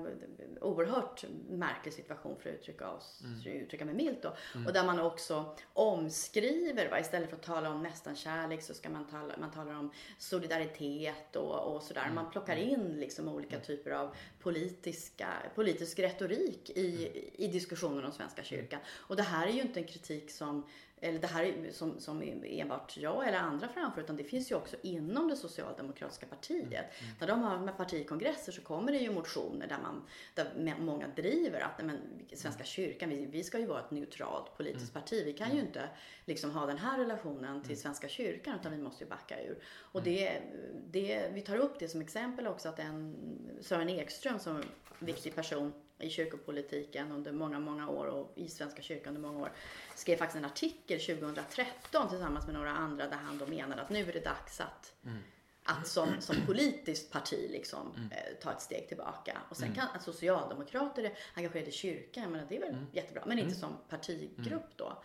oerhört 0.62 1.26
märklig 1.50 1.94
situation 1.94 2.36
för 2.40 2.50
att 2.50 2.56
uttrycka, 2.56 2.90
oss, 2.90 3.22
mm. 3.24 3.62
uttrycka 3.62 3.86
mig 3.86 3.94
milt 3.94 4.22
då. 4.22 4.34
Mm. 4.56 4.68
Och 4.68 4.74
där 4.74 4.86
man 4.86 5.00
också 5.00 5.56
omskriver, 5.74 6.90
va? 6.90 7.00
istället 7.00 7.30
för 7.30 7.36
att 7.36 7.44
tala 7.44 7.70
om 7.70 7.84
nästan 7.84 8.16
kärlek 8.16 8.62
så 8.62 8.74
ska 8.74 8.90
man 8.90 9.08
tala, 9.08 9.34
man 9.40 9.52
talar 9.52 9.74
om 9.74 9.92
solidaritet 10.18 11.36
och, 11.36 11.76
och 11.76 11.84
sådär. 11.84 12.12
Man 12.16 12.32
plockar 12.32 12.56
in 12.56 13.00
liksom 13.00 13.28
olika 13.28 13.60
typer 13.60 13.92
av 13.92 14.16
politiska, 14.40 15.28
politisk 15.56 16.00
retorik 16.00 16.70
i, 16.70 17.12
i 17.34 17.48
diskussionen 17.48 18.06
om 18.06 18.12
Svenska 18.12 18.44
kyrkan. 18.44 18.80
Och 18.96 19.16
det 19.16 19.24
här 19.24 19.48
är 19.48 19.52
ju 19.52 19.62
inte 19.62 19.80
en 19.80 19.88
kritik 19.88 20.32
som 20.32 20.66
eller 21.02 21.20
det 21.20 21.28
här 21.28 21.44
är 21.44 21.72
som, 21.72 22.00
som 22.00 22.22
enbart 22.44 22.98
jag 22.98 23.28
eller 23.28 23.38
andra 23.38 23.68
framför, 23.68 24.02
utan 24.02 24.16
det 24.16 24.24
finns 24.24 24.52
ju 24.52 24.56
också 24.56 24.76
inom 24.82 25.28
det 25.28 25.36
socialdemokratiska 25.36 26.26
partiet. 26.26 26.68
Mm. 26.68 26.86
mm. 27.00 27.16
När 27.20 27.28
de 27.28 27.42
har 27.42 27.60
med 27.60 27.78
partikongresser 27.78 28.52
så 28.52 28.62
kommer 28.62 28.92
det 28.92 28.98
ju 28.98 29.12
motioner 29.12 29.68
där, 29.68 29.80
man, 29.84 30.06
där 30.36 30.76
många 30.80 31.08
driver 31.08 31.62
att 31.62 31.86
men, 31.86 32.00
Svenska 32.34 32.64
kyrkan, 32.64 33.10
vi, 33.10 33.26
vi 33.26 33.44
ska 33.44 33.60
ju 33.60 33.66
vara 33.66 33.80
ett 33.80 33.92
neutralt 33.92 34.58
politiskt 34.58 34.96
mm. 34.96 35.02
parti. 35.02 35.22
Vi 35.26 35.34
kan 35.34 35.48
ju 35.48 35.54
mm. 35.54 35.66
inte 35.66 35.90
liksom 36.26 36.52
ha 36.52 36.66
den 36.66 36.78
här 36.78 37.00
relationen 37.00 37.62
till 37.62 37.72
mm. 37.72 37.82
Svenska 37.82 38.08
kyrkan, 38.08 38.60
utan 38.60 38.72
vi 38.72 38.78
måste 38.78 39.04
ju 39.04 39.10
backa 39.10 39.44
ur. 39.44 39.64
Och 39.92 40.04
det, 40.04 40.42
det, 40.88 41.30
vi 41.34 41.42
tar 41.42 41.58
upp 41.58 41.80
det 41.80 41.88
som 41.88 42.02
exempel 42.02 42.48
också 42.48 42.70
att 42.70 42.80
en 42.80 43.16
Sören 43.62 43.90
Ekström 43.90 44.40
som 44.40 44.64
viktig 45.00 45.36
person 45.36 45.74
i 46.00 46.10
kyrkopolitiken 46.10 47.12
under 47.12 47.32
många, 47.32 47.60
många 47.60 47.90
år 47.90 48.06
och 48.06 48.34
i 48.36 48.48
Svenska 48.48 48.82
kyrkan 48.82 49.16
under 49.16 49.30
många 49.30 49.44
år. 49.44 49.52
Skrev 49.96 50.18
faktiskt 50.18 50.38
en 50.38 50.46
artikel 50.46 51.00
2013 51.00 52.10
tillsammans 52.10 52.46
med 52.46 52.56
några 52.56 52.72
andra 52.72 53.08
där 53.08 53.18
han 53.18 53.38
då 53.38 53.48
menade 53.48 53.82
att 53.82 53.90
nu 53.90 54.10
är 54.10 54.14
det 54.14 54.26
dags 54.26 54.62
att 54.62 54.94
mm. 55.06 55.18
Att 55.64 55.88
som, 55.88 56.10
som 56.20 56.36
politiskt 56.46 57.12
parti 57.12 57.50
liksom 57.52 57.94
mm. 57.96 58.12
eh, 58.12 58.36
ta 58.42 58.52
ett 58.52 58.62
steg 58.62 58.88
tillbaka. 58.88 59.38
Och 59.50 59.58
sen 59.58 59.68
mm. 59.68 59.76
kan 59.76 59.88
att 59.96 60.04
socialdemokrater 60.04 61.04
är 61.04 61.14
engagerade 61.34 61.70
i 61.70 61.72
kyrkan, 61.72 62.32
men 62.32 62.48
det 62.50 62.56
är 62.56 62.60
väl 62.60 62.70
mm. 62.70 62.88
jättebra. 62.94 63.24
Men 63.26 63.40
inte 63.40 63.56
mm. 63.56 63.60
som 63.60 63.78
partigrupp 63.90 64.70
då. 64.76 65.04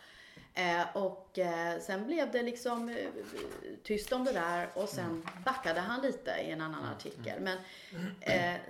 Eh, 0.54 0.96
och 0.96 1.38
eh, 1.38 1.80
sen 1.80 2.06
blev 2.06 2.30
det 2.30 2.42
liksom 2.42 2.88
eh, 2.88 2.96
tyst 3.82 4.12
om 4.12 4.24
det 4.24 4.32
där 4.32 4.68
och 4.74 4.88
sen 4.88 5.26
backade 5.44 5.80
han 5.80 6.02
lite 6.02 6.30
i 6.30 6.50
en 6.50 6.60
annan 6.60 6.84
artikel. 6.84 7.40
Men 7.40 7.58
eh, 8.20 8.60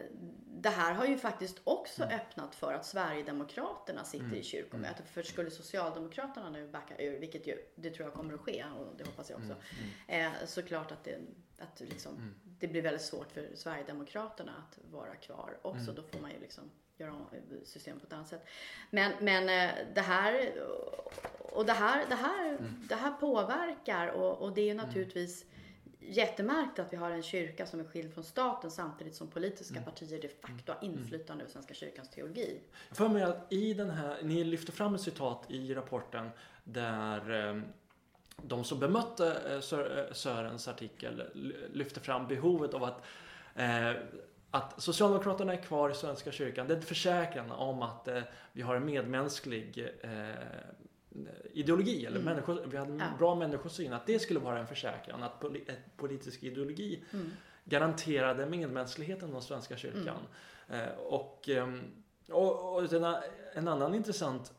det 0.64 0.70
här 0.70 0.94
har 0.94 1.06
ju 1.06 1.18
faktiskt 1.18 1.60
också 1.64 2.02
mm. 2.02 2.16
öppnat 2.16 2.54
för 2.54 2.72
att 2.72 2.86
Sverigedemokraterna 2.86 4.04
sitter 4.04 4.24
mm. 4.24 4.38
i 4.38 4.42
kyrkomötet. 4.42 4.98
Mm. 4.98 5.12
För 5.12 5.22
skulle 5.22 5.50
Socialdemokraterna 5.50 6.50
nu 6.50 6.68
backa 6.68 6.96
ur, 6.98 7.20
vilket 7.20 7.46
ju, 7.46 7.56
det 7.74 7.90
tror 7.90 8.06
jag 8.06 8.14
kommer 8.14 8.34
att 8.34 8.40
ske 8.40 8.64
och 8.78 8.96
det 8.98 9.04
hoppas 9.04 9.30
jag 9.30 9.38
också. 9.38 9.52
Mm. 9.52 9.90
mm. 10.08 10.32
Eh, 10.32 10.46
såklart 10.46 10.92
att, 10.92 11.04
det, 11.04 11.18
att 11.58 11.80
liksom, 11.80 12.14
mm. 12.16 12.34
det 12.44 12.68
blir 12.68 12.82
väldigt 12.82 13.02
svårt 13.02 13.32
för 13.32 13.48
Sverigedemokraterna 13.54 14.52
att 14.52 14.78
vara 14.90 15.14
kvar 15.14 15.58
också. 15.62 15.92
Då 15.92 16.02
får 16.02 16.20
man 16.20 16.30
ju 16.30 16.40
liksom 16.40 16.70
göra 16.96 17.12
om 17.12 17.26
systemet 17.64 18.00
på 18.00 18.06
ett 18.06 18.12
annat 18.12 18.28
sätt. 18.28 18.46
Men, 18.90 19.12
men 19.20 19.48
eh, 19.48 19.74
det 19.94 20.00
här 20.00 20.52
och 21.38 21.66
det 21.66 21.72
här, 21.72 22.06
det 22.08 22.14
här, 22.14 22.58
det 22.88 22.94
här 22.94 23.12
påverkar 23.12 24.08
och, 24.08 24.42
och 24.42 24.54
det 24.54 24.60
är 24.60 24.66
ju 24.66 24.74
naturligtvis 24.74 25.44
jättemärkt 26.08 26.78
att 26.78 26.92
vi 26.92 26.96
har 26.96 27.10
en 27.10 27.22
kyrka 27.22 27.66
som 27.66 27.80
är 27.80 27.84
skild 27.84 28.14
från 28.14 28.24
staten 28.24 28.70
samtidigt 28.70 29.14
som 29.14 29.28
politiska 29.28 29.74
mm. 29.74 29.84
partier 29.84 30.20
de 30.20 30.28
facto 30.28 30.72
har 30.72 30.78
mm. 30.82 30.98
inflytande 30.98 31.42
över 31.44 31.52
Svenska 31.52 31.74
kyrkans 31.74 32.10
teologi. 32.10 32.60
Jag 32.88 32.96
får 32.96 33.08
med 33.08 33.28
att 33.28 33.52
i 33.52 33.74
den 33.74 33.90
här, 33.90 34.18
ni 34.22 34.44
lyfter 34.44 34.72
fram 34.72 34.94
ett 34.94 35.00
citat 35.00 35.44
i 35.48 35.74
rapporten 35.74 36.30
där 36.64 37.30
ehm, 37.30 37.64
de 38.36 38.64
som 38.64 38.80
bemötte 38.80 39.36
eh, 39.46 39.54
eh, 39.54 40.12
Sörens 40.12 40.68
artikel 40.68 41.22
lyfter 41.72 42.00
fram 42.00 42.28
behovet 42.28 42.74
av 42.74 42.84
att 42.84 43.02
eh, 43.54 43.92
att 44.50 44.82
Socialdemokraterna 44.82 45.52
är 45.52 45.62
kvar 45.62 45.90
i 45.90 45.94
Svenska 45.94 46.32
kyrkan, 46.32 46.68
det 46.68 46.74
är 46.74 46.80
försäkran 46.80 47.50
om 47.50 47.82
att 47.82 48.08
vi 48.52 48.62
har 48.62 48.76
en 48.76 48.84
medmänsklig 48.84 49.88
ideologi, 51.52 52.06
eller 52.06 52.20
mm. 52.20 52.24
människor, 52.24 52.62
vi 52.66 52.76
hade 52.76 52.92
en 52.92 52.98
ja. 52.98 53.06
bra 53.18 53.34
människosyn, 53.34 53.92
att 53.92 54.06
det 54.06 54.18
skulle 54.18 54.40
vara 54.40 54.58
en 54.58 54.66
försäkran, 54.66 55.22
att 55.22 55.40
poli, 55.40 55.64
politisk 55.96 56.42
ideologi 56.42 57.04
mm. 57.12 57.30
garanterade 57.64 58.46
medmänskligheten 58.46 59.28
inom 59.28 59.42
Svenska 59.42 59.76
kyrkan. 59.76 60.18
Mm. 60.68 60.88
Eh, 60.88 60.94
och, 60.98 61.48
ehm, 61.48 61.82
och, 62.30 62.74
och 62.74 62.92
en, 62.92 63.16
en, 63.54 63.68
annan 63.68 63.94
intressant 63.94 64.52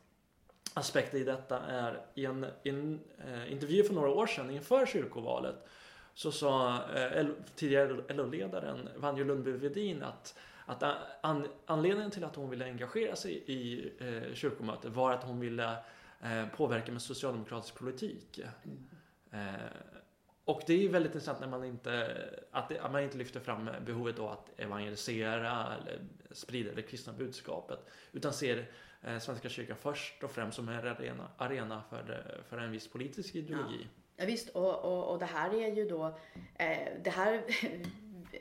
aspekt 0.74 1.14
i 1.14 1.24
detta 1.24 1.60
är 1.60 2.00
i 2.14 2.24
en, 2.24 2.46
i 2.62 2.68
en 2.68 3.00
eh, 3.26 3.52
intervju 3.52 3.84
för 3.84 3.94
några 3.94 4.10
år 4.10 4.26
sedan 4.26 4.50
inför 4.50 4.86
kyrkovalet 4.86 5.56
så 6.14 6.32
sa 6.32 6.82
eh, 6.94 7.26
tidigare 7.54 8.14
LO-ledaren 8.14 8.88
Vanja 8.96 9.24
Lundby-Wedin 9.24 10.04
att 10.04 10.34
att 10.66 10.82
an, 11.20 11.46
anledningen 11.66 12.10
till 12.10 12.24
att 12.24 12.36
hon 12.36 12.50
ville 12.50 12.64
engagera 12.64 13.16
sig 13.16 13.32
i 13.46 13.92
eh, 13.98 14.34
kyrkomötet 14.34 14.92
var 14.92 15.12
att 15.12 15.24
hon 15.24 15.40
ville 15.40 15.76
Eh, 16.20 16.48
påverka 16.48 16.92
med 16.92 17.02
socialdemokratisk 17.02 17.74
politik. 17.74 18.40
Mm. 18.64 19.58
och 20.44 20.62
det 20.66 20.84
är 20.84 20.88
väldigt 20.88 21.14
intressant 21.14 21.40
när 21.40 21.48
man 21.48 21.64
inte, 21.64 22.16
att, 22.50 22.68
det, 22.68 22.80
att, 22.80 22.92
man 22.92 23.02
inte 23.02 23.18
lyfter 23.18 23.40
fram 23.40 23.70
behovet 23.86 24.18
av 24.18 24.30
att 24.30 24.60
evangelisera 24.60 25.76
eller 25.76 26.00
sprida 26.30 26.74
det 26.74 26.82
kristna 26.82 27.12
budskapet. 27.12 27.78
Utan 28.12 28.32
ser 28.32 28.70
eh, 29.02 29.18
Svenska 29.18 29.48
kyrkan 29.48 29.76
först 29.80 30.22
och 30.22 30.30
främst 30.30 30.56
som 30.56 30.68
en 30.68 30.74
arena, 30.74 31.28
arena 31.36 31.82
för, 31.90 32.40
för 32.48 32.58
en 32.58 32.70
viss 32.70 32.88
politisk 32.88 33.34
ideologi. 33.34 33.80
Ja. 33.82 34.02
Ja, 34.16 34.26
visst, 34.26 34.48
och, 34.48 34.84
och, 34.84 35.12
och 35.12 35.18
det 35.18 35.26
här 35.26 35.54
är 35.54 35.74
ju 35.74 35.88
då, 35.88 36.18
eh, 36.54 36.88
det 37.04 37.10
här 37.10 37.42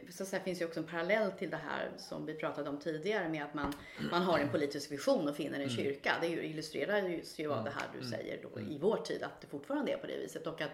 så 0.09 0.23
att 0.23 0.29
säga, 0.29 0.43
finns 0.43 0.61
ju 0.61 0.65
också 0.65 0.79
en 0.79 0.85
parallell 0.85 1.31
till 1.31 1.49
det 1.49 1.59
här 1.69 1.91
som 1.97 2.25
vi 2.25 2.33
pratade 2.33 2.69
om 2.69 2.79
tidigare 2.79 3.29
med 3.29 3.43
att 3.43 3.53
man, 3.53 3.73
man 4.11 4.21
har 4.21 4.39
en 4.39 4.49
politisk 4.49 4.91
vision 4.91 5.27
och 5.27 5.35
finner 5.35 5.59
en 5.59 5.69
mm. 5.69 5.75
kyrka. 5.75 6.13
Det 6.21 6.27
illustrerar 6.27 6.97
ju 7.37 7.51
av 7.51 7.63
det 7.63 7.71
här 7.71 7.87
du 7.93 7.99
mm. 7.99 8.11
säger 8.11 8.39
då 8.43 8.59
i 8.59 8.77
vår 8.77 8.97
tid 8.97 9.23
att 9.23 9.41
det 9.41 9.47
fortfarande 9.47 9.91
är 9.91 9.97
på 9.97 10.07
det 10.07 10.17
viset. 10.17 10.47
Och 10.47 10.61
att, 10.61 10.71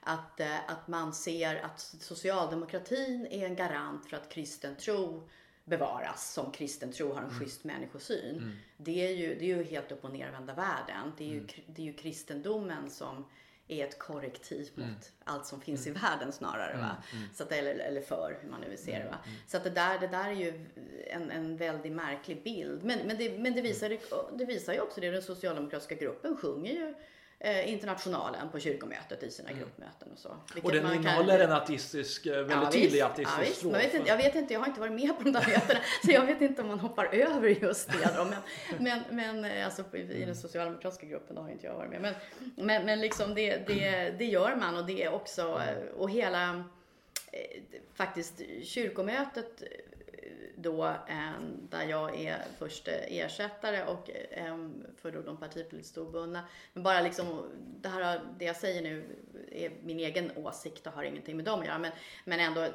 att, 0.00 0.40
eh, 0.40 0.70
att 0.70 0.88
man 0.88 1.12
ser 1.12 1.56
att 1.56 1.80
socialdemokratin 1.80 3.26
är 3.30 3.46
en 3.46 3.56
garant 3.56 4.08
för 4.08 4.16
att 4.16 4.28
kristen 4.28 4.76
tro 4.76 5.28
bevaras 5.64 6.32
som 6.32 6.52
kristen 6.52 6.92
tro 6.92 7.12
har 7.12 7.22
en 7.22 7.28
mm. 7.28 7.40
schysst 7.40 7.64
människosyn. 7.64 8.36
Mm. 8.36 8.56
Det, 8.76 9.06
är 9.06 9.10
ju, 9.10 9.34
det 9.34 9.44
är 9.44 9.56
ju 9.56 9.62
helt 9.62 9.92
upp 9.92 10.04
och 10.04 10.12
nervända 10.12 10.54
världen. 10.54 11.12
Det 11.18 11.24
är 11.24 11.28
ju, 11.28 11.38
mm. 11.38 11.48
det 11.66 11.82
är 11.82 11.86
ju 11.86 11.92
kristendomen 11.92 12.90
som 12.90 13.24
är 13.72 13.86
ett 13.86 13.98
korrektiv 13.98 14.70
mot 14.74 14.86
mm. 14.86 14.98
allt 15.24 15.46
som 15.46 15.60
finns 15.60 15.86
mm. 15.86 15.98
i 15.98 16.00
världen 16.00 16.32
snarare. 16.32 16.76
Va? 16.76 16.96
Mm. 17.12 17.22
mm. 17.22 17.34
Så 17.34 17.42
att, 17.42 17.52
eller, 17.52 17.74
eller 17.74 18.00
för, 18.00 18.38
hur 18.42 18.50
man 18.50 18.60
nu 18.60 18.68
vill 18.68 18.78
se 18.78 18.98
det. 18.98 19.04
Va? 19.04 19.18
Mm. 19.24 19.36
Så 19.46 19.56
att 19.56 19.64
det 19.64 19.70
där, 19.70 19.98
det 19.98 20.06
där 20.06 20.28
är 20.28 20.34
ju 20.34 20.66
en, 21.06 21.30
en 21.30 21.56
väldigt 21.56 21.92
märklig 21.92 22.42
bild. 22.42 22.84
Men, 22.84 22.98
men, 23.06 23.16
det, 23.18 23.38
men 23.38 23.54
det, 23.54 23.60
visar, 23.60 23.98
det 24.38 24.44
visar 24.44 24.72
ju 24.72 24.80
också 24.80 25.00
det, 25.00 25.10
den 25.10 25.22
socialdemokratiska 25.22 25.94
gruppen 25.94 26.36
sjunger 26.36 26.72
ju 26.72 26.94
eh, 27.42 27.72
internationalen 27.72 28.48
på 28.48 28.60
kyrkomötet 28.60 29.22
i 29.22 29.30
sina 29.30 29.48
mm. 29.48 29.60
gruppmöten 29.60 30.08
och 30.12 30.18
så. 30.18 30.36
Och 30.62 30.72
den 30.72 30.94
innehåller 30.94 31.38
kan... 31.38 31.46
en 31.46 31.52
artistisk, 31.52 32.26
eh, 32.26 32.32
väldigt 32.32 32.56
ja, 32.56 32.70
tydlig 32.70 33.00
artistisk 33.00 33.48
ja, 33.48 33.54
strof. 33.54 33.74
Vet 33.74 33.94
inte, 33.94 34.08
jag 34.08 34.16
vet 34.16 34.34
inte, 34.34 34.52
jag 34.52 34.60
har 34.60 34.66
inte 34.66 34.80
varit 34.80 34.92
med 34.92 35.18
på 35.18 35.24
de 35.24 35.30
där 35.30 35.46
mötena 35.46 35.80
så 36.04 36.10
jag 36.10 36.26
vet 36.26 36.40
inte 36.40 36.62
om 36.62 36.68
man 36.68 36.80
hoppar 36.80 37.04
över 37.04 37.48
just 37.48 37.92
det 37.92 38.16
då. 38.16 38.24
Men, 38.24 38.38
men, 38.78 39.00
men 39.10 39.44
eh, 39.44 39.64
alltså, 39.64 39.96
i 39.96 40.24
den 40.24 40.36
socialdemokratiska 40.36 41.06
gruppen 41.06 41.36
har 41.36 41.48
inte 41.48 41.66
jag 41.66 41.74
varit 41.74 41.90
med. 41.90 42.00
Men, 42.00 42.14
men, 42.66 42.86
men 42.86 43.00
liksom 43.00 43.34
det, 43.34 43.66
det, 43.66 44.10
det 44.18 44.24
gör 44.24 44.56
man 44.56 44.76
och 44.76 44.86
det 44.86 45.04
är 45.04 45.14
också, 45.14 45.42
eh, 45.42 45.94
och 45.96 46.10
hela 46.10 46.64
faktiskt 47.94 48.42
kyrkomötet 48.62 49.62
då 50.62 50.86
eh, 50.86 51.30
där 51.68 51.82
jag 51.84 52.20
är 52.20 52.44
först 52.58 52.88
ersättare 52.88 53.84
och 53.84 54.10
eh, 54.10 54.56
för 54.96 55.10
då 55.12 55.22
de 55.22 55.36
partipolitiskt 55.36 55.98
obundna. 55.98 56.44
Men 56.72 56.82
bara 56.82 57.00
liksom, 57.00 57.50
det 57.80 57.88
här 57.88 58.20
det 58.38 58.44
jag 58.44 58.56
säger 58.56 58.82
nu 58.82 59.04
är 59.52 59.72
min 59.82 59.98
egen 59.98 60.30
åsikt 60.36 60.86
och 60.86 60.92
har 60.92 61.02
ingenting 61.02 61.36
med 61.36 61.44
dem 61.44 61.60
att 61.60 61.66
göra. 61.66 61.78
Men, 61.78 61.92
men 62.24 62.40
ändå, 62.40 62.68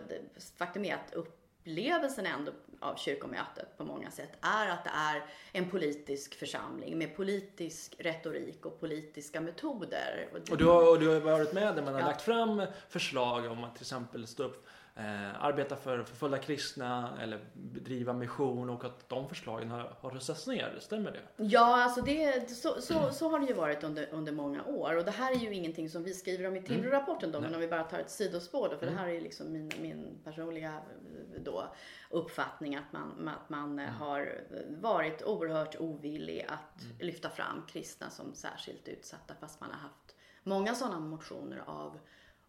faktum 0.58 0.86
är 0.86 0.94
att 0.94 1.14
upp 1.14 1.42
upplevelsen 1.66 2.26
ändå 2.26 2.52
av 2.80 2.96
kyrkomötet 2.96 3.78
på 3.78 3.84
många 3.84 4.12
sätt 4.12 4.30
är 4.42 4.70
att 4.70 4.84
det 4.84 4.90
är 4.94 5.24
en 5.52 5.70
politisk 5.70 6.36
församling 6.36 6.98
med 6.98 7.16
politisk 7.16 7.96
retorik 8.00 8.66
och 8.66 8.80
politiska 8.80 9.42
metoder. 9.42 10.28
Och 10.52 10.58
du 10.58 10.66
har, 10.66 10.90
och 10.92 11.00
du 11.00 11.08
har 11.10 11.20
varit 11.20 11.54
med 11.54 11.76
där 11.76 11.82
man 11.84 11.94
har 11.94 12.02
Ja. 12.02 12.08
lagt 12.08 12.22
fram 12.22 12.62
förslag 12.90 13.52
om 13.52 13.64
att 13.64 13.76
till 13.76 13.84
exempel 13.84 14.28
stå 14.28 14.44
upp, 14.44 14.68
eh, 14.96 15.44
arbeta 15.44 15.76
för 15.76 16.04
förföljda 16.04 16.38
kristna 16.38 17.18
eller 17.22 17.40
bedriva 17.54 18.14
mission 18.14 18.70
och 18.70 18.86
att 18.86 19.10
de 19.10 19.30
förslagen 19.30 19.72
har, 19.72 19.96
har 20.00 20.12
röstats 20.12 20.48
ner. 20.48 20.78
Stämmer 20.80 21.12
det? 21.12 21.44
Ja, 21.44 21.84
alltså 21.84 22.02
det, 22.02 22.50
så, 22.50 22.82
så, 22.82 23.12
så 23.12 23.30
har 23.30 23.40
det 23.40 23.46
ju 23.46 23.54
varit 23.54 23.84
under, 23.84 24.10
under 24.12 24.32
många 24.32 24.64
år. 24.64 24.98
Och 24.98 25.06
det 25.06 25.12
här 25.12 25.32
är 25.32 25.40
ju 25.40 25.54
ingenting 25.54 25.90
som 25.90 26.04
vi 26.04 26.14
skriver 26.14 26.48
om 26.48 26.56
i 26.56 26.62
Timbro-rapporten 26.62 27.32
då, 27.32 27.42
men 27.42 27.56
om 27.56 27.62
vi 27.62 27.68
bara 27.68 27.84
tar 27.84 28.00
ett 28.00 28.12
sidospår 28.12 28.70
då, 28.70 28.78
för 28.78 28.86
det 28.86 28.92
här 28.92 29.08
är 29.08 29.14
ju 29.14 29.22
liksom 29.22 29.52
min, 29.52 29.72
min 29.82 30.20
personliga 30.24 30.74
eh, 30.74 31.42
då, 31.42 31.76
uppfattning 32.10 32.76
att 32.76 32.94
man, 32.94 33.28
att 33.28 33.50
man 33.50 33.80
eh, 33.80 33.90
har 33.90 34.42
varit 34.68 35.24
oerhört 35.24 35.76
ovillig 35.80 36.46
att 36.50 36.86
lyfta 37.00 37.30
fram 37.30 37.66
kristna 37.68 38.10
som 38.10 38.34
särskilt 38.34 38.88
utsatta, 38.88 39.34
fast 39.40 39.62
man 39.62 39.72
har 39.72 39.80
haft 39.80 40.16
många 40.44 40.76
sådana 40.76 41.00
motioner 41.00 41.64
av 41.66 42.00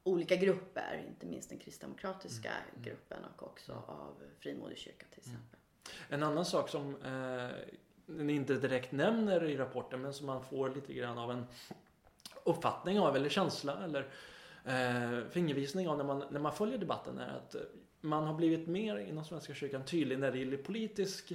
olika 0.07 0.37
grupper, 0.37 1.05
inte 1.09 1.27
minst 1.27 1.49
den 1.49 1.59
kristdemokratiska 1.59 2.51
gruppen 2.83 3.19
och 3.25 3.43
också 3.43 3.73
av 3.73 4.15
Frimodigkyrkan 4.39 5.09
till 5.11 5.19
exempel. 5.19 5.61
En 6.09 6.23
annan 6.23 6.45
sak 6.45 6.69
som 6.69 6.97
eh, 7.05 7.51
ni 8.07 8.33
inte 8.33 8.55
direkt 8.55 8.93
nämner 8.93 9.45
i 9.45 9.57
rapporten 9.57 10.01
men 10.01 10.15
som 10.15 10.27
man 10.27 10.45
får 10.45 10.69
lite 10.69 10.93
grann 10.93 11.19
av 11.19 11.31
en 11.31 11.47
uppfattning 12.45 13.01
av 13.01 13.17
eller 13.17 13.29
känsla 13.29 13.85
eller 13.85 14.09
eh, 14.65 15.29
fingervisning 15.31 15.89
av 15.89 15.97
när 15.97 16.05
man, 16.05 16.25
när 16.31 16.41
man 16.41 16.53
följer 16.53 16.79
debatten 16.79 17.19
är 17.19 17.37
att 17.37 17.57
man 18.01 18.25
har 18.25 18.35
blivit 18.35 18.67
mer 18.67 18.99
inom 18.99 19.25
Svenska 19.25 19.55
kyrkan 19.55 19.85
tydlig 19.85 20.19
när 20.19 20.33
det 20.33 20.39
gäller 20.39 20.57
politisk 20.57 21.33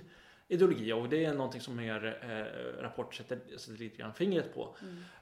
ideologi 0.52 0.94
och 0.94 1.10
det 1.10 1.26
är 1.26 1.34
någonting 1.34 1.62
som 1.62 1.80
er 1.80 2.18
eh, 2.22 2.82
rapport 2.82 3.16
sätter, 3.16 3.58
sätter 3.58 3.80
lite 3.80 3.98
grann 3.98 4.14
fingret 4.14 4.54
på. 4.54 4.76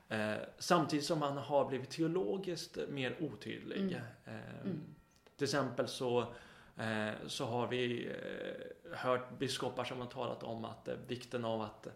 Eh, 0.10 0.34
samtidigt 0.58 1.06
som 1.06 1.20
man 1.20 1.38
har 1.38 1.70
blivit 1.70 1.90
teologiskt 1.90 2.78
mer 2.90 3.16
otydlig. 3.20 4.02
Eh, 4.26 4.34
Till 5.38 5.44
exempel 5.44 5.88
så 5.88 6.34
Eh, 6.80 7.14
så 7.28 7.46
har 7.46 7.68
vi 7.68 8.10
hört 8.94 9.40
biskopar 9.40 9.84
som 9.84 10.00
har 10.00 10.08
talat 10.08 10.44
om 10.44 10.66
att 10.66 10.90
vikten 11.08 11.46
av 11.46 11.62
att 11.62 11.88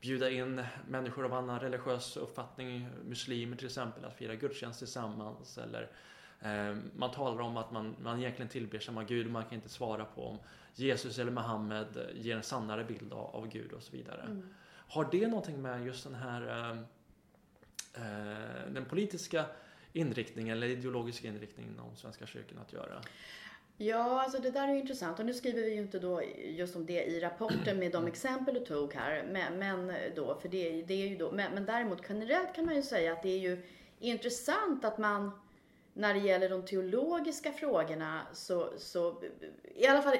bjuda 0.00 0.30
in 0.30 0.64
människor 0.88 1.24
av 1.24 1.34
annan 1.34 1.60
religiös 1.60 2.16
uppfattning, 2.16 2.88
muslimer 3.04 3.56
till 3.56 3.66
exempel, 3.66 4.04
att 4.04 4.16
fira 4.16 4.34
gudstjänst 4.34 4.78
tillsammans. 4.78 5.58
Eller, 5.58 5.90
man 6.96 7.10
talar 7.10 7.40
om 7.40 7.56
att 7.56 7.72
man, 7.72 7.96
man 8.02 8.18
egentligen 8.18 8.48
tillber 8.48 8.78
samma 8.78 9.04
Gud, 9.04 9.30
man 9.30 9.44
kan 9.44 9.54
inte 9.54 9.68
svara 9.68 10.04
på 10.04 10.22
om 10.22 10.38
Jesus 10.74 11.18
eller 11.18 11.32
Muhammed 11.32 11.86
ger 12.14 12.36
en 12.36 12.42
sannare 12.42 12.84
bild 12.84 13.12
av, 13.12 13.36
av 13.36 13.48
Gud 13.48 13.72
och 13.72 13.82
så 13.82 13.96
vidare. 13.96 14.42
Har 14.88 15.08
det 15.10 15.26
någonting 15.26 15.62
med 15.62 15.86
just 15.86 16.04
den 16.04 16.14
här 16.14 16.48
eh, 16.48 16.78
eh, 17.94 18.72
den 18.72 18.84
politiska 18.84 19.44
inriktningen 19.92 20.56
eller 20.56 20.66
ideologiska 20.66 21.28
inriktningen 21.28 21.72
inom 21.72 21.96
Svenska 21.96 22.26
kyrkan 22.26 22.58
att 22.58 22.72
göra? 22.72 23.02
Ja, 23.76 24.22
alltså 24.22 24.38
det 24.38 24.50
där 24.50 24.68
är 24.68 24.72
ju 24.72 24.80
intressant 24.80 25.18
och 25.18 25.26
nu 25.26 25.34
skriver 25.34 25.62
vi 25.62 25.74
ju 25.74 25.80
inte 25.80 25.98
då 25.98 26.22
just 26.38 26.76
om 26.76 26.86
det 26.86 27.04
i 27.04 27.20
rapporten 27.20 27.78
med 27.78 27.92
de 27.92 28.06
exempel 28.06 28.54
du 28.54 28.60
tog 28.60 28.94
här. 28.94 29.28
Men, 29.32 29.58
men 29.58 29.94
då, 30.16 30.38
för 30.40 30.48
det, 30.48 30.82
det 30.82 30.94
är 30.94 31.08
ju 31.08 31.16
då, 31.16 31.32
men, 31.32 31.54
men 31.54 31.66
däremot 31.66 32.02
generellt 32.08 32.54
kan 32.54 32.66
man 32.66 32.76
ju 32.76 32.82
säga 32.82 33.12
att 33.12 33.22
det 33.22 33.28
är 33.28 33.38
ju 33.38 33.62
intressant 33.98 34.84
att 34.84 34.98
man 34.98 35.30
när 35.98 36.14
det 36.14 36.20
gäller 36.20 36.48
de 36.48 36.62
teologiska 36.62 37.52
frågorna 37.52 38.26
så, 38.32 38.72
så 38.78 39.22
i 39.74 39.86
alla 39.86 40.02
fall 40.02 40.16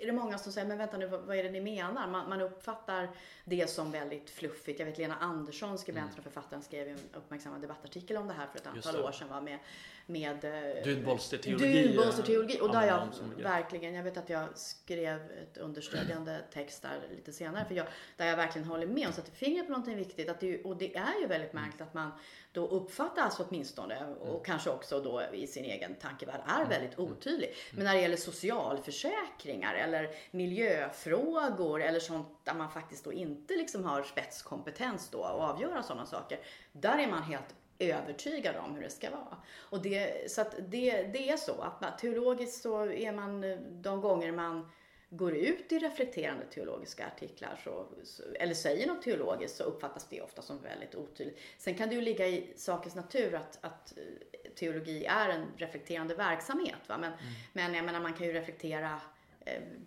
är 0.00 0.06
det 0.06 0.12
många 0.12 0.38
som 0.38 0.52
säger, 0.52 0.68
men 0.68 0.78
vänta 0.78 0.96
nu, 0.96 1.06
vad, 1.06 1.20
vad 1.20 1.36
är 1.36 1.42
det 1.42 1.50
ni 1.50 1.60
menar? 1.60 2.06
Man, 2.06 2.28
man 2.28 2.40
uppfattar 2.40 3.08
det 3.44 3.70
som 3.70 3.90
väldigt 3.90 4.30
fluffigt. 4.30 4.78
Jag 4.78 4.86
vet 4.86 4.98
Lena 4.98 5.16
Andersson, 5.16 5.78
skribenten 5.78 6.18
och 6.18 6.24
författaren, 6.24 6.62
skrev 6.62 6.88
en 6.88 6.98
uppmärksammad 7.14 7.60
debattartikel 7.60 8.16
om 8.16 8.28
det 8.28 8.34
här 8.34 8.46
för 8.46 8.58
ett 8.58 8.66
antal 8.66 9.04
år 9.04 9.12
sedan 9.12 9.28
va, 9.28 9.40
med, 9.40 9.58
med 10.06 10.44
eh, 10.44 10.84
Duvbolsterteologi, 10.84 11.88
Duvbolsterteologi. 11.88 12.58
Och 12.60 12.72
där 12.72 12.86
jag 12.86 13.08
verkligen, 13.42 13.94
jag 13.94 14.02
vet 14.02 14.16
att 14.16 14.30
jag 14.30 14.48
skrev 14.54 15.30
ett 15.30 15.58
understödjande 15.58 16.40
text 16.52 16.82
där 16.82 17.00
lite 17.10 17.32
senare, 17.32 17.64
för 17.64 17.74
jag, 17.74 17.86
där 18.16 18.26
jag 18.26 18.36
verkligen 18.36 18.68
håller 18.68 18.86
med 18.86 19.08
och 19.08 19.14
sätter 19.14 19.32
fingret 19.32 19.66
på 19.66 19.72
någonting 19.72 19.96
viktigt. 19.96 20.28
Att 20.28 20.40
det, 20.40 20.62
och 20.62 20.76
det 20.76 20.96
är 20.96 21.20
ju 21.20 21.26
väldigt 21.26 21.52
märkligt 21.52 21.80
att 21.80 21.94
man 21.94 22.10
då 22.52 22.68
uppfattas 22.68 23.40
åtminstone, 23.40 24.06
och 24.20 24.46
kanske 24.46 24.70
också 24.70 25.00
då 25.00 25.22
i 25.32 25.46
sin 25.46 25.64
egen 25.64 25.94
tankevärld, 25.94 26.40
är 26.46 26.64
väldigt 26.64 26.98
otydlig. 26.98 27.54
Men 27.72 27.84
när 27.84 27.94
det 27.94 28.00
gäller 28.00 28.16
socialförsäkringar 28.16 29.74
eller 29.94 30.10
miljöfrågor 30.30 31.82
eller 31.82 32.00
sånt 32.00 32.28
där 32.44 32.54
man 32.54 32.70
faktiskt 32.70 33.04
då 33.04 33.12
inte 33.12 33.54
liksom 33.54 33.84
har 33.84 34.02
spetskompetens 34.02 35.08
då 35.08 35.24
att 35.24 35.50
avgöra 35.50 35.82
sådana 35.82 36.06
saker. 36.06 36.38
Där 36.72 36.98
är 36.98 37.06
man 37.06 37.22
helt 37.22 37.54
övertygad 37.78 38.56
om 38.56 38.74
hur 38.74 38.82
det 38.82 38.90
ska 38.90 39.10
vara. 39.10 39.36
Och 39.58 39.82
det, 39.82 40.30
så 40.30 40.40
att 40.40 40.54
det, 40.58 41.02
det 41.02 41.30
är 41.30 41.36
så 41.36 41.60
att 41.60 41.98
teologiskt 41.98 42.62
så 42.62 42.86
är 42.86 43.12
man 43.12 43.58
de 43.82 44.00
gånger 44.00 44.32
man 44.32 44.70
går 45.10 45.36
ut 45.36 45.72
i 45.72 45.78
reflekterande 45.78 46.44
teologiska 46.46 47.06
artiklar 47.06 47.60
så, 47.64 47.86
så, 48.04 48.22
eller 48.34 48.54
säger 48.54 48.86
något 48.86 49.02
teologiskt 49.02 49.56
så 49.56 49.64
uppfattas 49.64 50.06
det 50.08 50.20
ofta 50.20 50.42
som 50.42 50.62
väldigt 50.62 50.94
otydligt. 50.94 51.38
Sen 51.58 51.74
kan 51.74 51.88
det 51.88 51.94
ju 51.94 52.00
ligga 52.00 52.26
i 52.26 52.52
sakens 52.56 52.94
natur 52.94 53.34
att, 53.34 53.58
att 53.60 53.98
eh, 53.98 54.50
teologi 54.50 55.04
är 55.04 55.28
en 55.28 55.46
reflekterande 55.56 56.14
verksamhet. 56.14 56.88
Va? 56.88 56.98
Men, 56.98 57.12
men 57.52 57.74
jag 57.74 57.84
menar 57.84 58.00
man 58.00 58.14
kan 58.14 58.26
ju 58.26 58.32
reflektera 58.32 59.00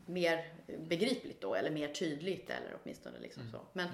mer 0.05 0.45
begripligt 0.77 1.41
då 1.41 1.55
eller 1.55 1.71
mer 1.71 1.87
tydligt 1.87 2.49
eller 2.49 2.77
åtminstone 2.83 3.19
liksom 3.19 3.43
så. 3.51 3.61
Men, 3.73 3.87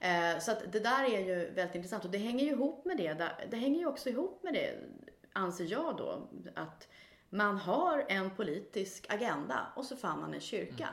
eh, 0.00 0.40
så 0.40 0.52
att 0.52 0.72
det 0.72 0.80
där 0.80 1.04
är 1.04 1.26
ju 1.26 1.50
väldigt 1.50 1.74
intressant 1.74 2.04
och 2.04 2.10
det 2.10 2.18
hänger 2.18 2.44
ju 2.44 2.50
ihop 2.50 2.84
med 2.84 2.96
det. 2.96 3.28
Det 3.50 3.56
hänger 3.56 3.78
ju 3.78 3.86
också 3.86 4.08
ihop 4.08 4.42
med 4.42 4.54
det, 4.54 4.78
anser 5.32 5.64
jag 5.64 5.96
då, 5.96 6.28
att 6.54 6.88
man 7.30 7.56
har 7.56 8.06
en 8.08 8.30
politisk 8.30 9.06
agenda 9.08 9.72
och 9.76 9.84
så 9.84 9.96
fann 9.96 10.20
man 10.20 10.34
en 10.34 10.40
kyrka. 10.40 10.88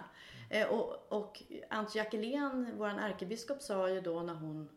Eh, 0.49 0.67
och, 0.67 1.13
och 1.13 1.43
Antje 1.69 2.03
Jackelén, 2.03 2.73
vår 2.77 2.87
ärkebiskop, 2.87 3.61
sa 3.61 3.89
ju 3.89 4.01
då 4.01 4.21
när 4.21 4.33
hon 4.33 4.69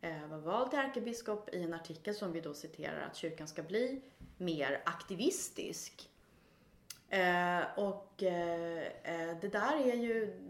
eh, 0.00 0.26
var 0.26 0.38
vald 0.38 0.70
till 0.70 0.78
ärkebiskop 0.78 1.54
i 1.54 1.62
en 1.62 1.74
artikel 1.74 2.14
som 2.14 2.32
vi 2.32 2.40
då 2.40 2.54
citerar 2.54 3.00
att 3.00 3.16
kyrkan 3.16 3.48
ska 3.48 3.62
bli 3.62 4.02
mer 4.36 4.82
aktivistisk. 4.84 6.08
Eh, 7.12 7.62
och 7.76 8.22
eh, 8.22 8.82
eh, 9.02 9.36
det 9.40 9.48
där 9.48 9.88
är 9.88 9.94
ju, 9.96 10.40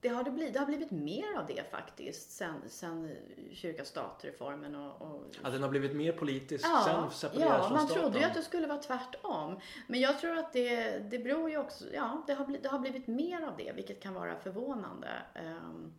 det 0.00 0.08
har, 0.08 0.24
det, 0.24 0.30
blivit, 0.30 0.52
det 0.52 0.58
har 0.58 0.66
blivit 0.66 0.90
mer 0.90 1.38
av 1.38 1.46
det 1.46 1.70
faktiskt 1.70 2.30
sen, 2.30 2.54
sen 2.68 3.16
kyrka-stat-reformen 3.52 4.74
och, 4.74 5.02
och 5.02 5.22
Att 5.42 5.52
den 5.52 5.62
har 5.62 5.70
blivit 5.70 5.96
mer 5.96 6.12
politisk 6.12 6.64
Ja, 6.66 7.10
sen 7.10 7.30
separerad 7.30 7.60
ja 7.60 7.62
från 7.62 7.76
man 7.76 7.86
staten. 7.86 8.02
trodde 8.02 8.18
ju 8.18 8.24
att 8.24 8.34
det 8.34 8.42
skulle 8.42 8.66
vara 8.66 8.78
tvärtom. 8.78 9.60
Men 9.86 10.00
jag 10.00 10.20
tror 10.20 10.38
att 10.38 10.52
det, 10.52 10.98
det 10.98 11.18
beror 11.18 11.50
ju 11.50 11.58
också, 11.58 11.84
ja, 11.94 12.22
det 12.26 12.34
har, 12.34 12.44
blivit, 12.44 12.62
det 12.62 12.68
har 12.68 12.78
blivit 12.78 13.06
mer 13.06 13.42
av 13.42 13.56
det, 13.56 13.72
vilket 13.72 14.02
kan 14.02 14.14
vara 14.14 14.36
förvånande. 14.36 15.08
ehm, 15.34 15.92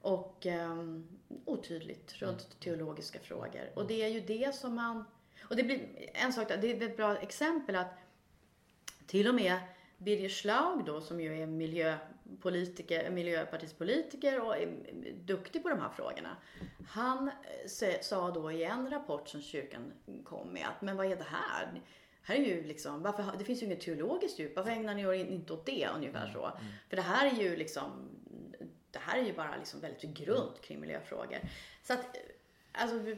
och 0.00 0.46
ehm, 0.46 1.08
otydligt 1.44 2.12
runt 2.22 2.60
teologiska 2.60 3.18
frågor. 3.18 3.70
Och 3.74 3.86
det 3.86 4.02
är 4.02 4.08
ju 4.08 4.20
det 4.20 4.54
som 4.54 4.74
man, 4.74 5.04
och 5.50 5.56
det 5.56 5.62
blir, 5.62 5.88
en 6.14 6.32
sak, 6.32 6.48
det 6.48 6.82
är 6.82 6.82
ett 6.82 6.96
bra 6.96 7.16
exempel 7.16 7.76
att 7.76 8.01
till 9.12 9.28
och 9.28 9.34
med 9.34 9.58
Birger 9.98 10.28
Schlaug 10.28 10.84
då, 10.84 11.00
som 11.00 11.20
ju 11.20 11.42
är 11.42 11.46
miljöpolitiker, 11.46 13.10
miljöpartispolitiker 13.10 14.40
och 14.40 14.56
är 14.56 14.76
duktig 15.14 15.62
på 15.62 15.68
de 15.68 15.80
här 15.80 15.88
frågorna. 15.88 16.36
Han 16.88 17.28
eh, 17.28 18.00
sa 18.00 18.30
då 18.30 18.52
i 18.52 18.64
en 18.64 18.90
rapport 18.90 19.28
som 19.28 19.42
kyrkan 19.42 19.92
kom 20.24 20.48
med 20.48 20.66
att, 20.68 20.82
men 20.82 20.96
vad 20.96 21.06
är 21.06 21.16
det 21.16 21.26
här? 21.28 21.82
Här 22.22 22.34
är 22.34 22.38
ju 22.38 22.64
liksom, 22.64 23.02
varför, 23.02 23.24
det 23.38 23.44
finns 23.44 23.62
ju 23.62 23.66
inget 23.66 23.80
teologiskt 23.80 24.38
djup, 24.38 24.56
varför 24.56 24.70
ägnar 24.70 24.94
ni 24.94 25.02
er 25.02 25.12
inte 25.12 25.52
åt 25.52 25.66
det? 25.66 25.88
Ungefär 25.96 26.30
så. 26.32 26.52
För 26.88 26.96
det 26.96 27.02
här 27.02 27.26
är 27.26 27.42
ju 27.42 27.56
liksom, 27.56 28.08
det 28.90 28.98
här 28.98 29.18
är 29.18 29.24
ju 29.24 29.32
bara 29.32 29.56
liksom 29.56 29.80
väldigt 29.80 30.02
grunt 30.02 30.60
kring 30.62 30.80
miljöfrågor. 30.80 31.38
Så 31.82 31.92
att, 31.92 32.16
eh, 32.16 32.22
alltså, 32.72 33.16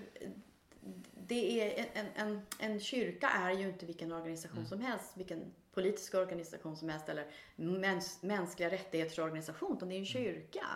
det 1.27 1.61
är 1.61 1.87
en, 1.95 2.07
en, 2.17 2.29
en, 2.29 2.47
en 2.59 2.81
kyrka 2.81 3.29
är 3.29 3.51
ju 3.51 3.69
inte 3.69 3.87
vilken 3.87 4.13
organisation 4.13 4.67
som 4.67 4.81
helst, 4.81 5.13
vilken 5.17 5.53
politisk 5.75 6.15
organisation 6.15 6.77
som 6.77 6.89
helst 6.89 7.09
eller 7.09 7.27
mäns, 7.57 8.23
mänskliga 8.23 8.71
rättigheters 8.71 9.19
organisation, 9.19 9.77
utan 9.77 9.89
det 9.89 9.95
är 9.95 9.99
en 9.99 10.07
kyrka. 10.07 10.67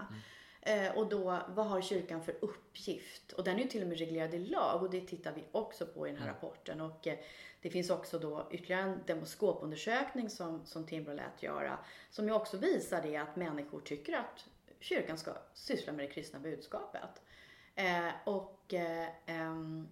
Eh, 0.61 0.99
och 0.99 1.09
då, 1.09 1.39
vad 1.49 1.67
har 1.67 1.81
kyrkan 1.81 2.23
för 2.23 2.35
uppgift? 2.41 3.33
Och 3.33 3.45
den 3.45 3.57
är 3.57 3.63
ju 3.63 3.69
till 3.69 3.83
och 3.83 3.89
med 3.89 3.99
reglerad 3.99 4.35
i 4.35 4.39
lag 4.39 4.83
och 4.83 4.91
det 4.91 5.01
tittar 5.01 5.33
vi 5.33 5.45
också 5.53 5.87
på 5.87 6.09
i 6.09 6.11
den 6.11 6.21
här 6.21 6.29
rapporten. 6.29 6.81
Och 6.81 7.07
eh, 7.07 7.19
det 7.63 7.71
finns 7.71 7.91
också 7.91 8.19
då 8.19 8.49
ytterligare 8.51 8.83
en 8.83 9.01
demoskopundersökning 9.07 10.31
som, 10.31 10.67
som 10.67 10.87
Timbro 10.87 11.15
lät 11.15 11.43
göra, 11.43 11.79
som 12.11 12.29
ju 12.29 12.35
också 12.35 12.57
visar 12.57 13.03
det 13.03 13.17
att 13.17 13.37
människor 13.37 13.81
tycker 13.81 14.13
att 14.13 14.45
kyrkan 14.81 15.19
ska 15.19 15.33
syssla 15.55 15.93
med 15.93 16.05
det 16.05 16.13
kristna 16.13 16.39
budskapet. 16.39 17.23
Eh, 17.75 18.09
och, 18.25 18.75
eh, 18.75 19.09
ehm, 19.27 19.89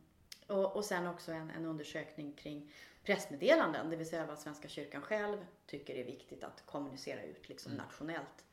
och, 0.46 0.76
och 0.76 0.84
sen 0.84 1.06
också 1.06 1.32
en, 1.32 1.50
en 1.50 1.64
undersökning 1.64 2.32
kring 2.32 2.72
pressmeddelanden, 3.06 3.90
det 3.90 3.96
vill 3.96 4.08
säga 4.08 4.26
vad 4.26 4.38
Svenska 4.38 4.68
kyrkan 4.68 5.02
själv 5.02 5.36
tycker 5.66 5.94
är 5.94 6.04
viktigt 6.04 6.44
att 6.44 6.66
kommunicera 6.66 7.22
ut 7.22 7.48
liksom 7.48 7.72
nationellt 7.72 8.44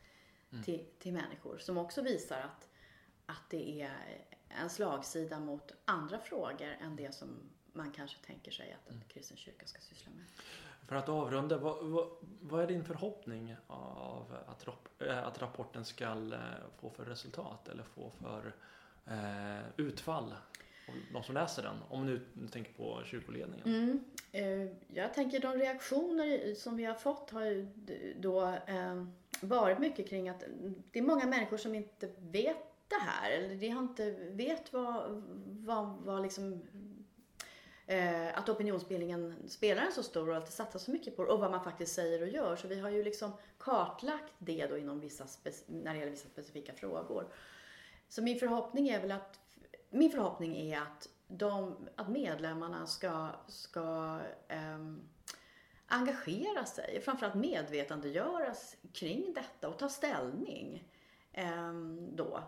till, 0.65 0.85
till 0.99 1.13
människor. 1.13 1.57
Som 1.57 1.77
också 1.77 2.01
visar 2.01 2.39
att, 2.41 2.69
att 3.25 3.49
det 3.49 3.81
är 3.81 4.25
en 4.49 4.69
slagsida 4.69 5.39
mot 5.39 5.71
andra 5.85 6.19
frågor 6.19 6.75
än 6.81 6.95
det 6.95 7.15
som 7.15 7.29
man 7.73 7.91
kanske 7.91 8.17
tänker 8.25 8.51
sig 8.51 8.73
att 8.73 8.89
en 8.89 9.01
kristen 9.07 9.37
kyrka 9.37 9.65
ska 9.65 9.81
syssla 9.81 10.11
med. 10.15 10.25
För 10.87 10.95
att 10.95 11.09
avrunda, 11.09 11.57
vad, 11.57 11.85
vad, 11.85 12.07
vad 12.41 12.63
är 12.63 12.67
din 12.67 12.83
förhoppning 12.83 13.55
av 13.67 14.35
att, 14.47 14.67
äh, 14.99 15.27
att 15.27 15.41
rapporten 15.41 15.85
ska 15.85 16.05
äh, 16.05 16.39
få 16.77 16.89
för 16.89 17.05
resultat 17.05 17.67
eller 17.67 17.83
få 17.83 18.11
för 18.21 18.55
äh, 19.05 19.69
utfall 19.77 20.35
av 20.87 20.93
de 21.13 21.23
som 21.23 21.35
läser 21.35 21.63
den? 21.63 21.75
Om 21.89 22.05
nu 22.05 22.21
tänker 22.51 22.73
på 22.73 23.01
kyrkoledningen. 23.05 23.67
Mm. 23.67 24.03
Eh, 24.35 24.67
jag 24.87 25.13
tänker 25.13 25.39
de 25.39 25.53
reaktioner 25.53 26.53
som 26.55 26.77
vi 26.77 26.85
har 26.85 26.95
fått 26.95 27.29
har 27.29 27.45
ju 27.45 27.67
då 28.19 28.41
eh, 28.47 29.05
varit 29.41 29.79
mycket 29.79 30.09
kring 30.09 30.29
att 30.29 30.43
det 30.91 30.99
är 30.99 31.03
många 31.03 31.25
människor 31.25 31.57
som 31.57 31.75
inte 31.75 32.09
vet 32.17 32.57
det 32.87 32.99
här. 32.99 33.31
Eller 33.31 33.55
de 33.55 33.69
har 33.69 33.81
inte 33.81 34.11
vet 34.11 34.73
vad, 34.73 35.23
vad, 35.45 35.87
vad 35.87 36.21
liksom 36.21 36.61
eh, 37.87 38.37
att 38.37 38.49
opinionsbildningen 38.49 39.35
spelar 39.47 39.83
en 39.83 39.91
så 39.91 40.03
stor 40.03 40.25
roll, 40.25 40.37
att 40.37 40.45
det 40.45 40.51
satsas 40.51 40.83
så 40.83 40.91
mycket 40.91 41.15
på 41.15 41.25
det 41.25 41.31
och 41.31 41.39
vad 41.39 41.51
man 41.51 41.63
faktiskt 41.63 41.95
säger 41.95 42.21
och 42.21 42.27
gör. 42.27 42.55
Så 42.55 42.67
vi 42.67 42.79
har 42.79 42.89
ju 42.89 43.03
liksom 43.03 43.31
kartlagt 43.57 44.33
det 44.39 44.67
då 44.67 44.77
inom 44.77 44.99
vissa, 44.99 45.25
när 45.67 45.93
det 45.93 45.99
gäller 45.99 46.11
vissa 46.11 46.29
specifika 46.29 46.73
frågor. 46.73 47.27
Så 48.09 48.21
min 48.21 48.39
förhoppning 48.39 48.89
är 48.89 49.01
väl 49.01 49.11
att, 49.11 49.39
min 49.89 50.11
förhoppning 50.11 50.57
är 50.57 50.81
att, 50.81 51.09
de, 51.27 51.75
att 51.95 52.09
medlemmarna 52.09 52.87
ska, 52.87 53.29
ska 53.47 54.19
ehm, 54.47 55.01
engagera 55.85 56.65
sig, 56.65 57.01
framförallt 57.01 57.35
medvetandegöras 57.35 58.75
kring 58.93 59.33
detta 59.33 59.69
och 59.69 59.79
ta 59.79 59.89
ställning 59.89 60.91
ehm, 61.31 62.15
då 62.15 62.43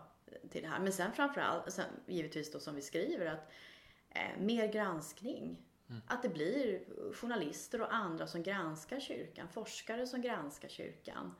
till 0.50 0.62
det 0.62 0.68
här. 0.68 0.80
Men 0.80 0.92
sen 0.92 1.12
framförallt, 1.12 1.72
sen, 1.72 1.84
givetvis 2.06 2.52
då 2.52 2.60
som 2.60 2.74
vi 2.74 2.82
skriver, 2.82 3.26
att 3.26 3.50
eh, 4.10 4.40
mer 4.40 4.72
granskning. 4.72 5.62
Att 6.06 6.22
det 6.22 6.28
blir 6.28 6.84
journalister 7.12 7.80
och 7.80 7.94
andra 7.94 8.26
som 8.26 8.42
granskar 8.42 9.00
kyrkan, 9.00 9.48
forskare 9.48 10.06
som 10.06 10.20
granskar 10.20 10.68
kyrkan 10.68 11.34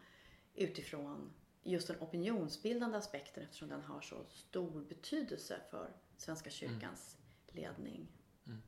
utifrån 0.54 1.32
just 1.62 1.88
den 1.88 1.96
opinionsbildande 2.00 2.98
aspekten 2.98 3.42
eftersom 3.42 3.68
den 3.68 3.82
har 3.82 4.00
så 4.00 4.16
stor 4.28 4.80
betydelse 4.88 5.60
för 5.70 5.90
Svenska 6.16 6.50
kyrkans 6.50 7.16
ledning. 7.56 8.06
Mm. 8.46 8.62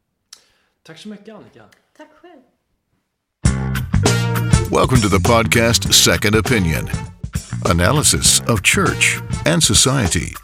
Tack 0.83 0.99
så 0.99 1.09
mycket 1.09 1.35
Annika. 1.35 1.65
Tack 1.97 2.11
själv. 2.23 2.43
Welcome 4.71 5.01
to 5.01 5.09
the 5.09 5.29
podcast 5.29 5.93
Second 5.95 6.35
Opinion 6.35 6.89
Analysis 7.65 8.41
of 8.49 8.63
Church 8.63 9.21
and 9.47 9.63
Society. 9.63 10.35